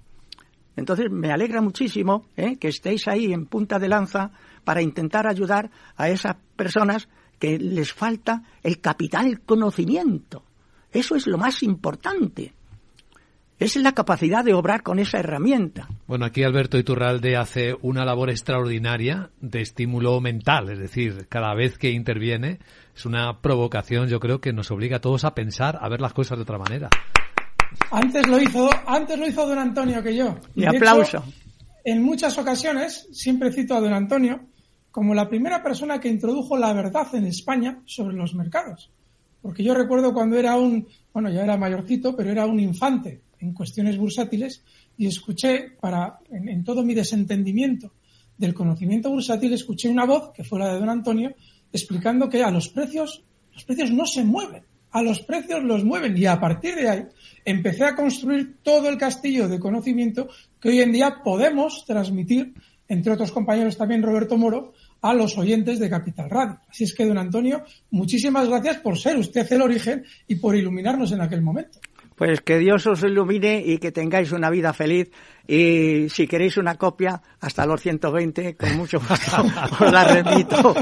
Entonces, 0.75 1.09
me 1.09 1.31
alegra 1.31 1.61
muchísimo 1.61 2.27
que 2.35 2.67
estéis 2.67 3.07
ahí 3.07 3.33
en 3.33 3.47
punta 3.47 3.79
de 3.79 3.89
lanza 3.89 4.29
para 4.63 4.83
intentar 4.83 5.25
ayudar 5.25 5.71
a 5.95 6.09
esas 6.09 6.35
personas 6.55 7.09
que 7.39 7.57
les 7.57 7.91
falta 7.91 8.43
el 8.61 8.79
capital 8.81 9.41
conocimiento. 9.41 10.43
Eso 10.91 11.15
es 11.15 11.25
lo 11.25 11.39
más 11.39 11.63
importante. 11.63 12.53
Es 13.57 13.75
la 13.77 13.93
capacidad 13.93 14.45
de 14.45 14.53
obrar 14.53 14.83
con 14.83 14.99
esa 14.99 15.17
herramienta. 15.17 15.87
Bueno, 16.05 16.25
aquí 16.25 16.43
Alberto 16.43 16.77
Iturralde 16.77 17.35
hace 17.35 17.75
una 17.81 18.05
labor 18.05 18.29
extraordinaria 18.29 19.31
de 19.39 19.61
estímulo 19.61 20.21
mental, 20.21 20.69
es 20.69 20.77
decir, 20.77 21.25
cada 21.29 21.55
vez 21.55 21.79
que 21.79 21.89
interviene 21.89 22.59
es 22.95 23.05
una 23.05 23.41
provocación, 23.41 24.09
yo 24.09 24.19
creo 24.19 24.41
que 24.41 24.53
nos 24.53 24.71
obliga 24.71 24.97
a 24.97 25.01
todos 25.01 25.23
a 25.23 25.33
pensar, 25.33 25.79
a 25.81 25.89
ver 25.89 26.01
las 26.01 26.13
cosas 26.13 26.37
de 26.37 26.43
otra 26.43 26.57
manera. 26.57 26.89
Antes 27.91 28.27
lo 28.27 28.41
hizo, 28.41 28.69
antes 28.85 29.17
lo 29.17 29.27
hizo 29.27 29.47
don 29.47 29.57
Antonio 29.57 30.03
que 30.03 30.15
yo. 30.15 30.35
Y, 30.55 30.65
aplauso. 30.65 31.23
en 31.83 32.03
muchas 32.03 32.37
ocasiones, 32.37 33.07
siempre 33.11 33.51
cito 33.51 33.75
a 33.75 33.81
don 33.81 33.93
Antonio 33.93 34.41
como 34.91 35.13
la 35.13 35.29
primera 35.29 35.63
persona 35.63 35.99
que 35.99 36.09
introdujo 36.09 36.57
la 36.57 36.73
verdad 36.73 37.07
en 37.15 37.25
España 37.25 37.81
sobre 37.85 38.15
los 38.15 38.35
mercados. 38.35 38.91
Porque 39.41 39.63
yo 39.63 39.73
recuerdo 39.73 40.13
cuando 40.13 40.37
era 40.37 40.55
un, 40.57 40.87
bueno, 41.13 41.29
ya 41.29 41.43
era 41.43 41.57
mayorcito, 41.57 42.15
pero 42.15 42.29
era 42.29 42.45
un 42.45 42.59
infante 42.59 43.21
en 43.39 43.53
cuestiones 43.53 43.97
bursátiles 43.97 44.63
y 44.97 45.07
escuché, 45.07 45.71
para, 45.79 46.19
en, 46.29 46.63
todo 46.63 46.83
mi 46.83 46.93
desentendimiento 46.93 47.93
del 48.37 48.53
conocimiento 48.53 49.09
bursátil, 49.09 49.53
escuché 49.53 49.89
una 49.89 50.05
voz, 50.05 50.31
que 50.33 50.43
fue 50.43 50.59
la 50.59 50.73
de 50.73 50.79
don 50.79 50.89
Antonio, 50.89 51.33
explicando 51.71 52.29
que 52.29 52.43
a 52.43 52.51
los 52.51 52.69
precios, 52.69 53.23
los 53.53 53.63
precios 53.63 53.91
no 53.91 54.05
se 54.05 54.23
mueven, 54.23 54.63
a 54.91 55.01
los 55.01 55.21
precios 55.21 55.63
los 55.63 55.83
mueven 55.83 56.17
y 56.17 56.25
a 56.25 56.39
partir 56.39 56.75
de 56.75 56.89
ahí 56.89 57.03
empecé 57.45 57.85
a 57.85 57.95
construir 57.95 58.57
todo 58.61 58.89
el 58.89 58.97
castillo 58.97 59.47
de 59.47 59.59
conocimiento 59.59 60.27
que 60.59 60.69
hoy 60.69 60.81
en 60.81 60.91
día 60.91 61.21
podemos 61.23 61.85
transmitir, 61.85 62.53
entre 62.87 63.13
otros 63.13 63.31
compañeros 63.31 63.77
también 63.77 64.03
Roberto 64.03 64.37
Moro, 64.37 64.73
a 65.01 65.13
los 65.13 65.37
oyentes 65.37 65.79
de 65.79 65.89
Capital 65.89 66.29
Radio. 66.29 66.59
Así 66.69 66.83
es 66.83 66.93
que, 66.93 67.05
don 67.05 67.17
Antonio, 67.17 67.63
muchísimas 67.89 68.47
gracias 68.47 68.77
por 68.79 68.97
ser 68.97 69.17
usted 69.17 69.51
el 69.51 69.61
origen 69.61 70.03
y 70.27 70.35
por 70.35 70.55
iluminarnos 70.55 71.11
en 71.11 71.21
aquel 71.21 71.41
momento. 71.41 71.79
Pues 72.15 72.41
que 72.41 72.59
Dios 72.59 72.85
os 72.85 73.01
ilumine 73.01 73.63
y 73.65 73.79
que 73.79 73.91
tengáis 73.91 74.31
una 74.31 74.51
vida 74.51 74.73
feliz 74.73 75.09
y 75.53 76.07
si 76.07 76.27
queréis 76.27 76.55
una 76.55 76.75
copia, 76.75 77.21
hasta 77.41 77.65
los 77.65 77.81
120, 77.81 78.55
con 78.55 78.77
mucho 78.77 78.99
gusto 78.99 79.43
os 79.85 79.91
la 79.91 80.05
repito. 80.05 80.73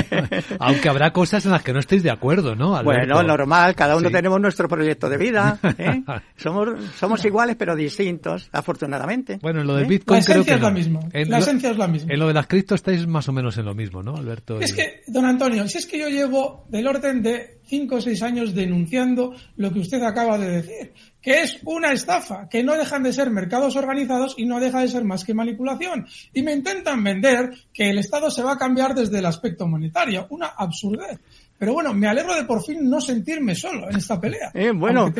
Aunque 0.58 0.90
habrá 0.90 1.10
cosas 1.10 1.46
en 1.46 1.52
las 1.52 1.62
que 1.62 1.72
no 1.72 1.78
estéis 1.78 2.02
de 2.02 2.10
acuerdo, 2.10 2.54
¿no? 2.54 2.84
Bueno, 2.84 3.22
normal, 3.22 3.74
cada 3.74 3.96
uno 3.96 4.10
tenemos 4.10 4.38
nuestro 4.38 4.68
proyecto 4.68 5.08
de 5.08 5.16
vida. 5.16 5.58
¿eh? 5.78 6.02
Somos, 6.36 6.68
somos 6.96 7.24
iguales 7.24 7.56
pero 7.58 7.74
distintos, 7.74 8.50
afortunadamente. 8.52 9.38
Bueno, 9.40 9.62
en 9.62 9.66
lo 9.66 9.74
del 9.76 9.84
¿eh? 9.84 9.88
Bitcoin 9.88 10.20
la 10.20 10.24
creo 10.24 10.56
es 10.56 10.60
la 10.60 10.70
misma. 10.70 11.00
la 11.12 11.38
esencia 11.38 11.70
es 11.70 11.78
la 11.78 11.88
misma. 11.88 12.12
En 12.12 12.20
lo 12.20 12.28
de 12.28 12.34
las 12.34 12.46
cripto 12.46 12.74
estáis 12.74 13.06
más 13.06 13.26
o 13.28 13.32
menos 13.32 13.56
en 13.56 13.64
lo 13.64 13.74
mismo, 13.74 14.02
¿no, 14.02 14.16
Alberto? 14.16 14.60
Es 14.60 14.74
que, 14.74 15.00
don 15.06 15.24
Antonio, 15.24 15.66
si 15.66 15.78
es 15.78 15.86
que 15.86 15.98
yo 15.98 16.08
llevo 16.08 16.66
del 16.68 16.86
orden 16.86 17.22
de 17.22 17.60
cinco 17.64 17.96
o 17.96 18.00
seis 18.00 18.22
años 18.22 18.54
denunciando 18.54 19.34
lo 19.56 19.72
que 19.72 19.78
usted 19.78 20.02
acaba 20.02 20.36
de 20.36 20.62
decir 20.62 20.92
que 21.22 21.42
es 21.42 21.58
una 21.64 21.92
estafa, 21.92 22.48
que 22.48 22.62
no 22.62 22.74
dejan 22.74 23.02
de 23.02 23.12
ser 23.12 23.30
mercados 23.30 23.76
organizados 23.76 24.34
y 24.36 24.46
no 24.46 24.60
deja 24.60 24.80
de 24.80 24.88
ser 24.88 25.04
más 25.04 25.24
que 25.24 25.34
manipulación. 25.34 26.06
Y 26.32 26.42
me 26.42 26.52
intentan 26.52 27.02
vender 27.02 27.50
que 27.72 27.90
el 27.90 27.98
Estado 27.98 28.30
se 28.30 28.42
va 28.42 28.52
a 28.52 28.58
cambiar 28.58 28.94
desde 28.94 29.18
el 29.18 29.26
aspecto 29.26 29.66
monetario. 29.66 30.26
Una 30.30 30.48
absurdez. 30.48 31.18
Pero 31.58 31.74
bueno, 31.74 31.92
me 31.92 32.08
alegro 32.08 32.34
de 32.34 32.44
por 32.44 32.64
fin 32.64 32.88
no 32.88 33.00
sentirme 33.00 33.54
solo 33.54 33.90
en 33.90 33.96
esta 33.96 34.20
pelea. 34.20 34.50
Eh, 34.54 34.72
bueno. 34.74 35.12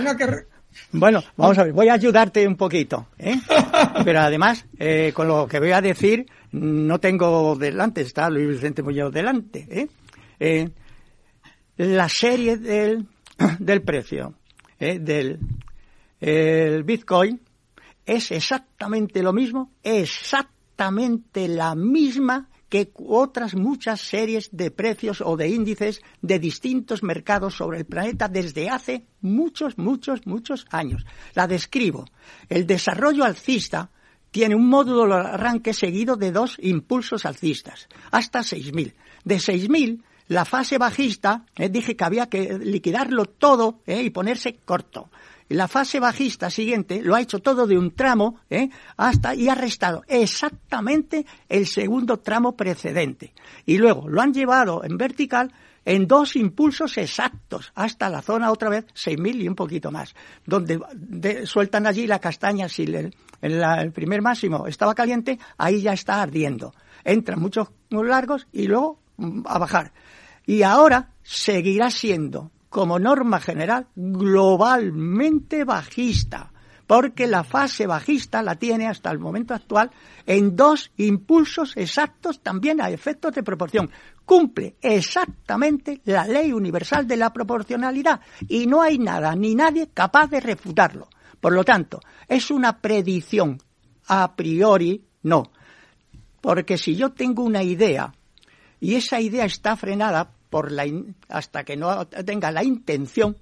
Bueno, 0.92 1.22
vamos 1.36 1.58
a 1.58 1.64
ver, 1.64 1.72
voy 1.72 1.88
a 1.88 1.94
ayudarte 1.94 2.46
un 2.46 2.56
poquito, 2.56 3.08
¿eh? 3.18 3.34
Pero 4.04 4.20
además, 4.20 4.64
eh, 4.78 5.10
con 5.12 5.26
lo 5.26 5.48
que 5.48 5.58
voy 5.58 5.72
a 5.72 5.80
decir, 5.80 6.26
no 6.52 7.00
tengo 7.00 7.56
delante, 7.56 8.02
está 8.02 8.30
Luis 8.30 8.48
Vicente 8.48 8.82
Muñoz 8.82 9.12
delante, 9.12 9.66
¿eh? 9.68 9.88
eh 10.38 10.70
la 11.76 12.08
serie 12.08 12.56
del, 12.56 13.06
del 13.58 13.82
precio 13.82 14.34
¿eh? 14.78 14.98
del 14.98 15.38
el 16.20 16.84
Bitcoin 16.84 17.40
es 18.04 18.30
exactamente 18.30 19.22
lo 19.22 19.32
mismo, 19.32 19.72
exactamente 19.82 21.48
la 21.48 21.74
misma 21.74 22.48
que 22.68 22.92
otras 22.94 23.56
muchas 23.56 24.00
series 24.00 24.48
de 24.52 24.70
precios 24.70 25.20
o 25.20 25.36
de 25.36 25.48
índices 25.48 26.00
de 26.22 26.38
distintos 26.38 27.02
mercados 27.02 27.54
sobre 27.56 27.78
el 27.78 27.84
planeta 27.84 28.28
desde 28.28 28.70
hace 28.70 29.04
muchos, 29.20 29.76
muchos, 29.76 30.24
muchos 30.26 30.66
años. 30.70 31.04
La 31.34 31.48
describo. 31.48 32.06
El 32.48 32.66
desarrollo 32.66 33.24
alcista 33.24 33.90
tiene 34.30 34.54
un 34.54 34.68
módulo 34.68 35.06
de 35.06 35.14
arranque 35.14 35.74
seguido 35.74 36.16
de 36.16 36.30
dos 36.30 36.56
impulsos 36.60 37.26
alcistas, 37.26 37.88
hasta 38.12 38.40
6.000. 38.40 38.94
De 39.24 39.36
6.000 39.36 40.02
la 40.30 40.44
fase 40.44 40.78
bajista, 40.78 41.44
eh, 41.56 41.68
dije 41.68 41.96
que 41.96 42.04
había 42.04 42.28
que 42.28 42.56
liquidarlo 42.56 43.24
todo 43.24 43.80
eh, 43.84 44.00
y 44.00 44.10
ponerse 44.10 44.60
corto. 44.64 45.10
La 45.50 45.66
fase 45.66 45.98
bajista 45.98 46.48
siguiente 46.48 47.02
lo 47.02 47.16
ha 47.16 47.20
hecho 47.20 47.40
todo 47.40 47.66
de 47.66 47.76
un 47.76 47.90
tramo 47.90 48.36
eh, 48.48 48.70
hasta 48.96 49.34
y 49.34 49.48
ha 49.48 49.56
restado 49.56 50.04
exactamente 50.06 51.26
el 51.48 51.66
segundo 51.66 52.20
tramo 52.20 52.56
precedente. 52.56 53.34
Y 53.66 53.76
luego 53.76 54.08
lo 54.08 54.20
han 54.20 54.32
llevado 54.32 54.84
en 54.84 54.96
vertical 54.96 55.52
en 55.84 56.06
dos 56.06 56.36
impulsos 56.36 56.96
exactos 56.98 57.72
hasta 57.74 58.08
la 58.08 58.22
zona 58.22 58.52
otra 58.52 58.70
vez 58.70 58.86
6.000 58.94 59.42
y 59.42 59.48
un 59.48 59.56
poquito 59.56 59.90
más, 59.90 60.14
donde 60.46 61.46
sueltan 61.46 61.84
allí 61.88 62.06
la 62.06 62.20
castaña 62.20 62.68
si 62.68 62.84
el, 62.84 63.92
primer 63.92 64.22
máximo 64.22 64.68
estaba 64.68 64.94
caliente, 64.94 65.36
ahí 65.58 65.82
ya 65.82 65.94
está 65.94 66.22
ardiendo. 66.22 66.72
Entran 67.02 67.40
muchos 67.40 67.70
largos 67.90 68.46
y 68.52 68.68
luego 68.68 69.00
mm, 69.16 69.42
a 69.46 69.58
bajar 69.58 69.92
y 70.46 70.62
ahora 70.62 71.10
seguirá 71.22 71.90
siendo, 71.90 72.50
como 72.70 72.98
norma 72.98 73.40
general, 73.40 73.88
globalmente 73.96 75.64
bajista, 75.64 76.52
porque 76.86 77.26
la 77.26 77.44
fase 77.44 77.86
bajista 77.86 78.42
la 78.42 78.54
tiene 78.54 78.86
hasta 78.86 79.10
el 79.10 79.18
momento 79.18 79.54
actual 79.54 79.90
en 80.24 80.56
dos 80.56 80.92
impulsos 80.96 81.76
exactos 81.76 82.40
también 82.40 82.80
a 82.80 82.88
efectos 82.88 83.34
de 83.34 83.42
proporción. 83.42 83.90
Cumple 84.24 84.76
exactamente 84.80 86.00
la 86.04 86.26
ley 86.26 86.52
universal 86.52 87.06
de 87.06 87.16
la 87.16 87.32
proporcionalidad 87.32 88.20
y 88.48 88.66
no 88.66 88.82
hay 88.82 88.98
nada 88.98 89.34
ni 89.34 89.54
nadie 89.54 89.90
capaz 89.92 90.28
de 90.28 90.40
refutarlo. 90.40 91.08
Por 91.40 91.52
lo 91.52 91.64
tanto, 91.64 92.00
es 92.28 92.50
una 92.50 92.78
predicción 92.78 93.58
a 94.06 94.36
priori, 94.36 95.04
no. 95.22 95.50
Porque 96.40 96.78
si 96.78 96.94
yo 96.94 97.10
tengo 97.10 97.42
una 97.42 97.62
idea 97.62 98.12
y 98.78 98.94
esa 98.94 99.20
idea 99.20 99.44
está 99.44 99.76
frenada 99.76 100.32
por 100.50 100.72
la 100.72 100.84
hasta 101.28 101.64
que 101.64 101.76
no 101.76 102.06
tenga 102.06 102.50
la 102.50 102.64
intención, 102.64 103.36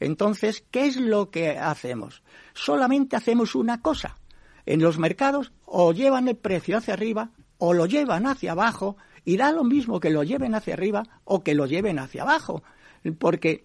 entonces, 0.00 0.64
¿qué 0.70 0.86
es 0.86 0.96
lo 0.96 1.30
que 1.30 1.58
hacemos? 1.58 2.22
Solamente 2.54 3.16
hacemos 3.16 3.54
una 3.54 3.82
cosa. 3.82 4.16
En 4.66 4.80
los 4.80 4.98
mercados 4.98 5.52
o 5.66 5.92
llevan 5.92 6.28
el 6.28 6.36
precio 6.36 6.78
hacia 6.78 6.94
arriba 6.94 7.30
o 7.58 7.74
lo 7.74 7.86
llevan 7.86 8.26
hacia 8.26 8.52
abajo 8.52 8.96
y 9.24 9.36
da 9.36 9.52
lo 9.52 9.64
mismo 9.64 10.00
que 10.00 10.10
lo 10.10 10.22
lleven 10.22 10.54
hacia 10.54 10.74
arriba 10.74 11.02
o 11.24 11.42
que 11.42 11.54
lo 11.54 11.66
lleven 11.66 11.98
hacia 11.98 12.22
abajo, 12.22 12.62
porque 13.18 13.64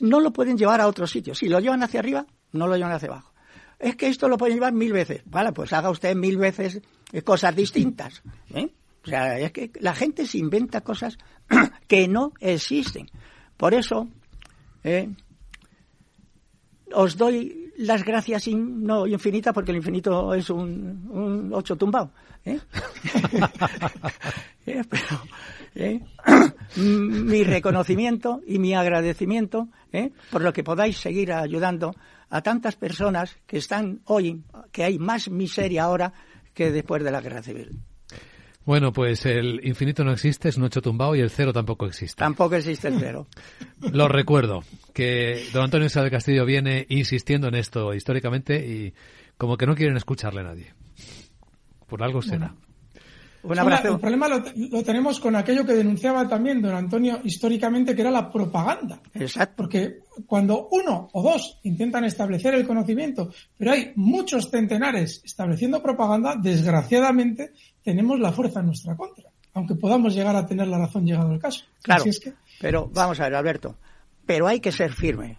no 0.00 0.20
lo 0.20 0.32
pueden 0.32 0.56
llevar 0.56 0.80
a 0.80 0.88
otro 0.88 1.06
sitio. 1.06 1.34
Si 1.34 1.48
lo 1.48 1.60
llevan 1.60 1.82
hacia 1.82 2.00
arriba, 2.00 2.26
no 2.52 2.66
lo 2.66 2.76
llevan 2.76 2.92
hacia 2.92 3.08
abajo. 3.08 3.32
Es 3.78 3.96
que 3.96 4.08
esto 4.08 4.28
lo 4.28 4.38
pueden 4.38 4.56
llevar 4.56 4.72
mil 4.72 4.92
veces. 4.92 5.22
Vale, 5.26 5.52
pues 5.52 5.72
haga 5.74 5.90
usted 5.90 6.16
mil 6.16 6.38
veces 6.38 6.80
cosas 7.24 7.54
distintas. 7.54 8.22
¿eh? 8.54 8.72
O 9.06 9.08
sea, 9.08 9.38
es 9.38 9.52
que 9.52 9.70
la 9.80 9.94
gente 9.94 10.26
se 10.26 10.38
inventa 10.38 10.80
cosas 10.80 11.16
que 11.86 12.08
no 12.08 12.32
existen. 12.40 13.08
Por 13.56 13.72
eso, 13.72 14.08
eh, 14.82 15.08
os 16.92 17.16
doy 17.16 17.72
las 17.78 18.04
gracias 18.04 18.48
no 18.48 19.06
infinitas 19.06 19.54
porque 19.54 19.70
el 19.70 19.76
infinito 19.76 20.34
es 20.34 20.50
un, 20.50 21.08
un 21.10 21.52
ocho 21.54 21.76
tumbado. 21.76 22.10
¿eh? 22.44 22.58
eh 25.74 26.00
mi 26.76 27.44
reconocimiento 27.44 28.40
y 28.46 28.58
mi 28.58 28.74
agradecimiento 28.74 29.68
por 30.30 30.42
lo 30.42 30.52
que 30.52 30.64
podáis 30.64 30.98
seguir 30.98 31.32
ayudando 31.32 31.94
a 32.28 32.42
tantas 32.42 32.76
personas 32.76 33.36
que 33.46 33.58
están 33.58 34.00
hoy, 34.06 34.42
que 34.72 34.84
hay 34.84 34.98
más 34.98 35.30
miseria 35.30 35.84
ahora 35.84 36.12
que 36.52 36.72
después 36.72 37.04
de 37.04 37.10
la 37.10 37.20
guerra 37.20 37.42
civil. 37.42 37.78
Bueno, 38.66 38.92
pues 38.92 39.24
el 39.26 39.60
infinito 39.64 40.02
no 40.02 40.10
existe, 40.10 40.48
es 40.48 40.56
un 40.56 40.64
ocho 40.64 40.82
tumbado 40.82 41.14
y 41.14 41.20
el 41.20 41.30
cero 41.30 41.52
tampoco 41.52 41.86
existe. 41.86 42.18
Tampoco 42.18 42.56
existe 42.56 42.88
el 42.88 42.98
cero. 42.98 43.28
Lo 43.92 44.08
recuerdo, 44.08 44.64
que 44.92 45.46
don 45.52 45.62
Antonio 45.62 45.86
Isabel 45.86 46.10
Castillo 46.10 46.44
viene 46.44 46.84
insistiendo 46.88 47.46
en 47.46 47.54
esto 47.54 47.94
históricamente 47.94 48.56
y 48.66 48.92
como 49.38 49.56
que 49.56 49.66
no 49.66 49.76
quieren 49.76 49.96
escucharle 49.96 50.40
a 50.40 50.44
nadie. 50.44 50.74
Por 51.86 52.02
algo 52.02 52.20
será. 52.22 52.56
Un 53.46 53.58
abrazo. 53.58 53.94
el 53.94 54.00
problema 54.00 54.28
lo, 54.28 54.42
lo, 54.54 54.82
tenemos 54.82 55.20
con 55.20 55.36
aquello 55.36 55.64
que 55.64 55.74
denunciaba 55.74 56.28
también 56.28 56.60
don 56.60 56.74
Antonio 56.74 57.20
históricamente, 57.24 57.94
que 57.94 58.00
era 58.00 58.10
la 58.10 58.30
propaganda. 58.30 59.00
Exacto. 59.14 59.54
Porque 59.56 60.00
cuando 60.26 60.68
uno 60.70 61.08
o 61.12 61.22
dos 61.22 61.58
intentan 61.62 62.04
establecer 62.04 62.54
el 62.54 62.66
conocimiento, 62.66 63.30
pero 63.56 63.72
hay 63.72 63.92
muchos 63.96 64.50
centenares 64.50 65.22
estableciendo 65.24 65.82
propaganda, 65.82 66.36
desgraciadamente 66.40 67.52
tenemos 67.82 68.18
la 68.18 68.32
fuerza 68.32 68.60
en 68.60 68.66
nuestra 68.66 68.96
contra, 68.96 69.30
aunque 69.54 69.74
podamos 69.74 70.14
llegar 70.14 70.36
a 70.36 70.46
tener 70.46 70.68
la 70.68 70.78
razón 70.78 71.06
llegado 71.06 71.32
el 71.32 71.38
caso. 71.38 71.64
Claro, 71.82 72.04
es 72.04 72.20
que... 72.20 72.32
pero 72.60 72.90
vamos 72.92 73.20
a 73.20 73.24
ver, 73.24 73.34
Alberto, 73.34 73.76
pero 74.24 74.46
hay 74.48 74.60
que 74.60 74.72
ser 74.72 74.92
firme 74.92 75.38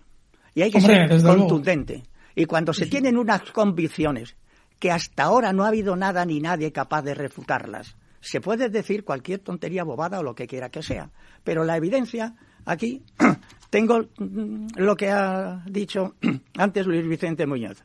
y 0.56 0.62
hay 0.62 0.72
que 0.72 0.82
ser 0.82 1.22
contundente. 1.22 2.04
Y 2.36 2.46
cuando 2.46 2.72
se 2.72 2.86
tienen 2.86 3.18
unas 3.18 3.52
convicciones 3.52 4.36
que 4.80 4.92
hasta 4.92 5.24
ahora 5.24 5.54
no 5.54 5.64
ha 5.64 5.70
habido 5.70 5.96
nada 5.96 6.26
ni 6.26 6.40
nadie 6.40 6.72
capaz 6.72 7.02
de 7.02 7.14
refutarlas, 7.14 7.96
se 8.22 8.42
puede 8.42 8.70
decir 8.70 9.04
cualquier 9.04 9.40
tontería 9.40 9.84
bobada 9.84 10.20
o 10.20 10.24
lo 10.24 10.36
que 10.36 10.48
quiera 10.48 10.70
que 10.70 10.84
sea, 10.84 11.12
pero 11.44 11.64
la 11.64 11.78
evidencia 11.78 12.36
aquí 12.66 13.04
tengo 13.70 14.08
mm, 14.18 14.68
lo 14.76 14.96
que 14.96 15.10
ha 15.10 15.64
dicho 15.66 16.16
antes 16.58 16.86
Luis 16.86 17.08
Vicente 17.08 17.46
Muñoz. 17.46 17.84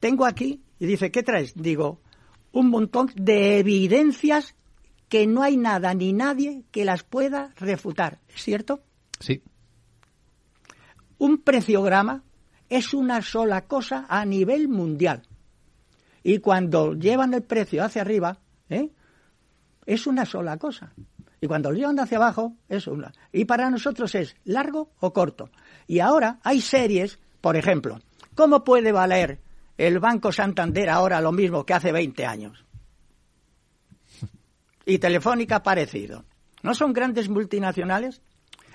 Tengo 0.00 0.26
aquí 0.26 0.62
y 0.78 0.86
dice, 0.86 1.10
¿qué 1.10 1.22
traes? 1.22 1.54
Digo, 1.54 2.00
un 2.52 2.68
montón 2.70 3.10
de 3.14 3.58
evidencias 3.58 4.54
que 5.08 5.26
no 5.26 5.42
hay 5.42 5.56
nada 5.56 5.94
ni 5.94 6.12
nadie 6.12 6.64
que 6.70 6.84
las 6.84 7.02
pueda 7.02 7.52
refutar, 7.56 8.18
¿es 8.28 8.42
cierto? 8.42 8.80
Sí. 9.20 9.42
Un 11.18 11.38
preciograma 11.38 12.24
es 12.68 12.92
una 12.92 13.22
sola 13.22 13.66
cosa 13.66 14.06
a 14.08 14.24
nivel 14.26 14.68
mundial. 14.68 15.22
Y 16.26 16.38
cuando 16.38 16.94
llevan 16.94 17.34
el 17.34 17.44
precio 17.44 17.84
hacia 17.84 18.02
arriba, 18.02 18.38
¿eh? 18.68 18.90
es 19.84 20.06
una 20.08 20.24
sola 20.24 20.56
cosa. 20.56 20.92
Y 21.40 21.46
cuando 21.46 21.70
lo 21.70 21.76
llevan 21.76 22.00
hacia 22.00 22.18
abajo, 22.18 22.54
es 22.68 22.88
una. 22.88 23.12
Y 23.32 23.44
para 23.44 23.70
nosotros 23.70 24.12
es 24.16 24.34
largo 24.44 24.90
o 24.98 25.12
corto. 25.12 25.50
Y 25.86 26.00
ahora 26.00 26.40
hay 26.42 26.60
series, 26.60 27.20
por 27.40 27.56
ejemplo, 27.56 28.00
¿cómo 28.34 28.64
puede 28.64 28.90
valer 28.90 29.38
el 29.78 29.98
Banco 29.98 30.32
Santander 30.32 30.88
ahora 30.88 31.20
lo 31.20 31.32
mismo 31.32 31.64
que 31.64 31.74
hace 31.74 31.92
20 31.92 32.26
años. 32.26 32.64
Y 34.84 34.98
Telefónica 34.98 35.62
parecido. 35.62 36.24
¿No 36.62 36.74
son 36.74 36.92
grandes 36.92 37.28
multinacionales? 37.28 38.22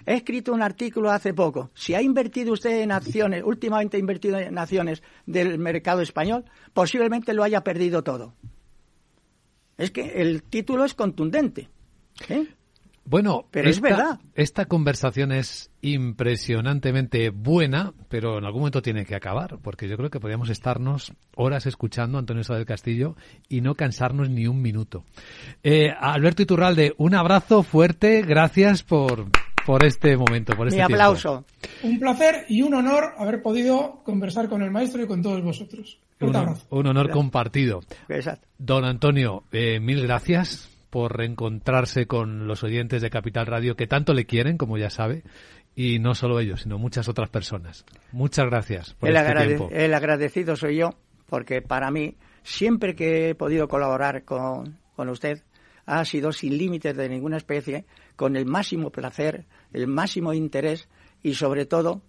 He 0.06 0.16
escrito 0.16 0.54
un 0.54 0.62
artículo 0.62 1.12
hace 1.12 1.34
poco. 1.34 1.72
Si 1.74 1.93
ha 1.93 2.02
invertido 2.02 2.54
usted 2.54 2.82
en 2.82 2.91
acciones, 2.91 3.43
últimamente 3.45 3.97
ha 3.97 3.99
invertido 3.99 4.38
en 4.39 4.58
acciones 4.58 5.04
del 5.26 5.58
mercado 5.60 6.02
español, 6.02 6.45
posiblemente 6.74 7.34
lo 7.34 7.43
haya 7.43 7.64
perdido 7.64 8.04
todo. 8.04 8.34
Es 9.78 9.91
que 9.91 10.22
el 10.22 10.43
título 10.43 10.86
es 10.86 10.93
contundente. 10.93 11.70
¿eh? 12.30 12.47
Bueno, 13.04 13.47
pero 13.49 13.70
esta, 13.70 13.88
es 13.88 13.97
verdad. 13.97 14.20
Esta 14.36 14.66
conversación 14.66 15.32
es 15.32 15.72
impresionantemente 15.82 17.32
buena, 17.32 17.93
pero 18.10 18.38
en 18.38 18.45
algún 18.45 18.62
momento 18.62 18.82
tiene 18.82 19.06
que 19.06 19.16
acabar, 19.16 19.58
porque 19.62 19.89
yo 19.89 19.97
creo 19.97 20.10
que 20.10 20.20
podríamos 20.20 20.49
estarnos 20.49 21.12
horas 21.36 21.66
escuchando 21.66 22.18
a 22.18 22.20
Antonio 22.20 22.43
Sá 22.43 22.56
del 22.56 22.66
Castillo 22.66 23.16
y 23.49 23.62
no 23.62 23.76
cansarnos 23.76 24.30
ni 24.30 24.45
un 24.45 24.62
minuto. 24.62 25.04
Eh, 25.64 25.89
Alberto 25.99 26.43
Iturralde, 26.43 26.93
un 26.97 27.16
abrazo 27.16 27.64
fuerte, 27.64 28.22
gracias 28.22 28.84
por 28.84 29.26
por 29.66 29.86
este 29.86 30.16
momento, 30.18 30.55
por 30.55 30.68
este 30.68 30.78
Mi 30.78 30.84
aplauso. 30.84 31.45
Un 31.84 31.99
placer 31.99 32.45
y 32.49 32.62
un 32.62 32.74
honor 32.74 33.14
haber 33.18 33.41
podido 33.41 34.01
conversar 34.03 34.49
con 34.49 34.62
el 34.62 34.72
maestro 34.72 35.03
y 35.03 35.07
con 35.07 35.22
todos 35.22 35.41
vosotros. 35.43 35.99
Un, 36.20 36.88
honor 36.88 37.09
compartido. 37.09 37.82
Don 38.57 38.86
Antonio, 38.86 39.43
eh, 39.51 39.80
mil 39.80 40.01
gracias 40.03 40.70
por 40.91 41.18
reencontrarse 41.18 42.05
con 42.05 42.47
los 42.47 42.64
oyentes 42.64 43.01
de 43.01 43.09
Capital 43.09 43.47
Radio 43.47 43.76
que 43.76 43.88
tanto 43.88 44.14
le 44.14 44.26
quieren, 44.26 44.57
como 44.57 44.78
ya 44.78 44.89
sabe, 44.89 45.24
y 45.76 45.99
no 45.99 46.14
solo 46.14 46.39
ellos, 46.39 46.62
sino 46.62 46.78
muchas 46.78 47.07
otras 47.07 47.30
personas. 47.30 47.86
Muchas 48.12 48.45
gracias 48.45 48.93
por 48.95 49.09
el, 49.09 49.16
este 49.16 49.47
tiempo. 49.47 49.70
el 49.72 49.93
agradecido 49.93 50.55
soy 50.55 50.78
yo, 50.78 50.91
porque 51.28 51.62
para 51.62 51.89
mí, 51.91 52.18
siempre 52.43 52.95
que 52.95 53.30
he 53.30 53.36
podido 53.36 53.68
colaborar 53.68 54.24
con, 54.26 54.78
con 54.95 55.09
usted, 55.09 55.43
ha 55.86 56.05
sido 56.05 56.32
sin 56.32 56.57
límites 56.57 56.95
de 56.95 57.09
ninguna 57.09 57.38
especie, 57.38 57.86
con 58.22 58.36
el 58.36 58.45
máximo 58.45 58.91
placer, 58.91 59.45
el 59.74 59.88
máximo 59.88 60.32
interés 60.32 60.88
y 61.24 61.34
sobre 61.34 61.65
todo 61.65 62.03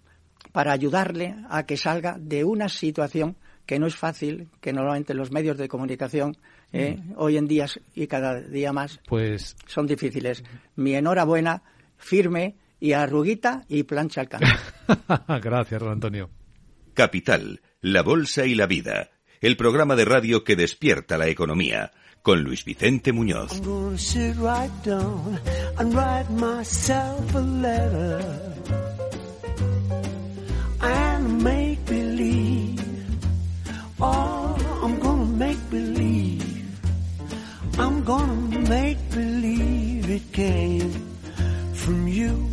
para 0.51 0.71
ayudarle 0.71 1.33
a 1.49 1.65
que 1.65 1.75
salga 1.75 2.17
de 2.19 2.43
una 2.43 2.69
situación 2.69 3.35
que 3.65 3.79
no 3.79 3.87
es 3.87 3.95
fácil, 3.95 4.47
que 4.61 4.73
normalmente 4.73 5.15
los 5.15 5.31
medios 5.31 5.57
de 5.57 5.67
comunicación 5.67 6.37
eh, 6.71 6.97
mm. 7.03 7.13
hoy 7.17 7.37
en 7.37 7.47
día 7.47 7.65
y 7.95 8.05
cada 8.05 8.41
día 8.41 8.71
más 8.71 8.99
pues... 9.07 9.55
son 9.65 9.87
difíciles. 9.87 10.43
Mi 10.75 10.93
enhorabuena, 10.93 11.63
firme 11.97 12.57
y 12.79 12.91
arruguita 12.91 13.65
y 13.67 13.81
plancha 13.81 14.21
al 14.21 14.29
canto. 14.29 14.47
Gracias, 15.41 15.81
don 15.81 15.93
Antonio. 15.93 16.29
Capital, 16.93 17.59
la 17.81 18.03
bolsa 18.03 18.45
y 18.45 18.53
la 18.53 18.67
vida. 18.67 19.09
El 19.41 19.57
programa 19.57 19.95
de 19.95 20.05
radio 20.05 20.43
que 20.43 20.55
despierta 20.55 21.17
la 21.17 21.27
economía 21.27 21.91
con 22.23 22.41
Luis 22.41 22.63
Vicente 22.63 23.11
Muñoz. 23.11 23.51
I'm 37.79 38.03
gonna 38.03 38.59
make 38.69 38.97
believe 39.11 40.09
it 40.09 40.31
came 40.31 40.91
from 41.73 42.07
you. 42.07 42.52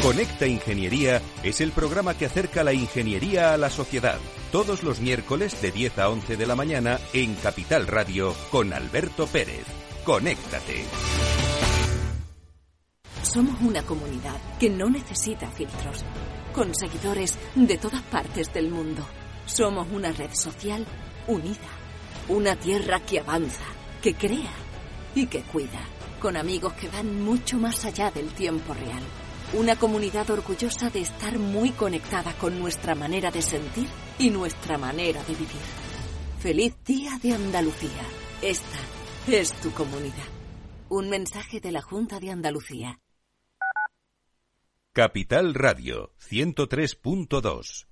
Conecta 0.00 0.46
Ingeniería 0.46 1.22
es 1.44 1.60
el 1.60 1.70
programa 1.70 2.16
que 2.16 2.26
acerca 2.26 2.64
la 2.64 2.72
ingeniería 2.72 3.52
a 3.52 3.56
la 3.56 3.70
sociedad. 3.70 4.18
Todos 4.50 4.82
los 4.82 5.00
miércoles 5.00 5.60
de 5.62 5.70
10 5.70 5.98
a 5.98 6.08
11 6.08 6.36
de 6.36 6.46
la 6.46 6.56
mañana 6.56 6.98
en 7.12 7.34
Capital 7.36 7.86
Radio 7.86 8.34
con 8.50 8.72
Alberto 8.72 9.26
Pérez. 9.26 9.64
Conéctate. 10.04 10.84
Somos 13.22 13.60
una 13.60 13.82
comunidad 13.84 14.36
que 14.58 14.70
no 14.70 14.90
necesita 14.90 15.48
filtros, 15.52 16.04
con 16.52 16.74
seguidores 16.74 17.38
de 17.54 17.78
todas 17.78 18.02
partes 18.02 18.52
del 18.52 18.70
mundo. 18.70 19.06
Somos 19.46 19.86
una 19.92 20.10
red 20.10 20.34
social 20.34 20.84
unida, 21.28 21.70
una 22.28 22.56
tierra 22.56 22.98
que 23.00 23.20
avanza, 23.20 23.64
que 24.02 24.14
crea 24.14 24.52
y 25.14 25.26
que 25.26 25.42
cuida, 25.42 25.80
con 26.20 26.36
amigos 26.36 26.72
que 26.72 26.88
van 26.88 27.22
mucho 27.22 27.56
más 27.58 27.84
allá 27.84 28.10
del 28.10 28.28
tiempo 28.30 28.74
real 28.74 29.02
una 29.54 29.76
comunidad 29.76 30.30
orgullosa 30.30 30.88
de 30.88 31.00
estar 31.00 31.38
muy 31.38 31.70
conectada 31.70 32.32
con 32.34 32.58
nuestra 32.58 32.94
manera 32.94 33.30
de 33.30 33.42
sentir 33.42 33.88
y 34.18 34.30
nuestra 34.30 34.78
manera 34.78 35.22
de 35.24 35.34
vivir. 35.34 35.60
Feliz 36.38 36.74
Día 36.84 37.18
de 37.22 37.34
Andalucía. 37.34 38.02
Esta 38.40 38.78
es 39.28 39.52
tu 39.60 39.70
comunidad. 39.72 40.28
Un 40.88 41.08
mensaje 41.08 41.60
de 41.60 41.72
la 41.72 41.82
Junta 41.82 42.18
de 42.18 42.30
Andalucía. 42.30 42.98
Capital 44.92 45.54
Radio 45.54 46.12
103.2 46.18 47.91